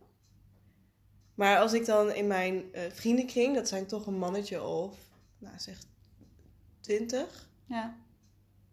Maar 1.34 1.58
als 1.58 1.72
ik 1.72 1.86
dan 1.86 2.12
in 2.12 2.26
mijn 2.26 2.72
eh, 2.72 2.90
vriendenkring, 2.90 3.54
dat 3.54 3.68
zijn 3.68 3.86
toch 3.86 4.06
een 4.06 4.18
mannetje 4.18 4.62
of, 4.62 4.96
nou 5.38 5.58
zeg, 5.58 5.78
20. 6.80 7.48
Ja. 7.66 7.96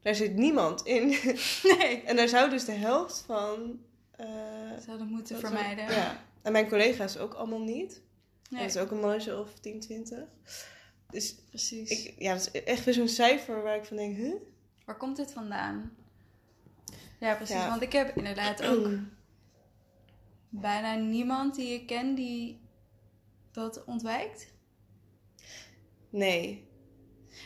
Daar 0.01 0.15
zit 0.15 0.35
niemand 0.35 0.81
in. 0.85 1.07
Nee. 1.77 2.01
en 2.01 2.15
daar 2.15 2.27
zou 2.27 2.49
dus 2.49 2.65
de 2.65 2.71
helft 2.71 3.23
van... 3.25 3.79
eh, 4.25 4.79
Zouden 4.85 5.07
moeten 5.07 5.39
vermijden. 5.39 5.91
ja. 5.91 6.23
En 6.41 6.51
mijn 6.51 6.69
collega's 6.69 7.17
ook 7.17 7.33
allemaal 7.33 7.61
niet. 7.63 8.01
Nee, 8.49 8.61
Dat 8.61 8.69
is 8.75 8.81
ook 8.81 8.91
een 8.91 8.99
mannetje 8.99 9.39
of 9.39 9.53
10, 9.59 9.79
20. 9.79 10.19
Dus 11.09 11.35
precies. 11.49 11.89
ik, 11.89 12.15
ja, 12.19 12.33
dat 12.33 12.49
is 12.53 12.63
echt 12.63 12.85
weer 12.85 12.93
zo'n 12.93 13.07
cijfer 13.07 13.61
waar 13.63 13.75
ik 13.75 13.85
van 13.85 13.97
denk, 13.97 14.15
huh? 14.15 14.33
Waar 14.85 14.97
komt 14.97 15.17
dit 15.17 15.31
vandaan? 15.31 15.95
Ja, 17.19 17.35
precies. 17.35 17.55
Ja. 17.55 17.69
Want 17.69 17.81
ik 17.81 17.91
heb 17.91 18.17
inderdaad 18.17 18.63
ook 18.67 18.87
bijna 20.49 20.95
niemand 20.95 21.55
die 21.55 21.73
ik 21.73 21.87
ken 21.87 22.15
die 22.15 22.61
dat 23.51 23.83
ontwijkt. 23.85 24.53
Nee. 26.09 26.69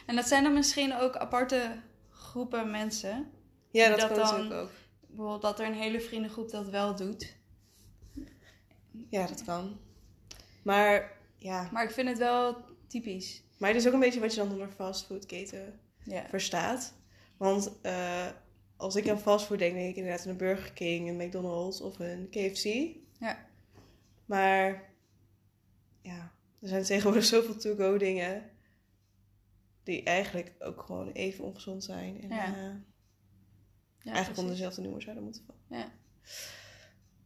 En 0.06 0.16
dat 0.16 0.26
zijn 0.28 0.44
dan 0.44 0.54
misschien 0.54 0.94
ook 0.96 1.16
aparte 1.16 1.82
groepen 2.10 2.72
mensen. 2.72 3.32
Ja, 3.72 3.90
dat, 3.90 4.00
dat 4.00 4.12
kan 4.30 4.50
dan- 4.50 4.60
ook. 4.60 4.70
Bijvoorbeeld 5.16 5.42
dat 5.42 5.60
er 5.60 5.66
een 5.68 5.74
hele 5.74 6.00
vriendengroep 6.02 6.50
dat 6.52 6.70
wel 6.70 6.96
doet. 6.96 7.36
Ja, 9.10 9.28
dat 9.28 9.44
kan. 9.44 9.78
Maar 10.64 11.12
ja, 11.38 11.70
Maar 11.72 11.84
ik 11.84 11.92
vind 11.92 12.08
het 12.10 12.18
wel 12.18 12.58
typisch. 12.88 13.44
maar 13.58 13.70
het 13.70 13.78
is 13.80 13.88
ook 13.88 13.94
een 13.94 14.00
beetje 14.00 14.20
wat 14.20 14.34
je 14.34 14.40
dan 14.42 14.52
onder 14.52 14.70
fastfoodketen 14.70 15.80
Ja. 16.04 16.26
verstaat. 16.30 16.94
Want 17.38 17.72
eh, 17.82 18.28
als 18.78 18.96
ik 18.96 19.10
aan 19.10 19.20
fastfood 19.20 19.60
denk, 19.60 19.74
denk 19.74 19.90
ik 19.90 19.96
inderdaad 19.96 20.24
aan 20.26 20.30
een 20.32 20.38
Burger 20.38 20.74
King, 20.74 21.10
een 21.10 21.28
McDonald's 21.28 21.82
of 21.82 22.00
een 22.00 22.28
KFC. 22.30 22.64
Ja. 23.20 23.46
Maar 24.26 24.84
ja, 26.02 26.32
er 26.62 26.68
zijn 26.68 26.84
tegenwoordig 26.84 27.26
zoveel 27.26 27.58
to-go 27.58 27.98
dingen 27.98 28.50
die 29.84 30.04
eigenlijk 30.04 30.52
ook 30.60 30.82
gewoon 30.82 31.12
even 31.12 31.44
ongezond 31.44 31.84
zijn. 31.84 32.22
En 32.22 32.30
Ja. 32.30 32.56
eh, 32.56 32.72
Eigenlijk 34.14 34.40
onder 34.40 34.56
precies. 34.56 34.58
dezelfde 34.58 34.82
noemer 34.82 35.02
zouden 35.02 35.24
moeten 35.24 35.44
vallen. 35.46 35.84
Ja. 35.84 35.92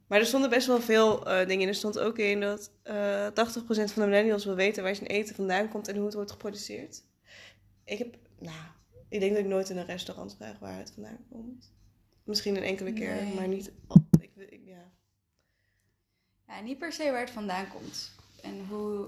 Maar 0.06 0.18
er 0.18 0.26
stonden 0.26 0.50
best 0.50 0.66
wel 0.66 0.80
veel 0.80 1.26
eh, 1.26 1.46
dingen 1.46 1.62
in. 1.62 1.68
Er 1.68 1.74
stond 1.74 1.98
ook 1.98 2.18
in 2.18 2.40
dat 2.40 2.70
eh 2.82 3.26
80% 3.26 3.32
van 3.64 3.74
de 3.74 4.06
millennials 4.06 4.44
wil 4.44 4.54
weten 4.54 4.82
waar 4.82 4.94
zijn 4.94 5.08
eten 5.08 5.34
vandaan 5.34 5.68
komt 5.68 5.88
en 5.88 5.96
hoe 5.96 6.04
het 6.04 6.14
wordt 6.14 6.30
geproduceerd. 6.30 7.02
Ik 7.84 7.98
heb, 7.98 8.16
nou, 8.38 8.56
ik 9.08 9.20
denk 9.20 9.32
dat 9.32 9.40
ik 9.40 9.48
nooit 9.48 9.70
in 9.70 9.76
een 9.76 9.86
restaurant 9.86 10.36
vraag 10.36 10.58
waar 10.58 10.78
het 10.78 10.90
vandaan 10.94 11.26
komt. 11.30 11.72
Misschien 12.24 12.56
een 12.56 12.62
enkele 12.62 12.92
keer, 12.92 13.14
Nee. 13.14 13.34
maar 13.34 13.48
niet 13.48 13.72
ik, 14.20 14.30
ik, 14.36 14.60
ja. 14.64 14.90
ja, 16.46 16.60
niet 16.60 16.78
per 16.78 16.92
se 16.92 17.10
waar 17.10 17.20
het 17.20 17.30
vandaan 17.30 17.68
komt. 17.68 18.10
En 18.42 18.66
hoe... 18.68 19.06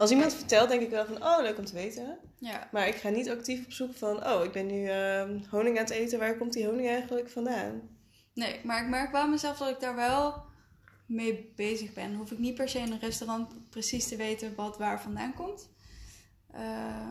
Als 0.00 0.10
iemand 0.10 0.34
vertelt, 0.34 0.68
denk 0.68 0.82
ik 0.82 0.90
wel 0.90 1.06
van, 1.06 1.24
oh, 1.24 1.38
leuk 1.42 1.58
om 1.58 1.64
te 1.64 1.74
weten. 1.74 2.18
Ja, 2.38 2.68
Maar 2.72 2.88
ik 2.88 2.94
ga 2.94 3.08
niet 3.08 3.30
actief 3.30 3.64
op 3.64 3.72
zoek 3.72 3.94
van, 3.94 4.26
oh, 4.26 4.44
ik 4.44 4.52
ben 4.52 4.66
nu 4.66 4.86
ehm, 4.88 5.38
honing 5.50 5.76
aan 5.78 5.84
het 5.84 5.92
eten. 5.92 6.18
Waar 6.18 6.36
komt 6.36 6.52
die 6.52 6.66
honing 6.66 6.88
eigenlijk 6.88 7.30
vandaan? 7.30 7.80
nee. 8.34 8.60
Maar 8.64 8.82
ik 8.82 8.88
merk 8.88 9.12
wel 9.12 9.28
mezelf 9.28 9.58
dat 9.58 9.68
ik 9.68 9.80
daar 9.80 9.94
wel 9.96 10.42
mee 11.06 11.52
bezig 11.56 11.92
ben. 11.92 12.14
Hoef 12.14 12.30
ik 12.30 12.38
niet 12.38 12.54
per 12.54 12.68
se 12.68 12.78
in 12.78 12.92
een 12.92 12.98
restaurant 13.00 13.70
precies 13.70 14.08
te 14.08 14.16
weten 14.16 14.54
wat 14.54 14.78
waar 14.78 15.02
vandaan 15.02 15.34
komt. 15.34 15.68
Eh, 16.52 17.10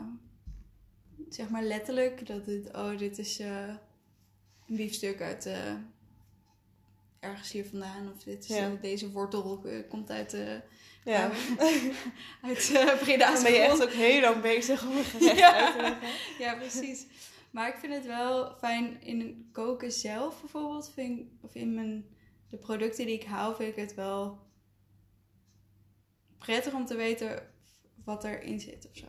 zeg 1.30 1.50
maar 1.50 1.64
letterlijk 1.64 2.28
dat 2.28 2.46
het... 2.46 2.76
Oh, 2.76 2.98
dit 2.98 3.18
is 3.18 3.40
eh, 3.40 3.68
een 4.68 4.76
biefstuk 4.76 5.22
uit... 5.22 5.46
eh, 5.46 5.74
ergens 7.20 7.52
hier 7.52 7.66
vandaan. 7.66 8.12
Of 8.16 8.24
dit 8.24 8.44
is, 8.44 8.56
Ja. 8.58 8.66
eh, 8.66 8.82
deze 8.82 9.12
wortel 9.12 9.64
komt 9.90 10.10
uit... 10.12 10.34
eh 10.34 10.56
Ja, 11.04 11.32
uit 12.48 12.70
uh, 12.70 12.98
Breda's 13.02 13.34
dan 13.34 13.44
ben 13.44 13.52
je 13.54 13.60
echt 13.60 13.82
ook 13.84 13.92
heel 13.92 14.22
lang 14.22 14.42
bezig 14.42 14.86
om 14.88 14.98
een 14.98 15.04
gerecht 15.14 15.38
Ja. 15.38 15.66
uit 15.66 15.76
te 15.76 15.82
leggen. 15.82 16.10
Ja, 16.40 16.56
precies. 16.56 17.06
Maar 17.52 17.68
ik 17.68 17.76
vind 17.80 17.94
het 17.94 18.06
wel 18.06 18.56
fijn 18.58 19.02
in 19.02 19.50
koken 19.52 19.92
zelf 19.92 20.40
bijvoorbeeld. 20.42 20.92
Vind 20.94 21.20
ik, 21.20 21.26
of 21.42 21.56
in 21.56 21.74
mijn 21.74 22.06
de 22.50 22.58
producten 22.58 23.06
die 23.06 23.16
ik 23.16 23.24
haal, 23.24 23.56
vind 23.56 23.70
ik 23.70 23.76
het 23.76 23.94
wel 23.94 24.40
prettig 26.38 26.74
om 26.74 26.86
te 26.86 26.96
weten 26.96 27.48
wat 28.06 28.24
erin 28.24 28.60
zit 28.60 28.88
of 28.92 28.98
zo. 28.98 29.08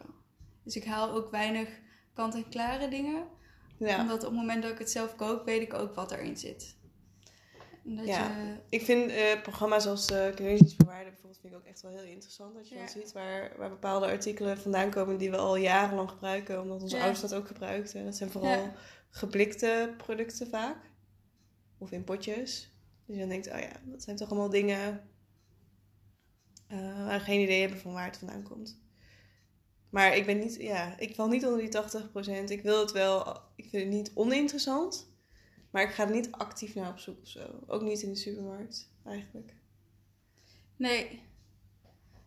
Dus 0.64 0.76
ik 0.76 0.84
haal 0.84 1.10
ook 1.10 1.30
weinig 1.30 1.68
kant-en-klare 2.14 2.88
dingen. 2.88 3.26
Ja. 3.78 4.00
Omdat 4.00 4.16
op 4.24 4.30
het 4.30 4.38
moment 4.38 4.62
dat 4.62 4.72
ik 4.72 4.78
het 4.78 4.90
zelf 4.90 5.16
kook, 5.16 5.44
weet 5.44 5.62
ik 5.62 5.74
ook 5.74 5.94
wat 5.94 6.12
erin 6.12 6.36
zit. 6.36 6.76
Dat 7.82 8.06
Ja. 8.06 8.26
je, 8.40 8.56
Ik 8.68 8.82
vind 8.82 9.10
eh, 9.10 9.42
programma's 9.42 9.86
als 9.86 10.06
eh 10.06 10.34
Keuzesbewaarder 10.34 11.10
bijvoorbeeld 11.10 11.40
vind 11.40 11.52
ik 11.52 11.58
ook 11.58 11.64
echt 11.66 11.82
wel 11.82 11.90
heel 11.92 12.02
interessant. 12.04 12.54
Dat 12.54 12.68
je 12.68 12.74
Ja. 12.74 12.80
dan 12.80 12.88
ziet 12.90 13.12
waar, 13.12 13.52
waar 13.56 13.68
bepaalde 13.70 14.06
artikelen 14.06 14.58
vandaan 14.58 14.90
komen 14.90 15.18
die 15.18 15.30
we 15.30 15.36
al 15.36 15.56
jarenlang 15.56 16.10
gebruiken. 16.10 16.60
Omdat 16.62 16.82
onze 16.82 16.96
Ja. 16.96 17.02
ouders 17.02 17.20
dat 17.22 17.34
ook 17.34 17.46
gebruikten. 17.46 18.04
Dat 18.04 18.16
zijn 18.16 18.30
vooral 18.30 18.50
Ja. 18.50 18.74
geblikte 19.10 19.94
producten 19.96 20.48
vaak. 20.48 20.76
Of 21.78 21.90
in 21.92 22.04
potjes. 22.04 22.70
Dus 23.06 23.14
je 23.16 23.20
dan 23.20 23.28
denkt, 23.30 23.52
oh 23.52 23.58
ja, 23.58 23.72
dat 23.84 24.02
zijn 24.02 24.16
toch 24.16 24.30
allemaal 24.30 24.50
dingen 24.50 25.08
eh, 26.66 26.78
waar 27.06 27.18
we 27.18 27.24
geen 27.24 27.40
idee 27.40 27.60
hebben 27.60 27.78
van 27.78 27.92
waar 27.92 28.06
het 28.06 28.16
vandaan 28.18 28.42
komt. 28.42 28.78
Maar 29.90 30.16
ik 30.16 30.26
ben 30.26 30.38
niet, 30.38 30.54
ja, 30.54 30.98
ik 30.98 31.14
val 31.14 31.28
niet 31.28 31.44
onder 31.46 31.60
die 31.60 31.68
80%. 31.68 32.50
Ik 32.50 32.62
wil 32.62 32.80
het 32.80 32.92
wel, 32.92 33.38
ik 33.56 33.68
vind 33.68 33.82
het 33.82 33.92
niet 33.92 34.10
oninteressant. 34.14 35.09
Maar 35.70 35.82
ik 35.82 35.90
ga 35.90 36.04
er 36.04 36.10
niet 36.10 36.32
actief 36.32 36.74
naar 36.74 36.88
op 36.88 36.98
zoek 36.98 37.20
of 37.22 37.28
zo. 37.28 37.60
Ook 37.66 37.82
niet 37.82 38.02
in 38.02 38.08
de 38.08 38.18
supermarkt, 38.18 38.90
eigenlijk. 39.04 39.54
Nee. 40.76 41.22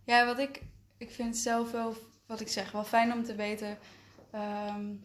Ja, 0.04 0.26
wat 0.26 0.40
ik... 0.40 0.62
Ik 0.98 1.12
vind 1.12 1.38
zelf 1.38 1.72
wel, 1.72 1.96
wat 2.26 2.40
ik 2.40 2.48
zeg, 2.48 2.72
wel 2.72 2.84
fijn 2.84 3.14
om 3.14 3.24
te 3.24 3.36
weten... 3.36 3.78
ehm, 4.32 4.96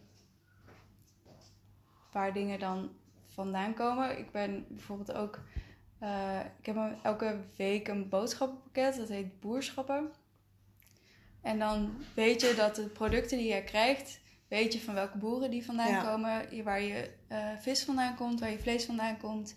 waar 2.12 2.32
dingen 2.32 2.58
dan 2.58 2.90
vandaan 3.26 3.74
komen. 3.74 4.18
Ik 4.18 4.30
ben 4.30 4.66
bijvoorbeeld 4.68 5.12
ook... 5.12 5.40
eh, 5.98 6.40
ik 6.58 6.66
heb 6.66 6.76
elke 7.02 7.40
week 7.56 7.88
een 7.88 8.08
boodschappenpakket. 8.08 8.96
Dat 8.96 9.08
heet 9.08 9.40
Boerschappen. 9.40 10.12
En 11.40 11.58
dan 11.58 12.02
weet 12.14 12.40
je 12.40 12.54
dat 12.54 12.74
de 12.74 12.88
producten 12.88 13.38
die 13.38 13.54
je 13.54 13.64
krijgt... 13.64 14.20
Weet 14.48 14.72
je 14.72 14.80
van 14.80 14.94
welke 14.94 15.18
boeren 15.18 15.50
die 15.50 15.64
vandaan 15.64 15.90
Ja. 15.90 16.02
komen. 16.02 16.62
Waar 16.64 16.80
je 16.82 17.10
eh, 17.28 17.48
vis 17.58 17.84
vandaan 17.84 18.14
komt. 18.16 18.40
Waar 18.40 18.50
je 18.50 18.58
vlees 18.58 18.84
vandaan 18.84 19.18
komt. 19.18 19.54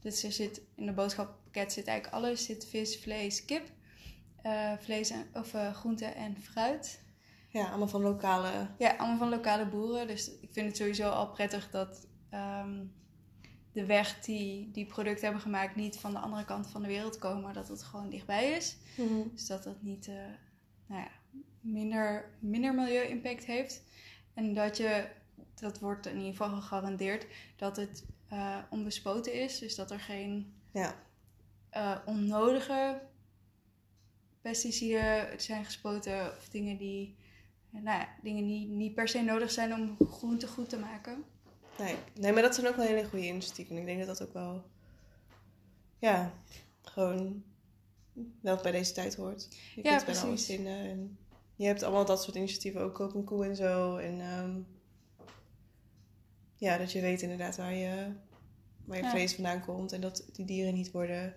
Dus 0.00 0.22
er 0.22 0.32
zit 0.32 0.60
in 0.76 0.86
de 0.86 0.92
boodschappenpakket 0.92 1.72
zit 1.72 1.86
eigenlijk 1.86 2.16
alles. 2.24 2.44
Zit 2.44 2.66
vis, 2.66 2.98
vlees, 2.98 3.44
kip. 3.44 3.70
eh, 4.42 4.72
vlees 4.78 5.10
en, 5.10 5.26
of 5.32 5.54
groenten 5.72 6.14
en 6.14 6.36
fruit. 6.42 7.00
Ja, 7.48 7.68
allemaal 7.68 7.88
van 7.88 8.00
lokale... 8.02 8.68
Ja, 8.78 8.90
allemaal 8.96 9.18
van 9.18 9.28
lokale 9.28 9.66
boeren. 9.66 10.06
Dus 10.06 10.30
ik 10.40 10.48
vind 10.52 10.66
het 10.66 10.76
sowieso 10.76 11.08
al 11.10 11.30
prettig 11.30 11.70
dat 11.70 12.06
ehm, 12.30 12.84
de 13.72 13.84
weg 13.86 14.20
die 14.20 14.70
die 14.70 14.86
producten 14.86 15.24
hebben 15.24 15.42
gemaakt 15.42 15.76
niet 15.76 15.96
van 15.98 16.12
de 16.12 16.18
andere 16.18 16.44
kant 16.44 16.66
van 16.66 16.82
de 16.82 16.88
wereld 16.88 17.18
komen, 17.18 17.42
maar 17.42 17.52
dat 17.54 17.68
het 17.68 17.82
gewoon 17.82 18.10
dichtbij 18.10 18.50
is. 18.50 18.76
Dus 19.32 19.46
dat 19.46 19.62
dat 19.64 19.82
niet 19.82 20.06
nou 20.86 21.00
ja, 21.02 21.08
minder, 21.60 22.30
minder 22.38 22.74
milieu-impact 22.74 23.44
heeft. 23.44 23.82
En 24.40 24.54
dat 24.54 24.76
je, 24.76 25.06
dat 25.54 25.78
wordt 25.78 26.06
in 26.06 26.16
ieder 26.16 26.30
geval 26.30 26.50
gegarandeerd, 26.60 27.26
dat 27.56 27.76
het 27.76 28.04
eh, 28.28 28.58
onbespoten 28.70 29.32
is. 29.32 29.58
Dus 29.58 29.74
dat 29.74 29.90
er 29.90 30.00
geen 30.00 30.52
Ja. 30.72 30.94
eh, 31.70 31.96
onnodige 32.06 33.00
pesticiden 34.40 35.40
zijn 35.40 35.64
gespoten 35.64 36.36
of 36.36 36.48
dingen 36.48 36.76
die, 36.76 37.16
nou 37.70 37.84
ja, 37.98 38.08
dingen 38.22 38.44
die 38.46 38.66
niet 38.66 38.94
per 38.94 39.08
se 39.08 39.20
nodig 39.22 39.50
zijn 39.50 39.74
om 39.74 39.96
groente 40.10 40.46
goed 40.46 40.68
te 40.68 40.78
maken. 40.78 41.24
Nee. 41.78 41.94
nee, 42.14 42.32
maar 42.32 42.42
dat 42.42 42.54
zijn 42.54 42.66
ook 42.66 42.76
wel 42.76 42.86
hele 42.86 43.08
goede 43.08 43.26
initiatieven. 43.26 43.74
En 43.74 43.80
ik 43.80 43.86
denk 43.86 44.06
dat 44.06 44.18
dat 44.18 44.28
ook 44.28 44.34
wel... 44.34 44.64
Ja, 45.98 46.32
gewoon 46.82 47.44
wel 48.40 48.56
bij 48.62 48.72
deze 48.72 48.92
tijd 48.92 49.14
hoort. 49.16 49.48
Je 49.74 49.80
Ja, 49.82 49.94
kunt 49.96 50.04
bijna 50.06 50.20
alles 50.28 50.46
vinden. 50.46 50.72
En 50.78 51.18
je 51.60 51.66
hebt 51.66 51.82
allemaal 51.82 52.04
dat 52.04 52.22
soort 52.22 52.36
initiatieven. 52.36 52.80
Ook 52.80 52.94
Koop 52.94 53.14
een 53.14 53.24
Koe 53.24 53.44
en 53.44 53.56
zo. 53.56 53.96
En 53.96 54.20
ehm, 54.20 54.58
ja, 56.56 56.76
dat 56.78 56.92
je 56.92 57.00
weet 57.00 57.22
inderdaad 57.22 57.56
waar 57.56 57.74
je, 57.74 58.12
waar 58.84 58.96
je 58.96 59.02
Ja. 59.04 59.10
vlees 59.10 59.34
vandaan 59.34 59.60
komt. 59.64 59.92
En 59.92 60.00
dat 60.00 60.24
die 60.32 60.44
dieren 60.46 60.74
niet 60.74 60.90
worden 60.90 61.34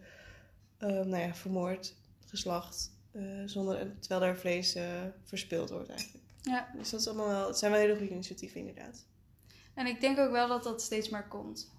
ehm, 0.77 1.09
nou 1.09 1.17
ja, 1.23 1.35
vermoord, 1.35 1.95
geslacht. 2.25 2.91
eh, 3.11 3.21
zonder, 3.45 3.99
terwijl 3.99 4.31
er 4.31 4.37
vlees 4.37 4.75
eh, 4.75 5.01
verspild 5.23 5.69
wordt 5.69 5.89
eigenlijk. 5.89 6.23
Ja, 6.41 6.69
Dus 6.77 6.89
dat 6.89 6.99
is 6.99 7.07
allemaal 7.07 7.27
wel, 7.27 7.47
het 7.47 7.57
zijn 7.57 7.71
wel 7.71 7.79
hele 7.81 7.95
goede 7.97 8.11
initiatieven 8.13 8.59
inderdaad. 8.59 9.05
en 9.73 9.85
ik 9.87 10.01
denk 10.01 10.17
ook 10.19 10.31
wel 10.31 10.47
dat 10.47 10.63
dat 10.63 10.81
steeds 10.81 11.09
meer 11.09 11.27
komt. 11.27 11.71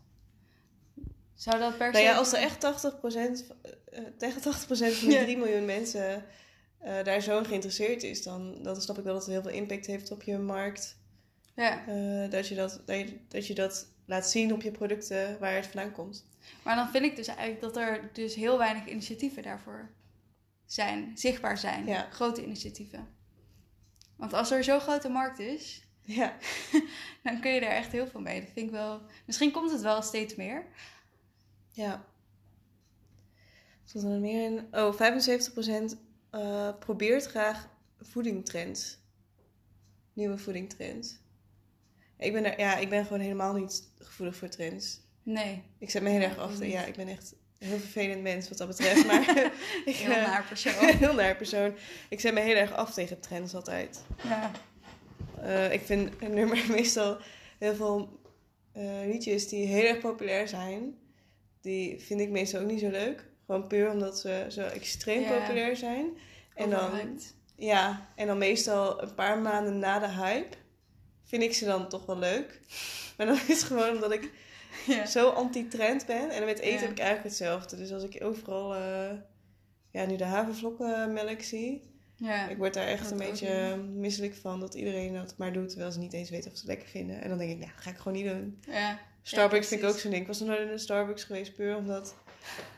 Zou 1.34 1.58
dat 1.58 1.76
per 1.76 1.86
se... 1.86 1.92
Nou 1.92 2.04
ja, 2.04 2.16
als 2.16 2.32
er 2.32 2.38
echt 2.38 2.60
80%, 2.60 3.46
eh, 3.90 4.02
tegen 4.18 4.40
80% 4.40 4.94
van 4.94 5.08
die 5.08 5.18
Ja. 5.18 5.22
3 5.22 5.36
miljoen 5.36 5.64
mensen 5.64 6.24
eh, 6.84 7.04
daar 7.04 7.20
zo 7.20 7.42
geïnteresseerd 7.44 8.02
is, 8.02 8.22
dan, 8.22 8.62
dan 8.62 8.80
snap 8.80 8.98
ik 8.98 9.04
wel 9.04 9.12
dat 9.14 9.22
het 9.22 9.32
heel 9.32 9.42
veel 9.42 9.50
impact 9.50 9.86
heeft 9.86 10.10
op 10.10 10.22
je 10.22 10.38
markt. 10.38 10.96
Ja, 11.56 11.86
Eh, 11.86 12.30
dat, 12.30 12.48
je 12.48 12.54
dat, 12.54 12.82
dat, 12.84 12.98
je, 12.98 13.18
dat 13.28 13.46
je 13.46 13.54
dat 13.54 13.86
laat 14.04 14.30
zien 14.30 14.52
op 14.52 14.62
je 14.62 14.70
producten 14.70 15.38
waar 15.38 15.54
het 15.54 15.66
vandaan 15.66 15.92
komt. 15.92 16.24
maar 16.64 16.76
dan 16.76 16.88
vind 16.88 17.04
ik 17.04 17.16
dus 17.16 17.26
eigenlijk 17.26 17.60
dat 17.60 17.76
er 17.76 18.10
dus 18.12 18.34
heel 18.34 18.58
weinig 18.58 18.86
initiatieven 18.86 19.42
daarvoor 19.42 19.90
zijn, 20.66 21.12
zichtbaar 21.14 21.58
zijn. 21.58 21.86
Ja. 21.86 22.08
Grote 22.10 22.44
initiatieven. 22.44 23.08
Want 24.16 24.32
als 24.32 24.50
er 24.50 24.64
zo'n 24.64 24.80
grote 24.80 25.08
markt 25.08 25.38
is, 25.38 25.82
Ja, 26.06 26.36
dan 27.24 27.40
kun 27.40 27.50
je 27.50 27.60
daar 27.60 27.70
echt 27.70 27.92
heel 27.92 28.06
veel 28.06 28.20
mee. 28.20 28.40
Dat 28.40 28.50
vind 28.52 28.66
ik 28.66 28.72
wel... 28.72 29.00
Misschien 29.26 29.50
komt 29.52 29.70
het 29.70 29.80
wel 29.80 30.02
steeds 30.02 30.34
meer. 30.34 30.66
ja. 31.70 32.04
Stond 33.84 34.04
er 34.04 34.10
meer 34.20 34.44
in? 34.44 34.66
Oh, 34.70 34.94
75% 34.94 35.96
eh, 36.34 36.78
probeert 36.78 37.26
graag 37.26 37.68
voedingtrends. 38.00 38.98
Nieuwe 40.12 40.38
voedingtrends. 40.38 41.16
Ik 42.18 42.32
ben, 42.32 42.44
er, 42.44 42.58
ja, 42.58 42.76
ik 42.76 42.88
ben 42.88 43.04
gewoon 43.04 43.20
helemaal 43.20 43.54
niet 43.54 43.88
gevoelig 43.98 44.36
voor 44.36 44.48
trends. 44.48 45.00
Nee, 45.22 45.62
Ik 45.78 45.90
zet 45.90 46.02
me 46.02 46.08
heel 46.08 46.20
erg 46.20 46.38
af. 46.38 46.64
Ja, 46.64 46.84
ik 46.84 46.94
ben 46.94 47.08
echt 47.08 47.34
een 47.58 47.66
heel 47.66 47.78
vervelend 47.78 48.22
mens 48.22 48.48
wat 48.48 48.58
dat 48.58 48.68
betreft. 48.68 49.06
Maar 49.06 49.20
ik, 49.84 49.96
heel 49.96 50.14
eh, 50.14 50.26
naar 50.26 50.44
persoon. 50.48 50.88
heel 51.04 51.14
naar 51.14 51.36
persoon. 51.36 51.74
Ik 52.08 52.20
zet 52.20 52.34
me 52.34 52.40
heel 52.40 52.56
erg 52.56 52.72
af 52.72 52.92
tegen 52.92 53.20
trends 53.20 53.54
altijd. 53.54 54.04
Ja. 54.22 54.50
Eh, 55.40 55.72
ik 55.72 55.80
vind 55.80 56.10
een 56.22 56.34
nummer 56.34 56.64
meestal 56.76 57.18
heel 57.58 57.74
veel 57.74 58.20
eh, 58.72 59.06
liedjes 59.06 59.48
die 59.48 59.66
heel 59.66 59.84
erg 59.88 59.98
populair 59.98 60.48
zijn. 60.48 60.98
Die 61.60 62.00
vind 62.00 62.20
ik 62.20 62.30
meestal 62.30 62.60
ook 62.60 62.70
niet 62.70 62.80
zo 62.80 62.90
leuk. 62.90 63.24
Gewoon 63.46 63.66
puur 63.66 63.90
omdat 63.90 64.18
ze 64.18 64.46
zo 64.48 64.60
extreem 64.60 65.22
populair 65.28 65.76
zijn. 65.76 66.06
En 66.54 66.70
dan, 66.70 66.90
ja, 67.56 68.08
en 68.14 68.26
dan 68.26 68.38
meestal 68.38 69.02
een 69.02 69.14
paar 69.14 69.38
maanden 69.38 69.78
na 69.78 69.98
de 69.98 70.08
hype 70.08 70.56
vind 71.24 71.42
ik 71.42 71.54
ze 71.54 71.64
dan 71.64 71.88
toch 71.88 72.06
wel 72.06 72.18
leuk. 72.18 72.60
Maar 73.16 73.26
dan 73.26 73.36
is 73.36 73.48
het 73.48 73.62
gewoon 73.62 73.94
omdat 73.94 74.12
ik 74.12 74.30
zo 75.06 75.28
anti-trend 75.28 76.06
ben. 76.06 76.30
En 76.30 76.44
met 76.44 76.58
eten 76.58 76.80
heb 76.80 76.90
ik 76.90 76.98
eigenlijk 76.98 77.28
hetzelfde. 77.28 77.76
Dus 77.76 77.92
als 77.92 78.02
ik 78.02 78.24
overal 78.24 78.74
eh, 78.74 79.12
ja, 79.90 80.04
nu 80.06 80.16
de 80.16 80.24
havervlokkenmelk 80.24 81.42
zie, 81.42 81.92
Ja. 82.16 82.48
ik 82.48 82.56
word 82.56 82.74
daar 82.74 82.86
echt 82.86 83.10
een 83.10 83.16
beetje 83.18 83.76
misselijk 83.76 84.34
van 84.34 84.60
dat 84.60 84.74
iedereen 84.74 85.12
dat 85.14 85.34
maar 85.38 85.52
doet, 85.52 85.68
terwijl 85.68 85.92
ze 85.92 85.98
niet 85.98 86.12
eens 86.12 86.30
weten 86.30 86.50
of 86.50 86.56
ze 86.56 86.62
het 86.62 86.70
lekker 86.70 86.88
vinden. 86.88 87.20
En 87.22 87.28
dan 87.28 87.38
denk 87.38 87.50
ik, 87.50 87.58
nou, 87.58 87.70
dat 87.74 87.82
ga 87.82 87.90
ik 87.90 87.96
gewoon 87.96 88.12
niet 88.12 88.26
doen. 88.26 88.58
ja. 88.68 88.98
Starbucks 89.22 89.68
vind 89.68 89.82
ik 89.82 89.88
ook 89.88 89.98
zo'n 89.98 90.10
ding. 90.10 90.22
Ik 90.22 90.28
was 90.28 90.38
nog 90.40 90.48
nooit 90.48 90.60
in 90.60 90.66
de 90.66 90.78
Starbucks 90.78 91.24
geweest, 91.24 91.54
puur 91.54 91.76
omdat 91.76 92.14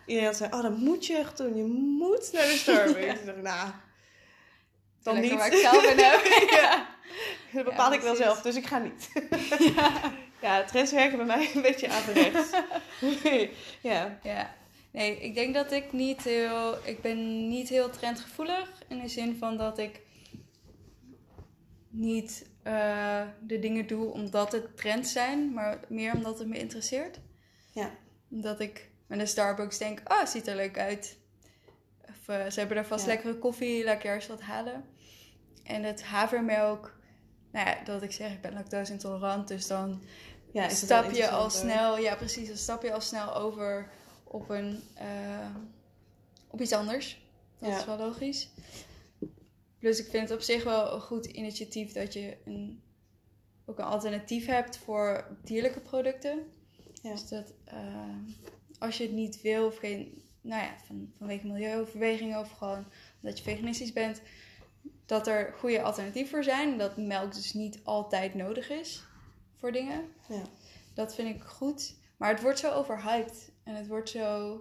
iedereen 0.06 0.28
had 0.28 0.36
zei, 0.36 0.52
oh, 0.52 0.62
dat 0.62 0.76
moet 0.76 1.06
je 1.06 1.16
echt 1.16 1.36
doen. 1.36 1.56
Je 1.56 1.64
moet 1.98 2.32
naar 2.32 2.42
de 2.42 2.56
Starbucks. 2.62 3.20
Ik 3.20 3.26
dacht, 3.26 3.42
nou, 3.42 3.70
dan 5.02 5.14
Lekker 5.14 5.30
niet. 5.30 5.40
waar 5.40 5.52
ik 5.52 5.58
zelf 5.58 5.90
in 5.90 5.98
heb. 5.98 6.24
ja. 6.60 6.94
Dat 7.52 7.64
bepaal 7.64 7.92
ik 7.92 8.00
wel 8.00 8.16
zelf, 8.16 8.42
dus 8.42 8.56
ik 8.56 8.66
ga 8.66 8.78
niet. 8.78 9.10
ja, 10.40 10.64
trends 10.70 10.92
werken 10.92 11.16
bij 11.16 11.26
mij 11.26 11.50
een 11.54 11.62
beetje 11.62 11.88
averechts. 11.88 12.50
ja. 13.82 14.18
Ja. 14.22 14.54
Nee, 14.90 15.20
ik 15.20 15.34
denk 15.34 15.54
dat 15.54 15.72
ik 15.72 15.92
niet 15.92 16.22
heel... 16.22 16.78
Ik 16.84 17.00
ben 17.00 17.48
niet 17.48 17.68
heel 17.68 17.90
trendgevoelig. 17.90 18.82
In 18.88 18.98
de 18.98 19.08
zin 19.08 19.36
van 19.36 19.56
dat 19.56 19.78
ik 19.78 20.00
niet 21.88 22.50
eh, 22.62 23.22
de 23.40 23.58
dingen 23.58 23.86
doe 23.86 24.12
omdat 24.12 24.52
het 24.52 24.76
trends 24.76 25.12
zijn. 25.12 25.52
Maar 25.52 25.80
meer 25.88 26.14
omdat 26.14 26.38
het 26.38 26.48
me 26.48 26.58
interesseert. 26.58 27.20
Ja. 27.72 27.90
Omdat 28.30 28.60
ik 28.60 28.90
met 29.06 29.18
een 29.20 29.28
Starbucks 29.28 29.78
denk... 29.78 30.00
Oh, 30.12 30.18
het 30.20 30.28
ziet 30.28 30.46
er 30.46 30.56
leuk 30.56 30.78
uit. 30.78 31.16
Of 32.08 32.28
eh, 32.28 32.50
ze 32.50 32.58
hebben 32.58 32.76
daar 32.76 32.86
vast 32.86 33.04
Ja. 33.04 33.10
lekkere 33.10 33.38
koffie. 33.38 33.84
Laat 33.84 33.96
ik 33.96 34.04
ergens 34.04 34.26
wat 34.26 34.40
halen. 34.40 34.84
En 35.64 35.82
het 35.82 36.02
havermelk... 36.02 36.94
Nou 37.52 37.68
ja, 37.68 37.84
dat 37.84 38.02
ik 38.02 38.12
zeg, 38.12 38.32
ik 38.32 38.40
ben 38.40 38.52
lactose 38.52 38.92
intolerant. 38.92 39.48
Dus 39.48 39.66
dan 39.66 40.02
ja 40.52 40.68
stap 40.68 41.10
je 41.10 41.28
al 41.28 41.50
snel, 41.50 41.98
ja 41.98 42.14
precies, 42.16 42.48
dan 42.48 42.56
stap 42.56 42.82
je 42.82 42.92
al 42.92 43.00
snel 43.00 43.34
over 43.34 43.90
op 44.24 44.48
een 44.50 44.82
eh, 44.94 45.54
op 46.50 46.60
iets 46.60 46.72
anders. 46.72 47.22
Dat 47.58 47.68
Ja. 47.70 47.78
is 47.78 47.84
wel 47.84 47.96
logisch. 47.98 48.50
Plus 49.78 49.98
ik 49.98 50.10
vind 50.10 50.28
het 50.28 50.38
op 50.38 50.44
zich 50.44 50.64
wel 50.64 50.94
een 50.94 51.00
goed 51.00 51.26
initiatief 51.26 51.92
dat 51.92 52.12
je 52.12 52.36
een, 52.44 52.82
ook 53.66 53.78
een 53.78 53.84
alternatief 53.84 54.46
hebt 54.46 54.76
voor 54.76 55.36
dierlijke 55.44 55.80
producten. 55.80 56.50
Ja. 57.02 57.10
Dus 57.10 57.28
dat, 57.28 57.52
eh, 57.64 57.76
als 58.78 58.96
je 58.96 59.02
het 59.02 59.12
niet 59.12 59.40
wil 59.40 59.66
of 59.66 59.76
geen, 59.76 60.22
nou 60.40 60.62
ja, 60.62 60.74
van, 60.86 61.12
vanwege 61.18 61.46
milieuoverwegingen 61.46 62.40
of 62.40 62.50
gewoon 62.50 62.84
omdat 63.20 63.38
je 63.38 63.44
veganistisch 63.44 63.92
bent, 63.92 64.20
dat 65.06 65.26
er 65.26 65.54
goede 65.58 65.82
alternatieven 65.82 66.30
voor 66.30 66.44
zijn. 66.44 66.78
Dat 66.78 66.96
melk 66.96 67.34
dus 67.34 67.54
niet 67.54 67.80
altijd 67.84 68.34
nodig 68.34 68.70
is 68.70 69.02
voor 69.58 69.72
dingen. 69.72 70.12
Ja. 70.28 70.42
Dat 70.94 71.14
vind 71.14 71.36
ik 71.36 71.42
goed. 71.42 71.94
Maar 72.16 72.30
het 72.30 72.42
wordt 72.42 72.58
zo 72.58 72.72
overhyped. 72.72 73.50
En 73.64 73.74
het 73.74 73.86
wordt 73.86 74.08
zo... 74.08 74.60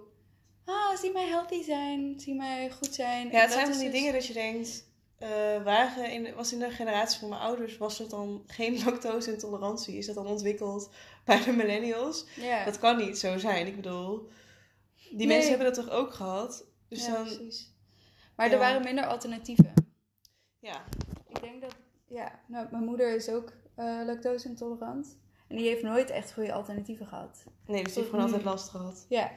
Ah, 0.64 0.96
zie 0.96 1.12
mij 1.12 1.28
healthy 1.28 1.62
zijn. 1.62 2.20
Zie 2.20 2.34
mij 2.34 2.70
goed 2.70 2.94
zijn. 2.94 3.30
Ja, 3.30 3.40
het 3.40 3.52
zijn 3.52 3.66
van 3.66 3.78
die 3.78 3.90
dus- 3.90 3.98
dingen 3.98 4.12
dat 4.12 4.26
je 4.26 4.32
denkt... 4.32 4.84
waren 5.64 6.10
in, 6.10 6.34
was 6.34 6.52
in 6.52 6.58
de 6.58 6.70
generatie 6.70 7.18
van 7.18 7.28
mijn 7.28 7.40
ouders... 7.40 7.76
was 7.76 8.00
er 8.00 8.08
dan 8.08 8.42
geen 8.46 8.78
lactose-intolerantie? 8.84 9.96
Is 9.96 10.06
dat 10.06 10.14
dan 10.14 10.26
ontwikkeld 10.26 10.90
bij 11.26 11.44
de 11.44 11.52
millennials? 11.52 12.26
Ja, 12.36 12.64
Dat 12.64 12.78
kan 12.78 12.96
niet 12.96 13.18
zo 13.18 13.38
zijn. 13.38 13.66
Ik 13.66 13.76
bedoel... 13.76 14.28
Die 14.96 15.16
Nee. 15.16 15.26
mensen 15.26 15.48
hebben 15.50 15.74
dat 15.74 15.84
toch 15.84 15.94
ook 15.94 16.14
gehad? 16.14 16.64
Dus 16.88 17.06
ja, 17.06 17.12
dan... 17.12 17.24
precies. 17.24 17.74
Maar 18.36 18.46
Ja. 18.46 18.52
er 18.52 18.58
waren 18.58 18.82
minder 18.82 19.06
alternatieven. 19.06 19.72
Ja. 20.58 20.84
Ik 21.28 21.40
denk 21.40 21.60
dat... 21.60 21.74
Ja, 22.08 22.40
nou, 22.46 22.66
mijn 22.70 22.84
moeder 22.84 23.14
is 23.14 23.28
ook 23.28 23.52
eh 23.74 24.00
lactose 24.06 24.48
intolerant. 24.48 25.18
En 25.48 25.56
die 25.56 25.66
heeft 25.66 25.82
nooit 25.82 26.10
echt 26.10 26.32
goede 26.32 26.52
alternatieven 26.52 27.06
gehad. 27.06 27.44
Nee, 27.66 27.82
dus 27.82 27.92
die 27.92 28.02
heeft 28.02 28.14
gewoon 28.14 28.24
altijd 28.24 28.44
last 28.44 28.68
gehad. 28.68 29.06
Ja. 29.08 29.30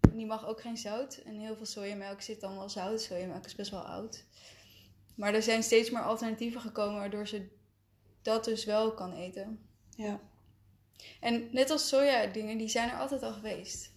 En 0.00 0.16
die 0.16 0.26
mag 0.26 0.46
ook 0.46 0.60
geen 0.60 0.76
zout. 0.76 1.16
En 1.16 1.38
heel 1.38 1.56
veel 1.56 1.66
sojamelk 1.66 2.20
zit 2.20 2.40
dan 2.40 2.56
wel 2.56 2.68
zout. 2.68 3.00
Sojamelk 3.02 3.44
is 3.44 3.54
best 3.54 3.70
wel 3.70 3.80
oud. 3.80 4.24
Maar 5.14 5.34
er 5.34 5.42
zijn 5.42 5.62
steeds 5.62 5.90
meer 5.90 6.02
alternatieven 6.02 6.60
gekomen 6.60 6.94
waardoor 6.98 7.26
ze 7.28 7.48
dat 8.22 8.44
dus 8.44 8.64
wel 8.64 8.94
kan 8.94 9.12
eten. 9.12 9.68
Ja. 9.96 10.20
En 11.20 11.48
net 11.52 11.70
als 11.70 11.88
soja 11.88 12.26
dingen, 12.26 12.58
die 12.58 12.68
zijn 12.68 12.90
er 12.90 12.96
altijd 12.96 13.22
al 13.22 13.32
geweest. 13.32 13.90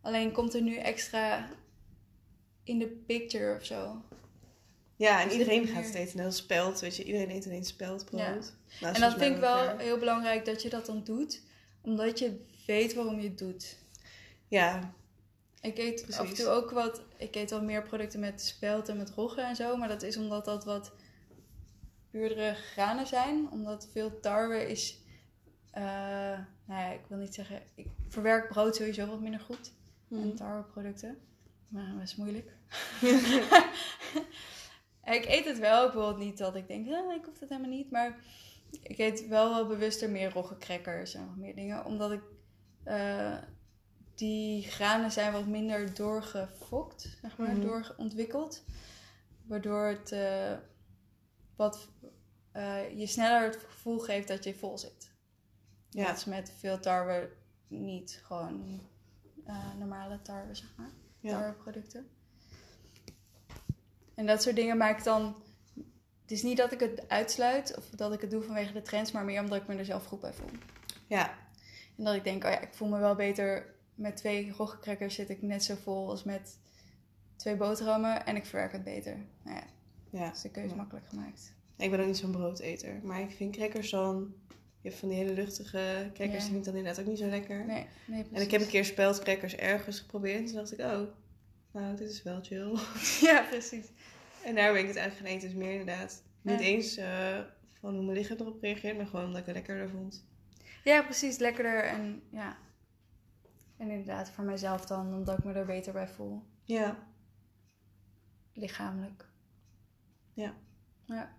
Alleen 0.00 0.32
komt 0.32 0.54
er 0.54 0.62
nu 0.62 0.76
extra 0.76 1.48
in 2.64 2.78
de 2.78 2.86
picture 2.86 3.56
of 3.56 3.64
zo. 3.64 4.02
Ja, 4.96 5.22
en 5.22 5.30
iedereen 5.30 5.66
gaat. 5.66 5.92
Net 6.14 6.24
als 6.24 6.36
speld, 6.36 6.80
weet 6.80 6.96
je. 6.96 7.04
Iedereen 7.04 7.30
eet 7.30 7.44
ineens 7.44 7.68
speldbrood. 7.68 8.20
Ja. 8.20 8.80
Nou, 8.80 8.94
en 8.94 9.00
dat 9.00 9.14
vind 9.18 9.34
ik 9.34 9.40
wel 9.40 9.58
elkaar. 9.58 9.78
heel 9.80 9.98
belangrijk 9.98 10.44
dat 10.44 10.62
je 10.62 10.68
dat 10.68 10.86
dan 10.86 11.04
doet. 11.04 11.40
Omdat 11.80 12.18
je 12.18 12.44
weet 12.66 12.94
waarom 12.94 13.20
je 13.20 13.28
het 13.28 13.38
doet. 13.38 13.76
Ja, 14.48 14.92
Ik 15.60 15.78
eet 15.78 16.02
af 16.02 16.08
en 16.08 16.16
Precies. 16.16 16.38
toe 16.44 16.48
ook 16.48 16.70
wat. 16.70 17.02
Ik 17.16 17.34
eet 17.34 17.50
wel 17.50 17.62
meer 17.62 17.82
producten 17.82 18.20
met 18.20 18.42
spelt 18.42 18.88
en 18.88 18.96
met 18.96 19.10
rogge 19.10 19.40
en 19.40 19.56
zo. 19.56 19.76
Maar 19.76 19.88
dat 19.88 20.02
is 20.02 20.16
omdat 20.16 20.44
dat 20.44 20.64
wat 20.64 20.92
puurdere 22.10 22.54
granen 22.54 23.06
zijn. 23.06 23.48
Omdat 23.50 23.88
veel 23.92 24.20
tarwe 24.20 24.68
is. 24.70 24.98
Eh, 25.82 26.38
nou 26.64 26.80
ja, 26.80 26.86
ik 26.86 27.00
wil 27.08 27.18
niet 27.18 27.34
zeggen. 27.34 27.62
Ik 27.74 27.86
verwerk 28.08 28.48
brood 28.48 28.76
sowieso 28.76 29.06
wat 29.06 29.20
minder 29.20 29.40
goed. 29.40 29.72
Mhm. 30.08 30.22
En 30.22 30.34
tarweproducten. 30.34 31.18
Maar 31.68 31.92
dat 31.94 32.02
is 32.02 32.16
moeilijk. 32.16 32.52
ik 35.18 35.24
eet 35.26 35.44
het 35.44 35.58
wel. 35.58 35.86
Ik 35.86 35.92
wil 35.92 36.08
het 36.08 36.16
niet 36.18 36.38
dat 36.38 36.54
ik 36.54 36.68
denk, 36.68 36.88
"Ah, 36.92 37.14
ik 37.14 37.24
hoef 37.24 37.40
het 37.40 37.48
helemaal 37.48 37.70
niet. 37.70 37.90
Maar 37.90 38.18
ik 38.82 38.98
eet 38.98 39.26
wel 39.28 39.54
wel 39.54 39.66
bewuster 39.66 40.10
meer 40.10 40.32
roggecrackers 40.32 41.14
en 41.14 41.24
nog 41.26 41.36
meer 41.36 41.54
dingen. 41.54 41.84
Omdat 41.84 42.12
ik... 42.12 42.22
eh, 42.84 43.36
die 44.14 44.62
granen 44.62 45.10
zijn 45.10 45.32
wat 45.32 45.46
minder 45.46 45.94
doorgefokt, 45.94 47.18
zeg 47.22 47.36
maar, 47.36 47.48
Mhm. 47.56 47.60
doorontwikkeld. 47.60 48.64
Waardoor 49.46 49.86
het 49.86 50.12
eh, 50.12 50.56
wat, 51.56 51.88
je 52.96 53.06
sneller 53.06 53.42
het 53.42 53.56
gevoel 53.56 53.98
geeft 53.98 54.28
dat 54.28 54.44
je 54.44 54.54
vol 54.54 54.78
zit. 54.78 55.07
Ja. 55.98 56.06
Dat 56.06 56.16
is 56.16 56.24
met 56.24 56.52
veel 56.58 56.80
tarwe 56.80 57.30
niet 57.68 58.20
gewoon 58.24 58.80
eh, 59.44 59.74
normale 59.78 60.22
tarwe, 60.22 60.54
zeg 60.54 60.72
maar. 60.76 60.90
Ja. 61.20 61.30
Tarweproducten. 61.30 62.08
En 64.14 64.26
dat 64.26 64.42
soort 64.42 64.56
dingen 64.56 64.76
maakt 64.76 65.04
dan... 65.04 65.36
Het 66.22 66.30
is 66.36 66.42
niet 66.42 66.56
dat 66.56 66.72
ik 66.72 66.80
het 66.80 67.08
uitsluit 67.08 67.76
of 67.76 67.88
dat 67.88 68.12
ik 68.12 68.20
het 68.20 68.30
doe 68.30 68.42
vanwege 68.42 68.72
de 68.72 68.82
trends, 68.82 69.12
maar 69.12 69.24
meer 69.24 69.40
omdat 69.40 69.60
ik 69.60 69.66
me 69.66 69.74
er 69.74 69.84
zelf 69.84 70.04
goed 70.04 70.20
bij 70.20 70.32
voel. 70.32 70.50
Ja. 71.06 71.38
En 71.96 72.04
dat 72.04 72.14
ik 72.14 72.24
denk, 72.24 72.44
oh 72.44 72.50
ja, 72.50 72.60
ik 72.60 72.74
voel 72.74 72.88
me 72.88 72.98
wel 72.98 73.14
beter 73.14 73.74
met 73.94 74.16
twee 74.16 74.52
roggecrackers 74.52 75.14
zit 75.14 75.30
ik 75.30 75.42
net 75.42 75.64
zo 75.64 75.74
vol 75.74 76.08
als 76.10 76.24
met 76.24 76.58
twee 77.36 77.56
boterhammen 77.56 78.26
en 78.26 78.36
ik 78.36 78.46
verwerk 78.46 78.72
het 78.72 78.84
beter. 78.84 79.16
Nou 79.42 79.56
ja, 79.56 79.66
ja. 80.10 80.32
is 80.32 80.40
de 80.40 80.50
keuze 80.50 80.70
Ja. 80.70 80.76
makkelijk 80.76 81.06
gemaakt. 81.08 81.52
Ik 81.76 81.90
ben 81.90 82.00
ook 82.00 82.06
niet 82.06 82.16
zo'n 82.16 82.30
broodeter. 82.30 83.00
Maar 83.02 83.20
ik 83.20 83.30
vind 83.30 83.56
crackers 83.56 83.90
dan... 83.90 84.34
Je 84.88 84.94
hebt 84.94 85.06
van 85.06 85.08
die 85.08 85.18
hele 85.24 85.42
luchtige 85.42 86.10
crackers, 86.14 86.42
die 86.44 86.52
vind 86.52 86.56
ik 86.56 86.64
dan 86.64 86.74
inderdaad 86.74 87.00
ook 87.00 87.06
niet 87.06 87.18
zo 87.18 87.26
lekker. 87.26 87.64
Nee, 87.66 87.86
nee, 88.04 88.24
en 88.32 88.42
ik 88.42 88.50
heb 88.50 88.60
een 88.60 88.66
keer 88.68 88.84
speldcrackers 88.84 89.56
ergens 89.56 90.00
geprobeerd. 90.00 90.38
En 90.38 90.46
toen 90.46 90.54
dacht 90.54 90.72
ik, 90.72 90.80
oh, 90.80 91.00
nou, 91.72 91.96
dit 91.96 92.10
is 92.10 92.22
wel 92.22 92.42
chill. 92.42 92.78
Ja, 93.28 93.42
precies. 93.42 93.86
En 94.44 94.54
daar 94.54 94.72
ben 94.72 94.80
ik 94.80 94.86
het 94.86 94.96
eigenlijk 94.96 95.26
gaan 95.26 95.36
eten. 95.36 95.48
Dus 95.48 95.58
meer 95.58 95.80
inderdaad 95.80 96.22
niet 96.42 96.60
eens 96.60 96.96
eh, 96.96 97.38
van 97.80 97.94
hoe 97.94 98.04
mijn 98.04 98.18
lichaam 98.18 98.36
erop 98.40 98.62
reageert. 98.62 98.96
Maar 98.96 99.06
gewoon 99.06 99.24
omdat 99.24 99.40
ik 99.40 99.46
het 99.46 99.54
lekkerder 99.54 99.90
vond. 99.90 100.24
Ja, 100.84 101.02
precies. 101.02 101.38
Lekkerder 101.38 101.84
en 101.84 102.22
ja. 102.30 102.56
En 103.76 103.90
inderdaad, 103.90 104.30
voor 104.30 104.44
mijzelf 104.44 104.86
dan, 104.86 105.14
omdat 105.14 105.38
ik 105.38 105.44
me 105.44 105.52
er 105.52 105.66
beter 105.66 105.92
bij 105.92 106.08
voel. 106.08 106.42
Ja. 106.64 106.98
Lichamelijk. 108.52 109.24
Ja. 110.32 110.54
Ja. 111.04 111.36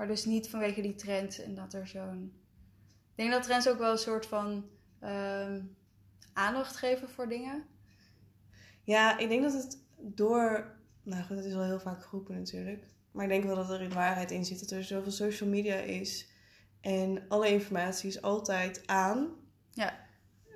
Maar 0.00 0.08
dus 0.08 0.24
niet 0.24 0.48
vanwege 0.50 0.80
die 0.80 0.94
trend 0.94 1.42
en 1.42 1.54
dat 1.54 1.72
er 1.72 1.86
zo'n... 1.86 2.32
Ik 3.10 3.16
denk 3.16 3.30
dat 3.30 3.42
trends 3.42 3.68
ook 3.68 3.78
wel 3.78 3.90
een 3.92 3.98
soort 3.98 4.26
van 4.26 4.64
ehm, 5.00 5.62
aandacht 6.32 6.76
geven 6.76 7.08
voor 7.08 7.28
dingen. 7.28 7.64
Ja, 8.82 9.18
ik 9.18 9.28
denk 9.28 9.42
dat 9.42 9.52
het 9.52 9.78
door... 9.96 10.74
Nou 11.02 11.22
goed, 11.24 11.36
dat 11.36 11.44
is 11.44 11.54
wel 11.54 11.64
heel 11.64 11.80
vaak 11.80 12.02
geroepen 12.02 12.34
natuurlijk. 12.34 12.84
Maar 13.10 13.24
ik 13.24 13.30
denk 13.30 13.44
wel 13.44 13.54
dat 13.54 13.70
er 13.70 13.80
in 13.80 13.92
waarheid 13.92 14.30
in 14.30 14.44
zit. 14.44 14.60
Dat 14.60 14.70
er 14.70 14.84
zoveel 14.84 15.12
social 15.12 15.48
media 15.48 15.76
is. 15.76 16.28
En 16.80 17.22
alle 17.28 17.48
informatie 17.48 18.08
is 18.08 18.22
altijd 18.22 18.86
aan. 18.86 19.28
Ja. 19.70 20.06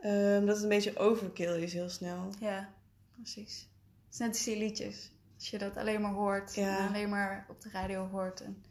Ehm, 0.00 0.46
dat 0.46 0.54
het 0.54 0.62
een 0.62 0.68
beetje 0.68 0.96
overkill 0.98 1.62
is 1.62 1.72
heel 1.72 1.88
snel. 1.88 2.32
Ja, 2.40 2.74
precies. 3.14 3.68
Het 4.04 4.12
is 4.12 4.18
net 4.18 4.28
als 4.28 4.44
die 4.44 4.58
liedjes. 4.58 5.12
Als 5.34 5.50
je 5.50 5.58
dat 5.58 5.76
alleen 5.76 6.00
maar 6.00 6.12
hoort 6.12 6.54
Ja. 6.54 6.78
en 6.78 6.88
alleen 6.88 7.08
maar 7.08 7.46
op 7.48 7.60
de 7.60 7.70
radio 7.70 8.08
hoort. 8.08 8.40
En... 8.40 8.64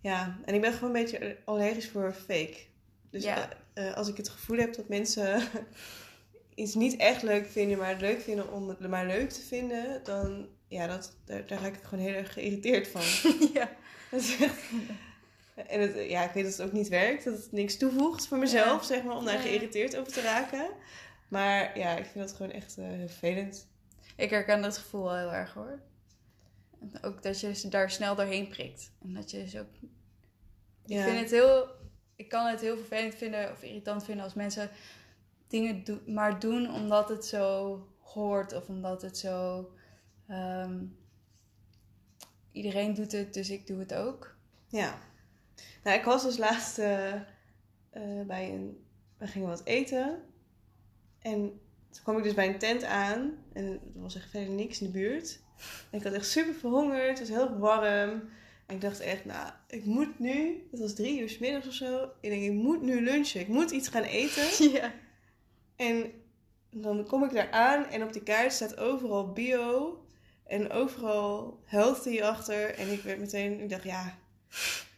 Ja, 0.00 0.38
en 0.44 0.54
ik 0.54 0.60
ben 0.60 0.72
gewoon 0.72 0.94
een 0.96 1.02
beetje 1.02 1.36
allergisch 1.44 1.88
voor 1.88 2.12
fake. 2.12 2.56
Dus 3.10 3.22
Ja. 3.24 3.48
eh, 3.74 3.88
eh, 3.88 3.94
als 3.96 4.08
ik 4.08 4.16
het 4.16 4.28
gevoel 4.28 4.58
heb 4.58 4.74
dat 4.74 4.88
mensen 4.88 5.42
iets 6.54 6.74
niet 6.74 6.96
echt 6.96 7.22
leuk 7.22 7.46
vinden, 7.46 7.78
maar 7.78 7.88
het 7.88 8.00
leuk 8.00 8.20
vinden 8.20 8.52
om 8.52 8.68
het 8.68 8.88
maar 8.88 9.06
leuk 9.06 9.30
te 9.30 9.40
vinden, 9.40 10.00
dan 10.04 10.48
ja, 10.68 10.86
dat, 10.86 11.16
daar, 11.24 11.46
daar 11.46 11.60
raak 11.60 11.74
ik 11.76 11.82
gewoon 11.82 12.04
heel 12.04 12.14
erg 12.14 12.32
geïrriteerd 12.32 12.88
van. 12.88 13.02
ja. 13.60 13.70
Dat 14.10 14.20
is 14.20 14.36
echt- 14.40 14.58
En 15.66 15.80
het, 15.80 15.94
ja, 16.10 16.24
ik 16.24 16.30
weet 16.32 16.44
dat 16.44 16.52
het 16.56 16.62
ook 16.66 16.72
niet 16.72 16.88
werkt, 16.88 17.24
dat 17.24 17.36
het 17.36 17.52
niks 17.52 17.76
toevoegt 17.76 18.26
voor 18.26 18.38
mezelf, 18.38 18.80
Ja. 18.80 18.86
zeg 18.86 19.02
maar, 19.02 19.16
om 19.16 19.24
daar 19.24 19.38
geïrriteerd 19.38 19.96
over 19.96 20.12
te 20.12 20.20
raken. 20.20 20.66
Maar 21.28 21.78
ja, 21.78 21.96
ik 21.96 22.04
vind 22.04 22.24
dat 22.28 22.32
gewoon 22.36 22.52
echt 22.52 22.78
eh, 22.78 22.84
vervelend. 22.98 23.68
Ik 24.16 24.30
herken 24.30 24.62
dat 24.62 24.78
gevoel 24.78 25.02
wel 25.04 25.16
heel 25.16 25.32
erg 25.32 25.52
hoor. 25.54 25.80
En 26.80 27.02
ook 27.02 27.22
dat 27.22 27.40
je 27.40 27.54
ze 27.54 27.68
daar 27.68 27.90
snel 27.90 28.14
doorheen 28.14 28.48
prikt. 28.48 28.92
En 29.02 29.14
dat 29.14 29.30
je 29.30 29.38
dus 29.42 29.56
ook... 29.56 29.68
Ja. 30.84 30.98
Ik 30.98 31.08
vind 31.08 31.20
het 31.20 31.30
heel... 31.30 31.68
Ik 32.16 32.28
kan 32.28 32.46
het 32.46 32.60
heel 32.60 32.76
vervelend 32.76 33.14
vinden 33.14 33.50
of 33.50 33.62
irritant 33.62 34.04
vinden 34.04 34.24
als 34.24 34.34
mensen 34.34 34.70
dingen 35.46 35.84
do- 35.84 36.00
maar 36.06 36.40
doen 36.40 36.74
omdat 36.74 37.08
het 37.08 37.24
zo 37.24 37.78
hoort. 37.98 38.52
Of 38.52 38.68
omdat 38.68 39.02
het 39.02 39.18
zo... 39.18 39.70
ehm, 40.26 40.84
iedereen 42.52 42.94
doet 42.94 43.12
het, 43.12 43.34
dus 43.34 43.50
ik 43.50 43.66
doe 43.66 43.78
het 43.78 43.94
ook. 43.94 44.36
Ja. 44.68 44.98
Nou, 45.82 45.98
ik 45.98 46.04
was 46.04 46.22
dus 46.22 46.36
laatst 46.36 46.78
eh, 46.78 47.14
eh, 47.14 48.26
bij 48.26 48.50
een... 48.54 48.84
We 49.18 49.26
gingen 49.26 49.48
wat 49.48 49.64
eten. 49.64 50.22
En 51.18 51.60
toen 51.90 52.02
kwam 52.02 52.16
ik 52.16 52.22
dus 52.22 52.34
bij 52.34 52.48
een 52.48 52.58
tent 52.58 52.84
aan. 52.84 53.34
En 53.52 53.64
er 53.64 54.00
was 54.00 54.14
echt 54.14 54.30
verder 54.30 54.54
niks 54.54 54.80
in 54.80 54.86
de 54.86 54.92
buurt. 54.92 55.40
En 55.90 55.98
ik 55.98 56.04
had 56.04 56.12
echt 56.12 56.28
super 56.28 56.54
verhongerd. 56.54 57.18
Het 57.18 57.28
was 57.28 57.38
heel 57.38 57.58
warm. 57.58 58.28
En 58.66 58.74
ik 58.74 58.80
dacht 58.80 59.00
echt, 59.00 59.24
nou, 59.24 59.50
ik 59.68 59.84
moet 59.84 60.18
nu... 60.18 60.66
Het 60.70 60.80
was 60.80 60.94
drie 60.94 61.20
uur 61.20 61.28
's 61.28 61.38
middags 61.38 61.66
of 61.66 61.74
zo. 61.74 62.10
Ik 62.20 62.30
denk, 62.30 62.42
ik 62.42 62.52
moet 62.52 62.82
nu 62.82 63.02
lunchen. 63.02 63.40
Ik 63.40 63.48
moet 63.48 63.70
iets 63.70 63.88
gaan 63.88 64.02
eten. 64.02 64.44
Ja. 64.72 64.92
En 65.76 66.12
dan 66.70 67.06
kom 67.06 67.24
ik 67.24 67.32
daar 67.32 67.50
aan 67.50 67.84
en 67.84 68.02
op 68.02 68.12
die 68.12 68.22
kaart 68.22 68.52
staat 68.52 68.78
overal 68.78 69.32
bio 69.32 69.98
en 70.46 70.70
overal 70.70 71.60
healthy 71.64 72.22
achter. 72.22 72.74
En 72.74 72.92
ik 72.92 73.02
werd 73.02 73.18
meteen, 73.18 73.60
ik 73.60 73.68
dacht 73.68 73.84
ja, 73.84 74.18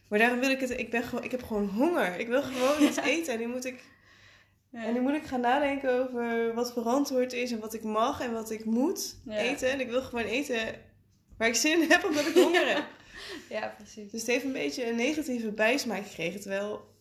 maar 0.07 0.19
daarom 0.19 0.39
wil 0.39 0.49
ik 0.49 0.59
het, 0.59 0.69
ik, 0.69 0.89
ben 0.89 1.03
gewoon, 1.03 1.23
ik 1.23 1.31
heb 1.31 1.43
gewoon 1.43 1.67
honger. 1.67 2.19
Ik 2.19 2.27
wil 2.27 2.43
gewoon 2.43 2.81
iets 2.87 2.97
eten 2.97 3.33
en 3.33 3.39
nu 3.39 3.47
moet 3.47 3.65
ik, 3.65 3.83
en 4.73 4.93
nu 4.93 4.99
moet 5.01 5.13
ik 5.13 5.23
gaan 5.25 5.39
nadenken 5.41 5.99
over 5.99 6.53
wat 6.53 6.73
verantwoord 6.73 7.33
is 7.33 7.51
en 7.51 7.59
wat 7.59 7.73
ik 7.73 7.83
mag 7.83 8.21
en 8.21 8.33
wat 8.33 8.51
ik 8.51 8.65
moet 8.65 9.17
Ja. 9.25 9.37
eten. 9.37 9.69
En 9.71 9.79
ik 9.79 9.89
wil 9.89 10.01
gewoon 10.01 10.25
eten 10.25 10.57
waar 11.37 11.47
ik 11.47 11.55
zin 11.55 11.81
in 11.81 11.91
heb 11.91 12.03
omdat 12.05 12.25
ik 12.27 12.33
honger 12.33 12.67
heb. 12.75 12.83
ja, 13.49 13.73
precies. 13.77 14.11
Dus 14.11 14.19
het 14.21 14.29
heeft 14.29 14.43
een 14.45 14.51
beetje 14.53 14.87
een 14.89 14.95
negatieve 14.95 15.51
bijsmaak 15.51 16.07
gekregen. 16.07 16.39
Terwijl 16.41 16.91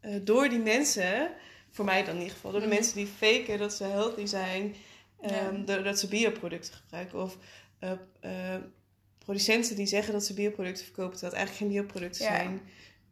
eh, 0.00 0.14
door 0.22 0.48
die 0.48 0.58
mensen 0.58 1.30
Voor 1.70 1.84
mij 1.84 2.02
dan 2.04 2.14
in 2.14 2.18
ieder 2.20 2.34
geval. 2.34 2.50
Door 2.50 2.60
de 2.60 2.66
Mhm. 2.66 2.74
mensen 2.74 2.96
die 2.96 3.06
faken 3.06 3.58
dat 3.58 3.72
ze 3.74 3.84
healthy 3.84 4.26
zijn. 4.26 4.74
Ehm, 5.20 5.64
doordat 5.64 5.98
ze 5.98 6.08
bioproducten 6.08 6.74
gebruiken. 6.74 7.22
Of 7.22 7.36
eh, 7.78 7.90
eh, 8.20 8.60
producenten 9.18 9.76
die 9.76 9.86
zeggen 9.86 10.12
dat 10.12 10.24
ze 10.24 10.34
bioproducten 10.34 10.84
verkopen, 10.84 11.12
terwijl 11.18 11.32
het 11.32 11.40
eigenlijk 11.42 11.72
geen 11.72 11.80
bioproducten 11.82 12.24
zijn. 12.24 12.60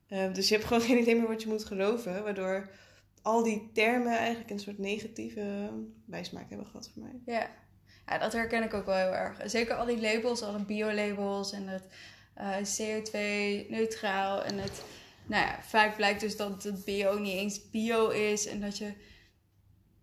Ehm, 0.09 0.33
dus 0.33 0.49
je 0.49 0.55
hebt 0.55 0.67
gewoon 0.67 0.83
geen 0.83 0.99
idee 0.99 1.17
meer 1.17 1.27
wat 1.29 1.43
je 1.43 1.49
moet 1.49 1.65
geloven. 1.65 2.23
Waardoor 2.23 2.69
al 3.23 3.43
die 3.43 3.71
termen 3.73 4.17
eigenlijk 4.17 4.51
een 4.51 4.61
soort 4.61 4.79
negatieve 4.79 5.71
bijsmaak 6.05 6.49
hebben 6.49 6.67
gehad 6.67 6.91
voor 6.93 7.03
mij. 7.03 7.21
Ja. 7.35 7.51
ja, 8.07 8.19
dat 8.19 8.33
herken 8.33 8.63
ik 8.63 8.75
ook 8.75 8.87
wel 8.87 8.97
heel 8.97 9.15
erg. 9.15 9.41
Zeker 9.51 9.75
al 9.75 9.87
die 9.87 10.01
labels, 10.01 10.43
alle 10.43 10.65
bio-labels 10.65 11.53
en 11.53 11.69
het 11.69 11.87
eh, 12.35 12.57
CO2-neutraal. 12.57 14.43
En 14.45 14.59
het, 14.59 14.83
nou 15.27 15.47
ja, 15.47 15.63
vaak 15.63 15.97
blijkt 15.97 16.21
dus 16.21 16.37
dat 16.37 16.63
het 16.63 16.85
bio 16.85 17.19
niet 17.19 17.37
eens 17.37 17.71
bio 17.71 18.09
is. 18.09 18.47
En 18.47 18.61
dat 18.61 18.79
je 18.79 18.93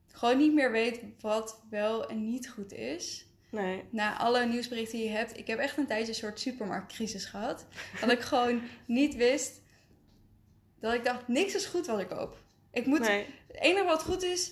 gewoon 0.07 0.38
niet 0.38 0.53
meer 0.53 0.72
weet 0.72 1.01
wat 1.20 1.63
wel 1.70 2.09
en 2.09 2.30
niet 2.30 2.49
goed 2.49 2.74
is. 2.74 3.28
Nee. 3.51 3.84
Na 3.91 4.17
alle 4.17 4.45
nieuwsberichten 4.45 4.97
die 4.97 5.07
je 5.07 5.15
hebt. 5.15 5.38
Ik 5.38 5.47
heb 5.47 5.59
echt 5.59 5.78
een 5.78 5.88
tijdje 5.88 6.07
een 6.07 6.15
soort 6.15 6.39
supermarktcrisis 6.39 7.26
gehad. 7.26 7.65
Dat 8.01 8.11
ik 8.11 8.20
gewoon 8.20 8.61
niet 8.86 9.15
wist. 9.15 9.61
Dat 10.80 10.93
ik 10.93 11.03
dacht, 11.03 11.28
niks 11.28 11.55
is 11.55 11.65
goed 11.65 11.86
wat 11.86 11.99
ik 11.99 12.07
koop. 12.07 12.38
Ik 12.72 12.86
moet 12.86 12.99
nee. 12.99 13.26
het 13.47 13.61
enige 13.61 13.86
wat 13.86 14.03
goed 14.03 14.24
is, 14.24 14.51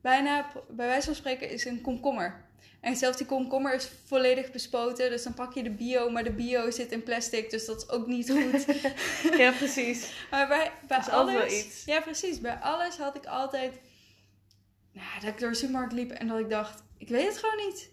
bijna 0.00 0.50
bij 0.68 0.86
wijze 0.86 1.06
van 1.06 1.14
spreken, 1.14 1.50
is 1.50 1.64
een 1.64 1.80
komkommer. 1.80 2.44
En 2.80 2.96
zelfs 2.96 3.16
die 3.16 3.26
komkommer 3.26 3.74
is 3.74 3.90
volledig 4.04 4.50
bespoten. 4.50 5.10
Dus 5.10 5.22
dan 5.22 5.34
pak 5.34 5.54
je 5.54 5.62
de 5.62 5.70
bio, 5.70 6.10
maar 6.10 6.24
de 6.24 6.32
bio 6.32 6.70
zit 6.70 6.92
in 6.92 7.02
plastic. 7.02 7.50
Dus 7.50 7.64
dat 7.64 7.82
is 7.82 7.88
ook 7.88 8.06
niet 8.06 8.30
goed. 8.30 8.64
Ja, 9.38 9.52
precies. 9.52 10.12
maar 10.30 10.48
bij, 10.48 10.72
bij 10.88 10.98
is 10.98 11.08
alles... 11.08 11.34
wel 11.34 11.46
iets. 11.46 11.84
Ja, 11.84 12.00
precies. 12.00 12.40
Bij 12.40 12.54
alles 12.54 12.96
had 12.96 13.16
ik 13.16 13.26
altijd... 13.26 13.74
Nou, 14.92 15.20
dat 15.20 15.30
ik 15.30 15.38
door 15.38 15.50
de 15.50 15.56
supermarkt 15.56 15.92
liep 15.92 16.10
en 16.10 16.28
dat 16.28 16.38
ik 16.38 16.50
dacht... 16.50 16.82
Ik 16.98 17.08
weet 17.08 17.26
het 17.26 17.38
gewoon 17.38 17.66
niet. 17.66 17.90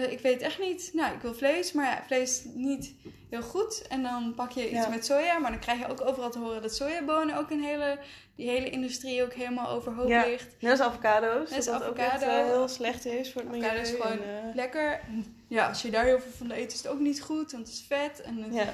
Dat- 0.00 0.10
Ik 0.10 0.20
weet 0.20 0.32
het 0.32 0.42
echt 0.42 0.58
niet. 0.58 0.90
Nou, 0.92 1.14
ik 1.14 1.20
wil 1.20 1.34
vlees, 1.34 1.72
maar 1.72 1.84
ja, 1.86 2.02
vlees 2.06 2.42
niet 2.54 2.94
heel 3.30 3.42
goed. 3.42 3.86
En 3.88 4.02
dan 4.02 4.32
pak 4.36 4.50
je 4.50 4.64
iets 4.70 4.72
Ja. 4.84 4.88
met 4.88 5.04
soja. 5.06 5.38
Maar 5.38 5.50
dan 5.50 5.60
krijg 5.60 5.78
je 5.78 5.88
ook 5.88 6.00
overal 6.00 6.30
te 6.30 6.38
horen 6.38 6.62
dat 6.62 6.74
sojabonen 6.74 7.36
ook 7.36 7.50
een 7.50 7.62
hele... 7.62 7.98
Die 8.36 8.48
hele 8.50 8.70
industrie 8.70 9.22
ook 9.22 9.32
helemaal 9.32 9.68
overhoop 9.68 10.08
Ja. 10.08 10.24
ligt. 10.26 10.46
Net 10.60 10.70
als 10.70 10.80
avocado's. 10.80 11.50
Net 11.50 11.56
als 11.58 11.66
dat 11.66 11.82
ook 11.84 11.96
echt 11.96 12.10
avocado. 12.12 12.38
eh, 12.40 12.46
heel 12.46 12.68
slecht 12.68 13.04
is 13.06 13.32
voor 13.32 13.40
het 13.42 13.50
milieu. 13.50 13.68
Avocado 13.68 13.88
is 13.88 14.00
gewoon 14.02 14.22
en, 14.22 14.48
eh, 14.48 14.54
lekker. 14.54 15.00
Ja, 15.48 15.68
als 15.68 15.82
je 15.82 15.90
daar 15.90 16.04
heel 16.04 16.20
veel 16.20 16.30
van 16.36 16.50
eet, 16.50 16.72
is 16.72 16.78
het 16.78 16.88
ook 16.88 16.98
niet 16.98 17.22
goed, 17.22 17.52
want 17.52 17.66
het 17.66 17.76
is 17.76 17.84
vet. 17.88 18.20
En 18.22 18.42
het- 18.42 18.54
ja, 18.54 18.72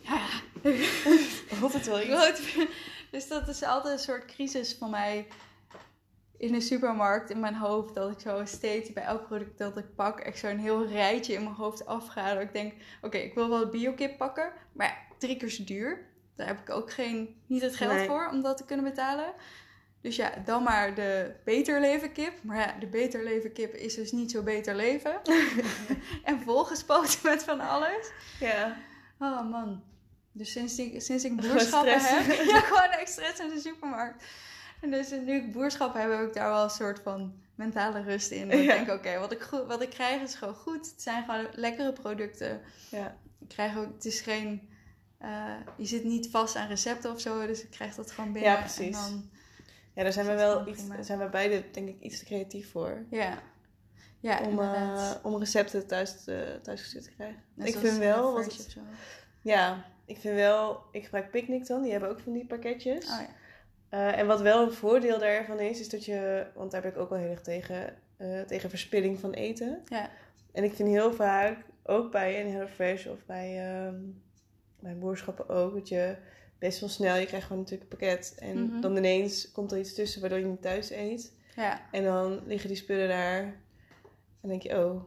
ja. 0.00 0.26
altijd 1.62 1.86
wel 1.86 2.00
iets. 2.30 2.40
Dus 3.10 3.28
dat 3.28 3.48
is 3.48 3.62
altijd 3.62 3.98
een 3.98 4.04
soort 4.04 4.24
crisis 4.24 4.76
van 4.78 4.90
mij 4.90 5.26
in 6.38 6.52
de 6.52 6.60
supermarkt 6.60 7.30
in 7.30 7.40
mijn 7.40 7.54
hoofd. 7.54 7.94
Dat 7.94 8.10
ik 8.10 8.20
zo 8.20 8.44
steeds 8.44 8.92
bij 8.92 9.02
elk 9.02 9.26
product 9.26 9.58
dat 9.58 9.76
ik 9.76 9.94
pak, 9.94 10.20
echt 10.20 10.38
zo'n 10.38 10.58
heel 10.58 10.86
rijtje 10.86 11.32
in 11.32 11.42
mijn 11.42 11.54
hoofd 11.54 11.86
afga. 11.86 12.34
Dat 12.34 12.42
ik 12.42 12.52
denk, 12.52 12.72
oké, 13.02 13.18
ik 13.18 13.34
wil 13.34 13.48
wel 13.48 13.68
biokip 13.68 14.18
pakken, 14.18 14.52
maar 14.72 14.86
ja, 14.86 15.16
drie 15.18 15.36
keer 15.36 15.50
zo 15.50 15.64
duur. 15.64 16.06
Daar 16.36 16.46
heb 16.46 16.60
ik 16.60 16.70
ook 16.70 16.92
geen, 16.92 17.42
niet 17.46 17.62
het 17.62 17.76
geld 17.76 17.92
Nee. 17.92 18.06
voor 18.06 18.28
om 18.32 18.42
dat 18.42 18.56
te 18.56 18.64
kunnen 18.64 18.84
betalen. 18.84 19.32
Dus 20.00 20.16
ja, 20.16 20.32
dan 20.44 20.62
maar 20.62 20.94
de 20.94 21.34
beter 21.44 21.80
leven 21.80 22.12
kip. 22.12 22.32
Maar 22.42 22.56
ja, 22.56 22.74
de 22.80 22.86
beter 22.86 23.24
leven 23.24 23.52
kip 23.52 23.74
is 23.74 23.94
dus 23.94 24.12
niet 24.12 24.30
zo 24.30 24.42
beter 24.42 24.74
leven. 24.74 25.20
en 26.24 26.40
volgespoten 26.40 27.18
met 27.22 27.44
van 27.44 27.60
alles. 27.60 28.10
Ja. 28.40 28.76
Oh 29.18 29.50
man. 29.50 29.82
Dus 30.32 30.52
sinds 30.52 30.78
ik, 30.78 31.02
sinds 31.02 31.24
ik 31.24 31.32
stress. 31.40 32.08
heb. 32.08 32.26
ja, 32.48 32.60
gewoon 32.60 33.06
stress 33.06 33.40
in 33.40 33.48
de 33.48 33.60
supermarkt. 33.60 34.24
En 34.80 34.90
dus 34.90 35.10
nu 35.10 35.34
ik 35.34 35.52
boodschappen 35.52 36.00
heb, 36.00 36.10
heb 36.10 36.28
ik 36.28 36.34
daar 36.34 36.48
wel 36.48 36.64
een 36.64 36.70
soort 36.70 37.00
van 37.00 37.34
mentale 37.54 38.02
rust 38.02 38.30
in. 38.30 38.48
Dat 38.48 38.58
Ja. 38.58 38.74
Ik 38.74 38.86
denk, 38.86 38.98
oké, 38.98 39.18
wat, 39.18 39.32
ik 39.32 39.42
wat 39.66 39.82
ik 39.82 39.90
krijg 39.90 40.22
is 40.22 40.34
gewoon 40.34 40.54
goed. 40.54 40.90
Het 40.90 41.02
zijn 41.02 41.24
gewoon 41.24 41.46
lekkere 41.52 41.92
producten. 41.92 42.60
Ja. 42.90 43.16
Ik 43.40 43.48
krijg 43.48 43.76
ook, 43.76 43.94
het 43.94 44.04
is 44.04 44.20
geen, 44.20 44.68
eh, 45.18 45.54
je 45.76 45.86
zit 45.86 46.04
niet 46.04 46.30
vast 46.30 46.56
aan 46.56 46.68
recepten 46.68 47.12
of 47.12 47.20
zo. 47.20 47.46
Dus 47.46 47.62
ik 47.62 47.70
krijg 47.70 47.94
dat 47.94 48.10
gewoon 48.10 48.32
binnen. 48.32 48.50
Ja, 48.50 48.58
precies. 48.58 48.96
En 48.96 49.02
dan, 49.02 49.30
ja, 49.94 50.02
daar 50.02 50.12
zijn 50.12 50.26
we 50.26 50.34
wel 50.34 50.68
iets, 50.68 50.88
daar 50.88 51.04
zijn 51.04 51.18
we 51.18 51.28
beide 51.28 51.64
denk 51.70 51.88
ik 51.88 52.00
iets 52.00 52.18
te 52.18 52.24
creatief 52.24 52.70
voor. 52.70 53.04
ja. 53.10 53.38
Ja, 54.20 54.40
om, 54.40 54.58
eh, 54.60 55.10
om 55.22 55.38
recepten 55.38 55.86
thuis, 55.86 56.24
te, 56.24 56.58
thuis 56.62 56.80
gestuurd 56.80 57.04
te 57.04 57.10
krijgen. 57.10 57.42
Net 57.54 57.68
ik 57.68 57.76
vind 57.76 57.98
wel, 57.98 58.32
wat 58.32 58.76
ja, 59.42 59.84
ik 60.04 60.18
vind 60.18 60.34
wel, 60.34 60.82
ik 60.92 61.04
gebruik 61.04 61.30
Picnic 61.30 61.66
dan, 61.66 61.82
die 61.82 61.90
hebben 61.90 62.10
ook 62.10 62.20
van 62.20 62.32
die 62.32 62.46
pakketjes. 62.46 63.04
Oh 63.04 63.20
ja. 63.20 63.28
Eh, 63.88 64.18
en 64.18 64.26
wat 64.26 64.40
wel 64.40 64.62
een 64.62 64.72
voordeel 64.72 65.18
daarvan 65.18 65.60
is, 65.60 65.80
is 65.80 65.88
dat 65.88 66.04
je, 66.04 66.46
want 66.54 66.70
daar 66.70 66.82
ben 66.82 66.90
ik 66.90 66.98
ook 66.98 67.10
wel 67.10 67.18
heel 67.18 67.30
erg 67.30 67.42
tegen, 67.42 67.94
eh, 68.16 68.40
tegen 68.40 68.70
verspilling 68.70 69.20
van 69.20 69.32
eten. 69.32 69.82
Ja. 69.88 70.10
En 70.52 70.64
ik 70.64 70.74
vind 70.74 70.88
heel 70.88 71.12
vaak, 71.12 71.64
ook 71.84 72.10
bij 72.10 72.40
een 72.40 72.52
HelloFresh 72.52 73.06
of 73.06 73.24
bij, 73.26 73.58
ehm 73.66 73.94
bij 74.80 74.98
boodschappen 74.98 75.48
ook, 75.48 75.74
dat 75.74 75.88
je 75.88 76.16
best 76.58 76.80
wel 76.80 76.88
snel, 76.88 77.16
je 77.16 77.26
krijgt 77.26 77.46
gewoon 77.46 77.62
natuurlijk 77.62 77.92
een 77.92 77.98
pakket. 77.98 78.34
En 78.38 78.62
Mhm. 78.64 78.80
dan 78.80 78.96
ineens 78.96 79.52
komt 79.52 79.72
er 79.72 79.78
iets 79.78 79.94
tussen 79.94 80.20
waardoor 80.20 80.38
je 80.38 80.44
niet 80.44 80.62
thuis 80.62 80.90
eet. 80.90 81.32
Ja. 81.56 81.80
En 81.92 82.04
dan 82.04 82.40
liggen 82.46 82.68
die 82.68 82.76
spullen 82.78 83.08
daar. 83.08 83.40
En 84.40 84.48
denk 84.48 84.62
je, 84.62 84.84
oh, 84.84 85.02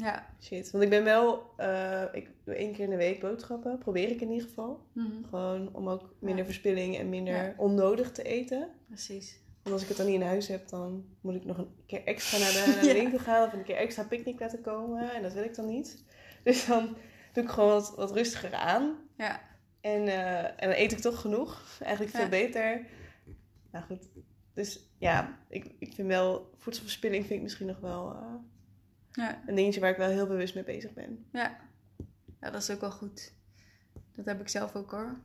Ja. 0.00 0.26
shit. 0.40 0.70
Want 0.70 0.84
ik 0.84 0.90
ben 0.90 1.04
wel, 1.04 1.42
eh, 1.56 2.02
ik 2.12 2.30
doe 2.44 2.54
één 2.54 2.72
keer 2.72 2.84
in 2.84 2.90
de 2.90 2.96
week 2.96 3.20
boodschappen. 3.20 3.78
Probeer 3.78 4.10
ik 4.10 4.20
in 4.20 4.30
ieder 4.30 4.48
geval. 4.48 4.86
Mhm. 4.92 5.24
Gewoon 5.28 5.74
om 5.74 5.88
ook 5.88 6.14
minder 6.18 6.38
Ja. 6.44 6.44
verspilling 6.50 6.96
en 6.98 7.08
minder 7.08 7.34
Ja. 7.34 7.54
onnodig 7.56 8.12
te 8.12 8.22
eten. 8.22 8.68
Precies. 8.86 9.40
Want 9.62 9.74
als 9.74 9.82
ik 9.82 9.88
het 9.88 9.96
dan 9.96 10.06
niet 10.06 10.14
in 10.20 10.26
huis 10.26 10.48
heb, 10.48 10.68
dan 10.68 11.04
moet 11.20 11.34
ik 11.34 11.44
nog 11.44 11.58
een 11.58 11.74
keer 11.86 12.04
extra 12.04 12.38
naar 12.38 12.52
de, 12.52 12.86
Ja. 12.88 12.92
winkel 12.92 13.18
gaan. 13.18 13.46
Of 13.46 13.52
een 13.52 13.64
keer 13.64 13.76
extra 13.76 14.02
picknick 14.04 14.40
laten 14.40 14.60
komen. 14.60 15.12
En 15.14 15.22
dat 15.22 15.32
wil 15.32 15.42
ik 15.44 15.54
dan 15.54 15.66
niet. 15.66 16.04
Dus 16.44 16.66
dan 16.66 16.96
doe 17.32 17.42
ik 17.44 17.50
gewoon 17.50 17.68
wat, 17.70 17.94
wat 17.96 18.12
rustiger 18.12 18.54
aan. 18.54 18.96
Ja. 19.16 19.40
En, 19.80 20.06
eh, 20.08 20.44
en 20.44 20.68
dan 20.68 20.70
eet 20.78 20.92
ik 20.92 20.98
toch 20.98 21.20
genoeg. 21.20 21.78
Eigenlijk 21.82 22.16
veel 22.16 22.28
beter. 22.28 22.86
Nou 23.72 23.84
goed. 23.84 24.08
Dus 24.54 24.90
ja, 24.98 25.38
ik, 25.48 25.72
ik 25.78 25.94
vind 25.94 26.08
wel... 26.08 26.50
Voedselverspilling 26.56 27.22
vind 27.26 27.36
ik 27.36 27.42
misschien 27.42 27.66
nog 27.66 27.80
wel 27.80 28.12
eh, 28.12 28.34
Ja. 29.18 29.42
een 29.46 29.54
dingetje 29.54 29.80
waar 29.80 29.90
ik 29.90 29.96
wel 29.96 30.08
heel 30.08 30.26
bewust 30.26 30.54
mee 30.54 30.64
bezig 30.64 30.92
ben. 30.92 31.26
Ja. 31.32 31.60
ja, 32.40 32.50
dat 32.50 32.62
is 32.62 32.70
ook 32.70 32.80
wel 32.80 32.90
goed. 32.90 33.32
Dat 34.12 34.24
heb 34.24 34.40
ik 34.40 34.48
zelf 34.48 34.74
ook 34.74 34.90
hoor. 34.90 35.20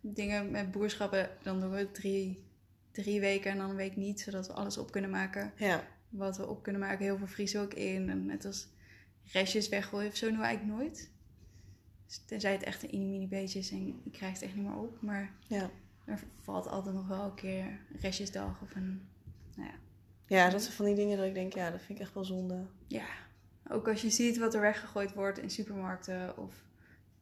Dingen 0.00 0.50
met 0.50 0.70
boerschappen, 0.70 1.30
dan 1.42 1.60
doen 1.60 1.70
we 1.70 1.90
drie, 1.90 2.44
drie 2.92 3.20
weken 3.20 3.50
en 3.50 3.56
dan 3.58 3.70
een 3.70 3.76
week 3.76 3.96
niet, 3.96 4.20
zodat 4.20 4.46
we 4.46 4.52
alles 4.52 4.78
op 4.78 4.90
kunnen 4.90 5.10
maken. 5.10 5.52
Ja. 5.56 5.84
Wat 6.08 6.36
we 6.36 6.46
op 6.46 6.62
kunnen 6.62 6.80
maken, 6.80 7.04
heel 7.04 7.16
veel 7.18 7.26
vriezen 7.26 7.60
ook 7.60 7.74
in. 7.74 8.10
En 8.10 8.26
net 8.26 8.44
als 8.44 8.68
restjes 9.24 9.68
weggooien 9.68 10.08
of 10.10 10.16
zo, 10.16 10.28
doen 10.28 10.38
we 10.38 10.44
eigenlijk 10.44 10.78
nooit. 10.78 11.10
Dus 12.06 12.22
tenzij 12.26 12.52
het 12.52 12.62
echt 12.62 12.92
een 12.92 13.10
mini 13.10 13.28
beetje 13.28 13.58
is 13.58 13.70
en 13.70 14.00
ik 14.04 14.12
krijg 14.12 14.32
het 14.32 14.42
echt 14.42 14.54
niet 14.54 14.64
meer 14.64 14.76
op. 14.76 15.02
Maar 15.02 15.32
Ja. 15.48 15.70
er 16.04 16.22
valt 16.40 16.66
altijd 16.66 16.94
nog 16.94 17.08
wel 17.08 17.24
een 17.24 17.34
keer 17.34 17.64
een 17.64 17.98
restjesdag 18.00 18.62
of 18.62 18.74
een... 18.74 19.08
Nou 19.56 19.68
ja, 19.68 19.74
Ja, 20.28 20.50
dat 20.50 20.62
zijn 20.62 20.74
van 20.74 20.84
die 20.84 20.94
dingen 20.94 21.16
dat 21.16 21.26
ik 21.26 21.34
denk, 21.34 21.54
ja, 21.54 21.70
dat 21.70 21.80
vind 21.80 21.98
ik 21.98 22.04
echt 22.04 22.14
wel 22.14 22.24
zonde. 22.24 22.66
Ja, 22.86 23.06
ook 23.70 23.88
als 23.88 24.02
je 24.02 24.10
ziet 24.10 24.38
wat 24.38 24.54
er 24.54 24.60
weggegooid 24.60 25.14
wordt 25.14 25.38
in 25.38 25.50
supermarkten 25.50 26.36
of 26.38 26.54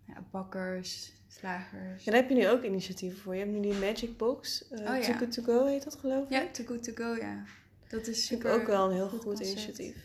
ja, 0.07 0.25
bakkers, 0.31 1.13
slagers. 1.29 2.05
Ja, 2.05 2.11
daar 2.13 2.21
heb 2.21 2.29
je 2.31 2.37
nu 2.37 2.49
ook 2.49 2.63
initiatieven 2.63 3.19
voor. 3.19 3.35
Je 3.35 3.41
hebt 3.41 3.53
nu 3.53 3.61
die 3.61 3.75
Magic 3.75 4.17
Box. 4.17 4.69
eh 4.69 4.79
Oh, 4.81 4.85
ja. 4.85 5.01
Too 5.01 5.15
Good 5.15 5.33
To 5.33 5.43
Go 5.43 5.67
heet 5.67 5.85
dat 5.85 5.97
geloof 5.97 6.25
ik. 6.25 6.31
Ja, 6.31 6.47
Too 6.51 6.67
Good 6.67 6.83
To 6.85 6.93
Go, 6.95 7.15
ja. 7.15 7.45
Dat 7.89 8.01
is 8.07 8.27
vind 8.27 8.41
ik 8.41 8.47
super 8.47 8.51
ook 8.61 8.67
wel 8.67 8.87
een 8.89 8.95
heel 8.95 9.09
goed 9.09 9.41
initiatief. 9.41 9.97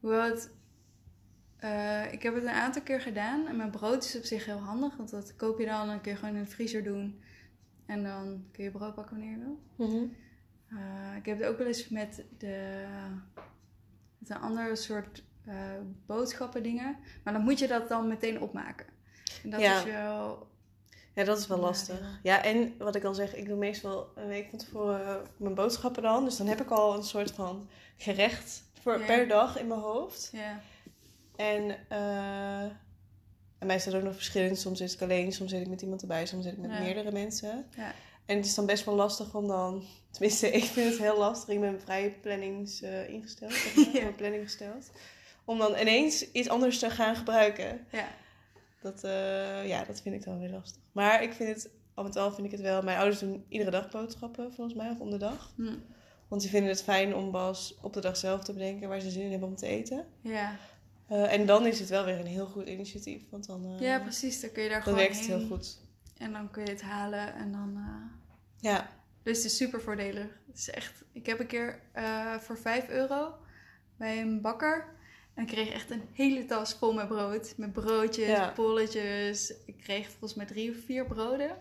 Hoewel 0.00 0.22
het... 0.22 0.50
eh, 1.56 2.12
ik 2.12 2.22
heb 2.22 2.34
het 2.34 2.42
een 2.42 2.48
aantal 2.50 2.82
keer 2.82 3.00
gedaan 3.00 3.46
en 3.46 3.56
mijn 3.56 3.70
brood 3.70 4.04
is 4.04 4.16
op 4.16 4.24
zich 4.24 4.44
heel 4.44 4.58
handig, 4.58 4.96
want 4.96 5.10
dat 5.10 5.36
koop 5.36 5.58
je 5.58 5.66
dan 5.66 5.80
en 5.80 5.86
dan 5.86 6.00
kun 6.00 6.12
je 6.12 6.18
gewoon 6.18 6.34
in 6.36 6.42
de 6.44 6.50
vriezer 6.50 6.84
doen. 6.84 7.20
En 7.86 8.02
dan 8.02 8.44
kun 8.52 8.64
je 8.64 8.70
brood 8.70 8.94
pakken 8.94 9.16
wanneer 9.16 9.38
je 9.38 9.44
wil. 9.44 9.58
Mhm. 9.88 10.04
Eh, 10.72 11.16
ik 11.16 11.26
heb 11.26 11.38
het 11.38 11.48
ook 11.48 11.58
wel 11.58 11.66
eens 11.66 11.88
met, 11.88 12.24
de, 12.38 12.84
met 14.18 14.30
een 14.30 14.36
andere 14.40 14.76
soort 14.76 15.22
eh, 15.46 15.54
boodschappen 16.06 16.62
dingen. 16.62 16.96
Maar 17.24 17.32
dan 17.32 17.42
moet 17.42 17.58
je 17.58 17.66
dat 17.68 17.88
dan 17.88 18.08
meteen 18.08 18.40
opmaken. 18.40 18.86
En 19.42 19.50
dat 19.50 19.60
Ja. 19.60 19.78
is 19.78 19.84
wel... 19.84 20.50
Ja, 21.14 21.24
dat 21.24 21.38
is 21.38 21.46
wel 21.46 21.58
lastig. 21.58 22.00
ja. 22.00 22.18
Ja, 22.36 22.44
en 22.44 22.74
wat 22.78 22.94
ik 22.94 23.04
al 23.04 23.14
zeg, 23.14 23.34
ik 23.34 23.46
doe 23.46 23.56
meestal 23.56 24.10
een 24.14 24.26
week 24.26 24.48
van 24.50 24.58
tevoren 24.58 25.26
mijn 25.36 25.54
boodschappen 25.54 26.02
dan. 26.02 26.24
Dus 26.24 26.36
dan 26.36 26.46
heb 26.46 26.60
ik 26.60 26.70
al 26.70 26.94
een 26.96 27.02
soort 27.02 27.30
van 27.30 27.68
gerecht 27.96 28.62
voor, 28.80 29.00
per 29.00 29.28
dag 29.28 29.58
in 29.58 29.66
mijn 29.66 29.80
hoofd. 29.80 30.28
Ja, 30.32 30.60
En, 31.36 31.76
eh 31.88 32.62
en 33.58 33.66
mij 33.68 33.76
is 33.76 33.84
dat 33.84 33.94
ook 33.94 34.02
nog 34.02 34.14
verschillend. 34.14 34.58
Soms 34.58 34.78
zit 34.78 34.92
ik 34.92 35.02
alleen, 35.02 35.32
soms 35.32 35.50
zit 35.50 35.60
ik 35.60 35.68
met 35.68 35.82
iemand 35.82 36.00
erbij, 36.02 36.26
soms 36.26 36.44
zit 36.44 36.52
ik 36.52 36.58
met 36.58 36.70
Ja. 36.70 36.78
meerdere 36.80 37.12
mensen. 37.12 37.66
ja, 37.76 37.92
En 38.26 38.36
het 38.36 38.46
is 38.46 38.54
dan 38.54 38.66
best 38.66 38.84
wel 38.84 38.94
lastig 38.94 39.34
om 39.34 39.46
dan... 39.46 39.84
Tenminste, 40.10 40.50
ik 40.50 40.64
vind 40.64 40.90
het 40.90 40.98
heel 40.98 41.18
lastig. 41.18 41.48
Ik 41.48 41.60
ben 41.60 41.80
vrij 41.80 42.18
plannings 42.20 42.82
eh, 42.82 43.08
ingesteld. 43.08 43.52
Zeg 43.52 43.76
maar, 43.76 43.92
mijn 44.02 44.14
planning 44.14 44.42
gesteld. 44.42 44.90
Om 45.44 45.58
dan 45.58 45.78
ineens 45.78 46.30
iets 46.32 46.48
anders 46.48 46.78
te 46.78 46.90
gaan 46.90 47.16
gebruiken. 47.16 47.86
ja. 47.90 48.08
Dat, 48.80 49.04
eh, 49.04 49.68
ja, 49.68 49.84
dat 49.84 50.00
vind 50.00 50.14
ik 50.14 50.24
dan 50.24 50.38
weer 50.38 50.50
lastig. 50.50 50.82
Maar 50.92 51.22
ik 51.22 51.32
vind 51.32 51.48
het 51.48 51.70
al 51.94 52.04
met 52.04 52.16
al 52.16 52.32
vind 52.32 52.46
ik 52.46 52.52
het 52.52 52.60
wel... 52.60 52.82
Mijn 52.82 52.98
ouders 52.98 53.20
doen 53.20 53.44
iedere 53.48 53.70
dag 53.70 53.90
boodschappen, 53.90 54.52
volgens 54.52 54.76
mij, 54.76 54.90
of 54.90 55.00
om 55.00 55.10
de 55.10 55.16
dag. 55.16 55.52
Hm. 55.56 55.74
Want 56.28 56.42
ze 56.42 56.48
vinden 56.48 56.70
het 56.70 56.82
fijn 56.82 57.14
om 57.14 57.30
pas 57.30 57.74
op 57.80 57.92
de 57.92 58.00
dag 58.00 58.16
zelf 58.16 58.44
te 58.44 58.52
bedenken 58.52 58.88
waar 58.88 59.00
ze 59.00 59.10
zin 59.10 59.22
in 59.22 59.30
hebben 59.30 59.48
om 59.48 59.56
te 59.56 59.66
eten. 59.66 60.06
Ja. 60.20 60.56
Eh, 61.06 61.32
en 61.32 61.46
dan 61.46 61.66
is 61.66 61.78
het 61.78 61.88
wel 61.88 62.04
weer 62.04 62.18
een 62.18 62.26
heel 62.26 62.46
goed 62.46 62.66
initiatief. 62.66 63.22
Want 63.30 63.46
dan, 63.46 63.64
eh, 63.64 63.80
ja, 63.80 64.00
precies. 64.00 64.40
Dan 64.40 64.52
kun 64.52 64.62
je 64.62 64.68
daar 64.68 64.84
dan 64.84 64.88
gewoon 64.88 64.98
werkt 64.98 65.18
het 65.18 65.26
heel 65.26 65.46
goed. 65.46 65.78
En 66.22 66.32
dan 66.32 66.50
kun 66.50 66.64
je 66.64 66.70
het 66.70 66.82
halen 66.82 67.34
en 67.34 67.52
dan... 67.52 67.76
eh, 67.76 68.70
Ja, 68.70 68.88
Dus 69.22 69.36
het 69.36 69.46
is 69.46 69.56
super 69.56 69.80
voordelig. 69.80 70.26
Het 70.46 70.58
is 70.58 70.70
echt... 70.70 71.04
Ik 71.12 71.26
heb 71.26 71.40
een 71.40 71.46
keer 71.46 71.80
eh, 71.92 72.34
voor 72.38 72.58
5 72.58 72.88
euro 72.88 73.34
bij 73.96 74.20
een 74.20 74.40
bakker... 74.40 75.00
En 75.34 75.42
ik 75.42 75.48
kreeg 75.48 75.68
echt 75.70 75.90
een 75.90 76.08
hele 76.12 76.44
tas 76.44 76.74
vol 76.74 76.92
met 76.92 77.08
brood. 77.08 77.54
Met 77.56 77.72
broodjes, 77.72 78.26
Ja. 78.28 78.52
bolletjes. 78.54 79.54
Ik 79.66 79.76
kreeg 79.78 80.08
volgens 80.08 80.34
mij 80.34 80.46
drie 80.46 80.70
of 80.70 80.76
vier 80.84 81.06
broden. 81.06 81.56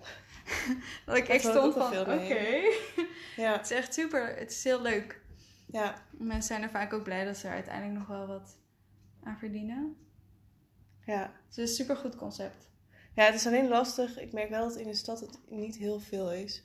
dat 1.05 1.16
ik 1.18 1.28
echt 1.28 1.43
stond 1.45 1.74
van, 1.74 1.97
oké. 1.99 2.62
ja, 3.36 3.51
Het 3.57 3.62
is 3.72 3.78
echt 3.78 3.93
super. 3.93 4.36
Het 4.38 4.51
is 4.51 4.64
heel 4.64 4.82
leuk. 4.82 5.22
ja, 5.66 5.95
Mensen 6.12 6.43
zijn 6.43 6.62
er 6.64 6.70
vaak 6.70 6.93
ook 6.93 7.03
blij 7.03 7.26
dat 7.26 7.38
ze 7.38 7.47
er 7.47 7.53
uiteindelijk 7.53 7.99
nog 7.99 8.07
wel 8.07 8.28
wat 8.28 8.57
aan 9.24 9.38
verdienen. 9.38 9.95
ja. 11.05 11.22
Het 11.47 11.57
is 11.57 11.70
een 11.70 11.76
super 11.76 11.95
goed 11.95 12.16
concept. 12.16 12.70
Ja, 13.14 13.24
het 13.26 13.36
is 13.36 13.47
alleen 13.47 13.68
lastig. 13.68 14.20
Ik 14.20 14.34
merk 14.34 14.49
wel 14.49 14.68
dat 14.68 14.78
in 14.78 14.88
de 14.88 14.93
stad 14.93 15.20
het 15.20 15.39
niet 15.49 15.78
heel 15.78 15.99
veel 15.99 16.34
is. 16.34 16.64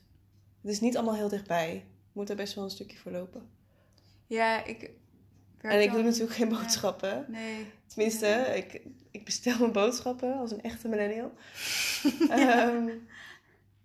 Het 0.63 0.71
is 0.71 0.81
niet 0.81 0.97
allemaal 0.97 1.15
heel 1.15 1.29
dichtbij. 1.29 1.73
Je 1.75 1.83
moet 2.13 2.31
er 2.31 2.37
best 2.37 2.55
wel 2.55 2.65
een 2.65 2.71
stukje 2.71 2.99
voor 2.99 3.13
lopen. 3.13 3.49
Ja, 4.27 4.65
ik... 4.65 4.91
En 5.61 5.83
ik 5.83 5.93
doe 5.93 6.03
natuurlijk 6.03 6.33
geen 6.33 6.51
Ja. 6.51 6.59
boodschappen. 6.59 7.25
Nee. 7.29 7.67
Tenminste, 7.87 8.27
ik, 8.57 8.83
ik 9.11 9.25
bestel 9.25 9.59
mijn 9.59 9.73
boodschappen 9.73 10.37
als 10.39 10.51
een 10.51 10.63
echte 10.63 10.89
millennial. 10.89 11.33
Ehm, 12.31 12.89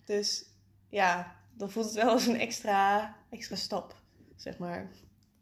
dus 0.06 0.46
ja, 0.90 1.36
dan 1.54 1.72
voelt 1.72 1.86
het 1.86 1.96
wel 1.96 2.10
als 2.10 2.26
een 2.26 2.40
extra, 2.40 3.16
extra 3.30 3.56
stap, 3.56 3.96
zeg 4.36 4.58
maar. 4.58 4.92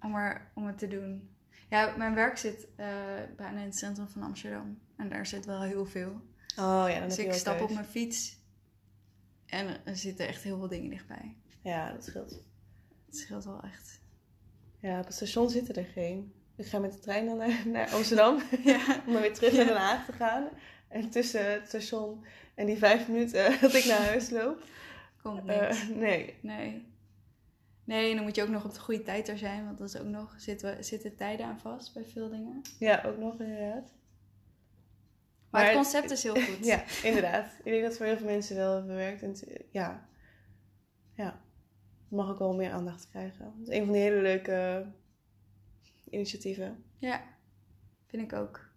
om, 0.02 0.16
er, 0.16 0.52
om 0.56 0.66
het 0.66 0.78
te 0.78 0.88
doen. 0.88 1.30
Ja, 1.70 1.94
mijn 1.98 2.16
werk 2.16 2.38
zit 2.38 2.68
eh, 2.76 2.88
bijna 3.36 3.60
in 3.60 3.66
het 3.66 3.78
centrum 3.78 4.08
van 4.10 4.22
Amsterdam. 4.24 4.80
En 4.98 5.10
daar 5.10 5.26
zit 5.26 5.46
wel 5.46 5.62
heel 5.62 5.86
veel. 5.86 6.22
Oh 6.60 6.86
ja, 6.88 7.00
dan 7.00 7.08
Dus 7.08 7.18
heb 7.18 7.26
ik 7.26 7.34
stap 7.34 7.62
op 7.62 7.72
mijn 7.72 7.86
fiets. 7.86 8.38
En 9.46 9.86
er 9.86 9.98
zitten 9.98 10.28
echt 10.28 10.44
heel 10.44 10.58
veel 10.58 10.68
dingen 10.68 10.90
dichtbij. 10.90 11.36
Ja, 11.62 11.92
dat 11.92 12.04
scheelt. 12.06 12.30
Het 13.06 13.18
scheelt 13.18 13.46
wel 13.46 13.62
echt. 13.64 14.02
Ja, 14.80 15.00
op 15.00 15.06
het 15.06 15.14
station 15.14 15.50
zitten 15.50 15.76
er 15.76 15.86
geen. 15.86 16.34
Ik 16.56 16.66
ga 16.66 16.80
met 16.80 16.94
de 16.94 17.00
trein 17.00 17.26
dan 17.26 17.38
naar, 17.38 17.68
naar 17.68 17.90
Amsterdam 17.90 18.42
Ja. 18.64 19.04
om 19.08 19.14
dan 19.14 19.22
weer 19.22 19.34
terug 19.34 19.54
naar 19.54 19.66
Den 19.66 19.78
Haag 19.78 20.06
te 20.06 20.12
gaan. 20.12 20.50
En 20.88 21.10
tussen 21.10 21.52
het 21.52 21.68
station 21.68 22.26
en 22.56 22.66
die 22.66 22.78
vijf 22.78 23.08
minuten 23.08 23.56
dat 23.62 23.74
ik 23.74 23.86
naar 23.86 24.02
huis 24.02 24.30
loop. 24.30 24.64
Komt 25.22 25.50
eh, 25.50 25.60
niks. 25.62 25.88
nee. 25.88 26.36
Nee. 26.42 26.88
Nee, 27.84 28.10
en 28.10 28.16
dan 28.16 28.26
moet 28.26 28.36
je 28.36 28.44
ook 28.44 28.50
nog 28.50 28.66
op 28.66 28.74
de 28.74 28.80
goede 28.80 29.04
tijd 29.04 29.28
er 29.28 29.38
zijn. 29.38 29.66
Want 29.66 29.78
dat 29.78 29.88
is 29.88 30.00
ook 30.00 30.08
nog... 30.08 30.36
Zitten, 30.38 30.84
zitten 30.84 31.16
tijden 31.16 31.46
aan 31.46 31.60
vast 31.60 31.94
bij 31.94 32.06
veel 32.06 32.30
dingen. 32.30 32.62
Ja, 32.80 33.04
ook 33.06 33.18
nog 33.18 33.40
inderdaad. 33.40 33.94
Maar, 35.50 35.66
het 35.66 35.74
concept 35.74 36.12
is 36.12 36.24
heel 36.24 36.42
goed. 36.46 36.66
Ja, 36.66 36.84
inderdaad. 37.04 37.46
Ik 37.58 37.64
denk 37.64 37.82
dat 37.82 37.90
het 37.90 37.98
voor 37.98 38.06
heel 38.06 38.18
veel 38.18 38.26
mensen 38.26 38.56
wel 38.56 38.86
bewerkt. 38.86 39.22
En 39.24 39.36
ja. 39.72 40.10
ja, 41.14 41.26
het 42.04 42.12
mag 42.12 42.30
ook 42.30 42.40
wel 42.40 42.56
meer 42.56 42.72
aandacht 42.72 43.10
krijgen. 43.10 43.46
Het 43.46 43.68
is 43.68 43.76
een 43.78 43.84
van 43.84 43.94
die 43.94 44.02
hele 44.02 44.22
leuke 44.22 44.86
initiatieven. 46.10 46.84
Ja, 46.98 47.24
vind 48.08 48.32
ik 48.32 48.34
ook. 48.34 48.68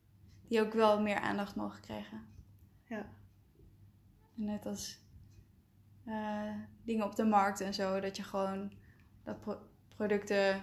Die 0.49 0.61
ook 0.61 0.73
wel 0.73 1.01
meer 1.01 1.17
aandacht 1.19 1.55
mogen 1.57 1.81
krijgen. 1.81 2.27
Ja. 2.85 3.13
En 4.37 4.45
net 4.45 4.67
als 4.67 4.99
eh, 6.05 6.55
dingen 6.85 7.05
op 7.07 7.17
de 7.17 7.25
markt 7.25 7.61
en 7.61 7.75
zo, 7.75 8.01
dat 8.01 8.17
je 8.17 8.23
gewoon 8.23 8.73
dat 9.25 9.41
pro- 9.41 9.63
producten. 9.97 10.63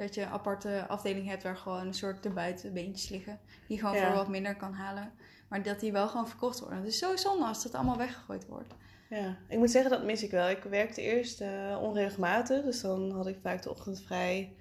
Dat 0.00 0.14
je 0.14 0.22
een 0.22 0.28
aparte 0.28 0.84
afdeling 0.88 1.26
hebt 1.28 1.42
waar 1.42 1.56
gewoon 1.56 1.86
een 1.86 1.94
soort 1.94 2.24
erbuiten 2.24 2.72
beentjes 2.72 3.08
liggen. 3.08 3.40
Die 3.68 3.78
gewoon 3.78 3.94
Ja. 3.94 4.06
voor 4.06 4.16
wat 4.16 4.28
minder 4.28 4.56
kan 4.56 4.72
halen. 4.72 5.12
Maar 5.48 5.62
dat 5.62 5.80
die 5.80 5.92
wel 5.92 6.08
gewoon 6.08 6.28
verkocht 6.28 6.60
worden. 6.60 6.78
Het 6.78 6.86
is 6.88 6.98
zo 6.98 7.16
zonde 7.16 7.44
als 7.44 7.62
dat 7.62 7.74
allemaal 7.74 7.96
weggegooid 7.96 8.46
wordt. 8.46 8.74
Ja, 9.10 9.36
ik 9.48 9.58
moet 9.58 9.70
zeggen 9.70 9.90
dat 9.90 10.04
mis 10.04 10.22
ik 10.22 10.30
wel. 10.30 10.48
Ik 10.50 10.62
werkte 10.62 11.00
eerst 11.00 11.40
eh, 11.40 11.78
onregelmatig, 11.80 12.64
dus 12.64 12.80
dan 12.80 13.10
had 13.10 13.26
ik 13.26 13.38
vaak 13.42 13.62
de 13.62 13.70
ochtend 13.70 14.02
vrij. 14.02 14.54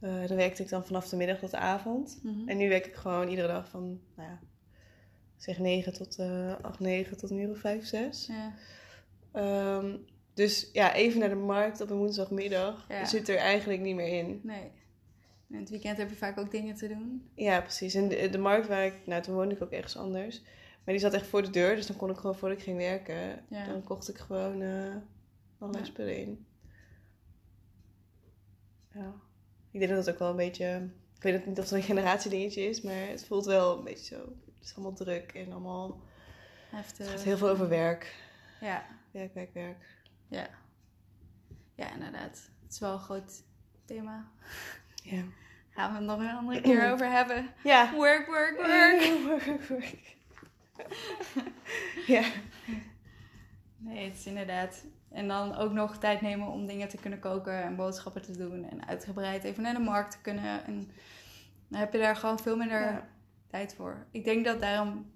Eh, 0.00 0.26
dan 0.26 0.36
werkte 0.36 0.62
ik 0.62 0.68
dan 0.68 0.84
vanaf 0.84 1.08
de 1.08 1.16
middag 1.16 1.38
tot 1.38 1.50
de 1.50 1.56
avond. 1.56 2.20
Mhm. 2.22 2.48
En 2.48 2.56
nu 2.56 2.68
werk 2.68 2.86
ik 2.86 2.94
gewoon 2.94 3.28
iedere 3.28 3.48
dag 3.48 3.68
van, 3.68 4.00
nou 4.16 4.28
ja, 4.28 4.38
zeg 5.36 5.58
9 5.58 5.92
tot 5.92 6.18
eh 6.18 6.54
8, 6.62 6.80
9 6.80 7.16
tot 7.16 7.30
een 7.30 7.38
uur 7.38 7.50
of 7.50 7.58
5, 7.58 7.84
6. 7.86 8.26
Ja. 8.26 8.52
Ehm, 9.32 9.96
dus 10.34 10.70
ja, 10.72 10.94
even 10.94 11.20
naar 11.20 11.28
de 11.28 11.34
markt 11.34 11.80
op 11.80 11.90
een 11.90 11.96
woensdagmiddag 11.96 12.84
Ja. 12.88 13.04
zit 13.04 13.28
er 13.28 13.36
eigenlijk 13.36 13.80
niet 13.80 13.94
meer 13.94 14.18
in. 14.18 14.40
Nee. 14.42 14.70
In 15.48 15.58
het 15.58 15.70
weekend 15.70 15.96
heb 15.98 16.08
je 16.10 16.16
vaak 16.16 16.38
ook 16.38 16.50
dingen 16.50 16.74
te 16.74 16.88
doen. 16.88 17.30
Ja, 17.34 17.60
precies. 17.60 17.94
En 17.94 18.08
de, 18.08 18.28
de 18.30 18.38
markt 18.38 18.66
waar 18.68 18.84
ik, 18.86 18.94
nou 19.06 19.22
toen 19.22 19.34
woonde 19.34 19.54
ik 19.54 19.62
ook 19.62 19.70
ergens 19.70 19.96
anders. 19.96 20.42
Maar 20.84 20.94
die 20.94 20.98
zat 20.98 21.12
echt 21.12 21.26
voor 21.26 21.42
de 21.42 21.50
deur, 21.50 21.76
dus 21.76 21.86
dan 21.86 21.96
kon 21.96 22.10
ik 22.10 22.16
gewoon 22.16 22.36
voordat 22.36 22.58
ik 22.58 22.64
ging 22.64 22.76
werken, 22.76 23.44
Ja. 23.48 23.66
dan 23.66 23.82
kocht 23.84 24.08
ik 24.08 24.18
gewoon 24.18 24.62
eh 24.62 24.94
allerlei 25.58 25.84
Ja. 25.84 25.90
spullen 25.90 26.16
in. 26.16 26.46
Ja. 28.94 29.14
Ik 29.70 29.78
denk 29.80 29.90
dat 29.92 30.04
het 30.06 30.14
ook 30.14 30.18
wel 30.20 30.30
een 30.30 30.36
beetje, 30.36 30.88
ik 31.16 31.22
weet 31.22 31.46
niet 31.46 31.58
of 31.58 31.64
het 31.64 31.72
een 31.72 31.82
generatiedingetje 31.82 32.62
is, 32.62 32.80
maar 32.82 33.08
het 33.08 33.24
voelt 33.24 33.44
wel 33.44 33.78
een 33.78 33.84
beetje 33.84 34.14
zo. 34.14 34.20
Het 34.58 34.64
is 34.68 34.74
allemaal 34.74 34.94
druk 34.94 35.32
en 35.34 35.52
allemaal, 35.52 36.00
Heeft, 36.70 36.98
het 36.98 37.08
gaat 37.08 37.22
heel 37.22 37.36
veel 37.36 37.48
over 37.48 37.68
werk. 37.68 38.14
Ja. 38.60 38.86
Werk, 39.10 39.34
werk, 39.34 39.54
werk. 39.54 40.00
Ja. 40.32 40.48
Ja, 41.74 41.92
inderdaad. 41.92 42.50
Het 42.62 42.72
is 42.72 42.78
wel 42.78 42.92
een 42.92 42.98
groot 42.98 43.42
thema. 43.84 44.28
Ja. 45.02 45.22
Gaan 45.70 45.90
we 45.92 45.96
het 45.98 46.06
nog 46.06 46.18
een 46.20 46.36
andere 46.36 46.60
keer 46.60 46.92
over 46.92 47.10
hebben. 47.10 47.46
Ja. 47.64 47.92
Work, 47.94 48.26
work, 48.26 48.56
work. 48.66 49.46
work, 49.46 49.68
work. 49.68 50.16
ja. 52.06 52.24
Nee, 53.76 54.08
het 54.08 54.16
is 54.18 54.26
inderdaad. 54.26 54.84
En 55.10 55.28
dan 55.28 55.54
ook 55.54 55.72
nog 55.72 55.98
tijd 55.98 56.20
nemen 56.20 56.46
om 56.48 56.66
dingen 56.66 56.88
te 56.88 56.96
kunnen 56.96 57.18
koken 57.18 57.62
en 57.62 57.76
boodschappen 57.76 58.22
te 58.22 58.36
doen. 58.36 58.70
En 58.70 58.86
uitgebreid 58.86 59.44
even 59.44 59.62
naar 59.62 59.74
de 59.74 59.80
markt 59.80 60.10
te 60.10 60.20
kunnen. 60.20 60.64
En 60.64 60.90
dan 61.68 61.80
heb 61.80 61.92
je 61.92 61.98
daar 61.98 62.16
gewoon 62.16 62.38
veel 62.38 62.56
minder 62.56 62.80
Ja. 62.80 63.08
tijd 63.46 63.74
voor. 63.74 64.06
Ik 64.10 64.24
denk 64.24 64.44
dat 64.44 64.60
daarom 64.60 65.10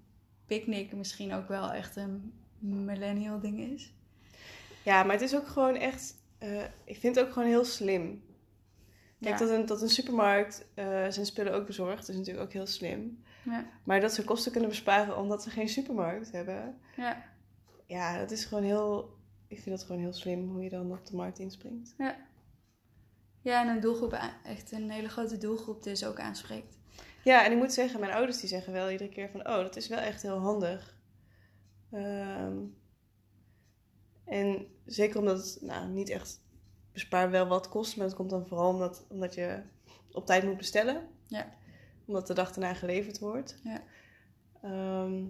picknick 0.45 0.93
misschien 0.93 1.33
ook 1.33 1.47
wel 1.47 1.71
echt 1.71 1.95
een 1.95 2.33
millennial 2.59 3.39
ding 3.39 3.59
is. 3.59 3.93
Ja, 4.87 5.03
maar 5.03 5.11
het 5.11 5.21
is 5.21 5.35
ook 5.35 5.47
gewoon 5.47 5.75
echt. 5.75 6.15
eh, 6.37 6.63
ik 6.83 6.97
vind 6.97 7.15
het 7.15 7.25
ook 7.25 7.31
gewoon 7.33 7.47
heel 7.47 7.65
slim. 7.65 8.23
Kijk, 9.21 9.39
Ja. 9.39 9.45
dat, 9.45 9.49
een, 9.49 9.65
dat 9.65 9.81
een 9.81 9.89
supermarkt 9.89 10.65
eh, 10.73 10.85
zijn 11.09 11.25
spullen 11.25 11.53
ook 11.53 11.65
bezorgt, 11.65 12.09
is 12.09 12.15
natuurlijk 12.15 12.45
ook 12.45 12.53
heel 12.53 12.65
slim. 12.65 13.23
Ja. 13.45 13.65
Maar 13.83 13.99
dat 14.01 14.13
ze 14.13 14.23
kosten 14.23 14.51
kunnen 14.51 14.69
besparen 14.69 15.17
omdat 15.17 15.43
ze 15.43 15.49
geen 15.49 15.69
supermarkt 15.69 16.31
hebben. 16.31 16.77
Ja. 16.97 17.23
Ja, 17.85 18.17
dat 18.19 18.31
is 18.31 18.45
gewoon 18.45 18.63
heel. 18.63 19.15
Ik 19.47 19.59
vind 19.61 19.77
dat 19.77 19.85
gewoon 19.85 20.01
heel 20.01 20.13
slim 20.13 20.49
hoe 20.49 20.63
je 20.63 20.69
dan 20.69 20.91
op 20.91 21.05
de 21.05 21.15
markt 21.15 21.39
inspringt. 21.39 21.93
Ja, 23.41 23.61
en 23.63 23.67
een 23.67 23.79
doelgroep, 23.79 24.19
echt 24.43 24.71
een 24.71 24.89
hele 24.89 25.09
grote 25.09 25.37
doelgroep 25.37 25.83
dus 25.83 26.05
ook 26.05 26.19
aanspreekt. 26.19 26.77
Ja, 27.23 27.45
en 27.45 27.51
ik 27.51 27.57
moet 27.57 27.73
zeggen, 27.73 27.99
mijn 27.99 28.11
ouders 28.11 28.39
die 28.39 28.49
zeggen 28.49 28.73
wel 28.73 28.89
iedere 28.89 29.09
keer 29.09 29.29
van... 29.29 29.39
Oh, 29.39 29.55
dat 29.57 29.75
is 29.75 29.87
wel 29.87 29.99
echt 29.99 30.21
heel 30.21 30.37
handig. 30.39 30.95
Ehm, 31.91 32.57
en 34.27 34.67
zeker 34.85 35.19
omdat 35.19 35.37
het 35.37 35.57
nou, 35.61 35.87
niet 35.87 36.09
echt 36.09 36.41
bespaar 36.91 37.29
wel 37.31 37.47
wat 37.47 37.69
kost. 37.69 37.97
Maar 37.97 38.05
het 38.05 38.15
komt 38.15 38.29
dan 38.29 38.47
vooral 38.47 38.69
omdat, 38.69 39.05
omdat 39.09 39.33
je 39.33 39.61
op 40.11 40.25
tijd 40.25 40.43
moet 40.43 40.57
bestellen. 40.57 41.07
Ja. 41.27 41.49
Omdat 42.05 42.27
de 42.27 42.33
dag 42.33 42.51
daarna 42.53 42.73
geleverd 42.73 43.19
wordt. 43.19 43.59
Ja. 43.63 43.83
Ehm, 44.61 45.23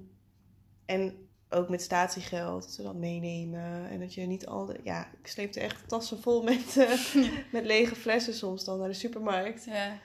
en 0.85 1.27
ook 1.49 1.69
met 1.69 1.81
statiegeld, 1.81 2.61
dat 2.61 2.71
ze 2.71 2.83
dat 2.83 2.95
meenemen. 2.95 3.89
En 3.89 3.99
dat 3.99 4.13
je 4.13 4.25
niet 4.25 4.45
al 4.47 4.65
de... 4.65 4.79
Ja, 4.83 5.07
ik 5.21 5.27
sleepte 5.27 5.59
echt 5.59 5.87
tassen 5.87 6.21
vol 6.21 6.43
met, 6.43 6.77
eh, 6.77 7.15
met 7.51 7.65
lege 7.65 7.95
flessen 7.95 8.33
soms 8.33 8.63
dan 8.63 8.79
naar 8.79 8.87
de 8.87 8.93
supermarkt. 8.93 9.65
Ja, 9.65 9.99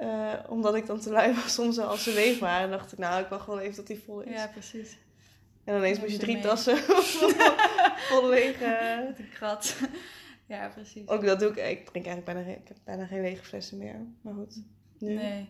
Eh, 0.00 0.32
omdat 0.48 0.74
ik 0.74 0.86
dan 0.86 1.00
te 1.00 1.10
lui 1.10 1.34
was 1.34 1.58
om 1.58 1.72
ze 1.72 1.82
als 1.82 2.02
ze 2.02 2.12
leeg 2.12 2.38
waren. 2.38 2.70
dacht 2.70 2.92
ik, 2.92 2.98
nou, 2.98 3.22
ik 3.22 3.28
wacht 3.28 3.46
wel 3.46 3.60
even 3.60 3.74
tot 3.74 3.86
die 3.86 3.98
vol 3.98 4.20
is. 4.20 4.32
ja 4.32 4.46
precies. 4.46 4.98
En 5.64 5.72
dan 5.72 5.76
ineens 5.76 5.98
moest 6.00 6.12
je 6.12 6.18
drie 6.18 6.34
mee. 6.34 6.42
tassen 6.42 6.76
vol, 8.08 8.20
vol 8.20 8.28
lege... 8.28 8.78
Met 9.08 9.18
een 9.18 9.28
krat. 9.28 9.76
ja, 10.54 10.68
precies. 10.68 11.08
Ook 11.08 11.24
dat 11.24 11.40
doe 11.40 11.50
ik. 11.50 11.56
Ik 11.56 11.88
drink 11.88 12.06
eigenlijk 12.06 12.24
bijna, 12.24 12.42
geen- 12.42 12.60
ik 12.62 12.68
heb 12.68 12.76
bijna 12.84 13.06
geen 13.06 13.20
lege 13.20 13.44
flessen 13.44 13.78
meer. 13.78 14.06
Maar 14.20 14.34
goed. 14.34 14.62
nu. 14.98 15.14
Nee, 15.14 15.46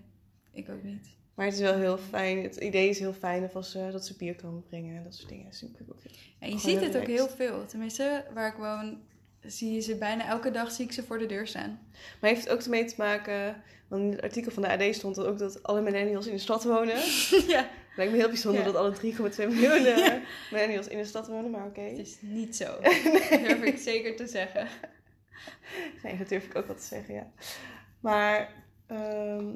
ik 0.52 0.68
ook 0.68 0.82
niet. 0.82 1.09
Maar 1.34 1.46
het 1.46 1.54
is 1.54 1.61
wel 1.61 1.74
heel 1.74 1.98
fijn. 1.98 2.42
Het 2.42 2.57
idee 2.57 2.88
is 2.88 2.98
heel 2.98 3.12
fijn 3.12 3.44
of 3.44 3.57
als 3.57 3.72
dat 3.72 4.07
ze 4.07 4.16
bier 4.16 4.34
komen 4.36 4.62
brengen 4.62 4.96
en 4.96 5.04
dat 5.04 5.14
soort 5.14 5.28
dingen. 5.28 5.44
Dat 5.44 5.88
ook 5.90 6.02
En 6.38 6.50
je 6.50 6.59
ziet 6.59 6.80
het 6.80 6.96
ook 6.96 7.07
heel 7.07 7.28
veel. 7.28 7.66
Tenminste, 7.66 8.24
waar 8.34 8.48
ik 8.48 8.57
woon, 8.59 8.98
zie 9.40 9.72
je 9.72 9.80
ze 9.80 9.96
bijna 9.96 10.26
elke 10.28 10.50
dag 10.50 10.70
zie 10.70 10.84
ik 10.84 10.92
ze 10.92 11.02
voor 11.02 11.18
de 11.18 11.26
deur 11.26 11.46
staan. 11.46 11.78
Maar 12.20 12.30
heeft 12.30 12.44
het 12.44 12.52
ook 12.52 12.61
ermee 12.61 12.84
te 12.84 12.94
maken... 12.98 13.62
Want 13.88 14.02
in 14.02 14.11
het 14.11 14.22
artikel 14.22 14.52
van 14.52 14.62
de 14.62 14.68
AD 14.68 14.94
stond 14.94 15.16
er 15.16 15.26
ook 15.26 15.38
dat 15.38 15.62
alle 15.62 15.80
millennials 15.80 16.26
in 16.26 16.32
de 16.32 16.38
stad 16.38 16.64
wonen. 16.64 16.96
ja. 17.54 17.68
Lijkt 17.97 18.12
me 18.12 18.18
heel 18.18 18.28
bijzonder 18.28 18.61
Ja. 18.64 18.72
dat 18.72 18.76
alle 18.76 18.94
3,2 18.94 19.36
miljoen 19.36 19.84
eh, 19.86 20.14
millennials 20.51 20.88
in 20.88 20.99
de 20.99 21.05
stad 21.05 21.26
wonen, 21.28 21.51
maar 21.51 21.66
oké. 21.66 21.80
Het 21.80 21.99
is 21.99 22.16
niet 22.20 22.57
zo. 22.57 22.64
Dat 22.82 23.30
durf 23.30 23.62
ik 23.62 23.78
zeker 23.78 24.16
te 24.16 24.26
zeggen. 24.26 24.68
Nee, 26.03 26.16
dat 26.18 26.28
durf 26.28 26.44
ik 26.44 26.57
ook 26.57 26.66
wel 26.66 26.76
te 26.76 26.82
zeggen, 26.82 27.14
ja. 27.14 27.30
Maar 28.01 28.53
ehm, 28.86 29.55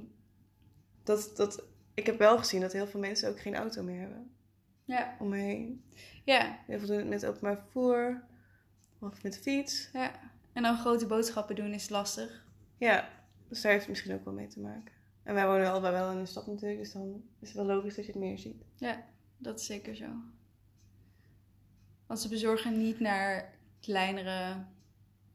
dat, 1.05 1.32
dat, 1.36 1.64
ik 1.95 2.07
heb 2.07 2.18
wel 2.18 2.38
gezien 2.38 2.61
dat 2.61 2.72
heel 2.72 2.86
veel 2.86 3.01
mensen 3.01 3.28
ook 3.30 3.41
geen 3.41 3.55
auto 3.57 3.82
meer 3.82 4.01
hebben 4.01 4.34
Ja, 4.84 5.16
om 5.18 5.28
me 5.28 5.36
heen. 5.38 5.84
ja, 6.24 6.59
Heel 6.66 6.78
veel 6.78 6.88
doen 6.88 6.97
het 6.99 7.09
met 7.09 7.26
openbaar 7.26 7.57
vervoer 7.57 8.22
of 9.01 9.22
met 9.22 9.32
de 9.32 9.41
fiets. 9.41 9.88
ja. 9.93 10.12
En 10.53 10.62
dan 10.62 10.78
grote 10.78 11.07
boodschappen 11.07 11.57
doen 11.57 11.72
is 11.72 11.88
lastig. 11.88 12.45
Ja, 12.78 13.09
dus 13.49 13.61
daar 13.61 13.70
heeft 13.72 13.84
het 13.84 13.91
misschien 13.95 14.14
ook 14.14 14.24
wel 14.24 14.34
mee 14.34 14.47
te 14.49 14.61
maken. 14.61 14.93
En 15.31 15.37
wij 15.37 15.47
wonen 15.47 15.70
allebei 15.70 15.93
wel 15.93 16.11
in 16.11 16.18
de 16.18 16.26
stad 16.26 16.47
natuurlijk, 16.47 16.81
dus 16.81 16.93
dan 16.93 17.22
is 17.41 17.49
het 17.49 17.57
wel 17.57 17.66
logisch 17.66 17.95
dat 17.95 18.07
je 18.07 18.12
het 18.12 18.20
meer 18.20 18.39
ziet. 18.39 18.64
Ja, 18.76 19.05
dat 19.39 19.61
is 19.61 19.66
zeker 19.66 19.97
zo. 19.97 20.07
Want 22.07 22.20
ze 22.20 22.28
bezorgen 22.28 22.78
niet 22.78 23.01
naar 23.01 23.59
kleinere 23.81 24.64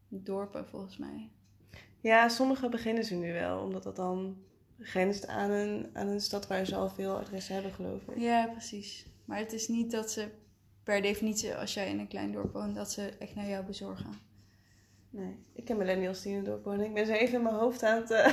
dorpen, 0.08 0.68
volgens 0.68 0.98
mij. 0.98 1.30
Ja, 2.02 2.30
sommige 2.30 2.70
beginnen 2.70 3.04
ze 3.04 3.16
nu 3.16 3.34
wel, 3.34 3.60
omdat 3.60 3.84
dat 3.84 3.96
dan 3.96 4.38
grenst 4.80 5.28
aan 5.28 5.50
een, 5.50 5.90
aan 5.94 6.08
een 6.08 6.22
stad 6.22 6.48
waar 6.48 6.66
ze 6.66 6.76
al 6.76 6.90
veel 6.90 7.18
adressen 7.18 7.54
hebben, 7.54 7.74
geloof 7.74 8.08
ik. 8.08 8.18
Ja, 8.18 8.48
precies. 8.48 9.06
Maar 9.26 9.38
het 9.38 9.54
is 9.54 9.68
niet 9.68 9.92
dat 9.92 10.12
ze 10.12 10.30
per 10.84 11.02
definitie, 11.02 11.56
als 11.56 11.74
jij 11.74 11.90
in 11.90 12.00
een 12.00 12.08
klein 12.08 12.32
dorp 12.32 12.54
woont, 12.54 12.76
dat 12.76 12.92
ze 12.92 13.10
echt 13.20 13.36
naar 13.36 13.48
jou 13.48 13.66
bezorgen. 13.66 14.14
Nee, 15.16 15.36
ik 15.54 15.66
ken 15.66 15.78
millennials 15.78 16.22
die 16.22 16.32
in 16.32 16.38
een 16.38 16.44
dorp 16.44 16.64
wonen. 16.64 16.86
Ik 16.86 16.94
ben 16.94 17.06
ze 17.06 17.18
even 17.18 17.36
in 17.36 17.44
mijn 17.44 17.56
hoofd 17.56 17.84
aan 17.84 18.02
het, 18.02 18.12
eh, 18.20 18.26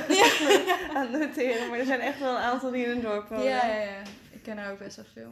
aan 0.95 1.11
het 1.11 1.19
noteren, 1.21 1.69
maar 1.69 1.79
er 1.79 1.85
zijn 1.85 1.99
echt 1.99 2.19
wel 2.19 2.35
een 2.35 2.41
aantal 2.41 2.71
die 2.71 2.85
in 2.85 2.91
een 2.91 3.01
dorp 3.01 3.27
wonen. 3.29 3.45
Ja, 3.45 3.67
ja, 3.67 3.81
ja. 3.81 4.01
Ik 4.31 4.43
ken 4.43 4.57
er 4.57 4.71
ook 4.71 4.79
best 4.79 4.95
wel 4.95 5.05
veel. 5.05 5.31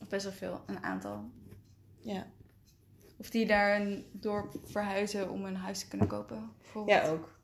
Of 0.00 0.08
best 0.08 0.24
wel 0.24 0.32
veel, 0.32 0.62
een 0.66 0.82
aantal. 0.82 1.30
ja. 2.00 2.26
Of 3.16 3.30
die 3.30 3.46
daar 3.46 3.80
een 3.80 4.04
dorp 4.12 4.54
verhuizen 4.64 5.30
om 5.30 5.44
een 5.44 5.56
huis 5.56 5.78
te 5.78 5.88
kunnen 5.88 6.06
kopen. 6.06 6.52
Bijvoorbeeld. 6.62 7.02
Ja, 7.02 7.08
ook. 7.08 7.38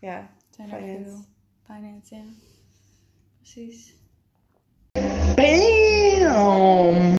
Ja, 0.00 0.30
Zijn 0.50 0.70
er 0.70 0.80
veel. 0.80 1.24
Finance, 1.64 2.14
ja. 2.14 2.22
Precies. 3.38 3.94
Bam! 5.36 7.16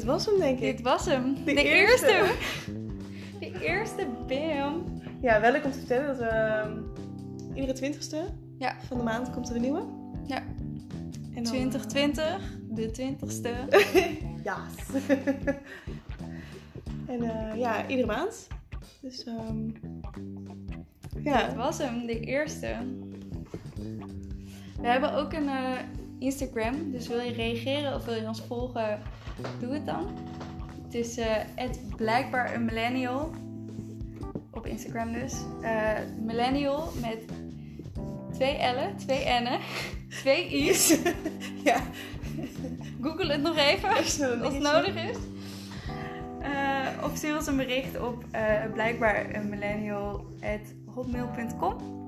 Dit 0.00 0.08
was 0.08 0.26
hem 0.26 0.38
denk 0.38 0.58
ik. 0.60 0.76
dit 0.76 0.80
was 0.80 1.06
hem. 1.06 1.34
De 1.34 1.44
De, 1.54 1.62
eerste. 1.62 2.06
eerste. 2.06 2.34
De 3.40 3.60
eerste 3.64 4.06
BAM. 4.26 4.84
Ja, 5.22 5.40
wel 5.40 5.52
leuk 5.52 5.64
om 5.64 5.70
te 5.70 5.78
vertellen 5.78 6.06
dat 6.06 6.18
we 6.18 6.24
ehm, 6.24 6.78
iedere 7.54 7.72
twintigste 7.72 8.24
Ja. 8.58 8.76
van 8.86 8.96
de 8.96 9.02
maand 9.02 9.30
komt 9.30 9.48
er 9.48 9.54
een 9.54 9.60
nieuwe. 9.60 9.82
Ja. 10.26 10.36
En 11.34 11.42
dan, 11.42 11.44
2020, 11.44 12.40
de 12.70 12.90
twintigste. 12.90 13.52
Ja. 14.44 14.56
en 17.12 17.22
eh, 17.22 17.58
ja, 17.58 17.88
iedere 17.88 18.06
maand. 18.06 18.46
Dus 19.00 19.24
Dit 19.24 21.24
ja. 21.24 21.54
was 21.56 21.78
hem, 21.78 22.06
de 22.06 22.20
eerste. 22.20 22.76
We 24.80 24.86
hebben 24.86 25.14
ook 25.14 25.32
een 25.32 25.48
eh, 25.48 25.72
Instagram, 26.18 26.90
dus 26.90 27.08
wil 27.08 27.20
je 27.20 27.32
reageren 27.32 27.94
of 27.94 28.04
wil 28.04 28.14
je 28.14 28.26
ons 28.26 28.40
volgen, 28.42 28.98
doe 29.60 29.72
het 29.72 29.86
dan. 29.86 30.06
Het 30.84 30.94
is 30.94 31.18
eh 31.54 31.80
blijkbaar 31.96 32.54
een 32.54 32.64
millennial. 32.64 33.30
Op 34.50 34.66
Instagram 34.66 35.12
dus. 35.12 35.34
Eh, 35.60 35.92
millennial 36.20 36.92
met 37.00 37.18
twee 38.32 38.56
L'en, 38.56 38.96
twee 38.96 39.24
N'en, 39.24 39.60
twee 40.22 40.48
I's. 40.48 40.98
ja. 41.64 41.80
Google 43.02 43.32
het 43.32 43.42
nog 43.42 43.56
even 43.56 43.88
als 43.88 44.16
het 44.16 44.58
nodig 44.58 44.94
is. 44.94 45.16
Eh, 46.40 47.04
of 47.04 47.16
stuur 47.16 47.36
ons 47.36 47.46
een 47.46 47.56
bericht 47.56 48.00
op 48.00 48.24
eh, 48.30 48.72
blijkbaar 48.72 49.34
een 49.34 49.48
millennial 49.48 50.26
hotmail.com. 50.86 51.99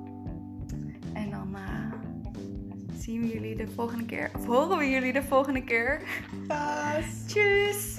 zien 3.03 3.21
we 3.21 3.29
jullie 3.29 3.57
de 3.57 3.67
volgende 3.75 4.05
keer. 4.05 4.31
Of 4.37 4.47
horen 4.47 4.79
we 4.79 4.91
jullie 4.91 5.13
de 5.13 5.23
volgende 5.23 5.65
keer. 5.65 6.03
Paas. 6.47 7.05
Tjus! 7.27 7.99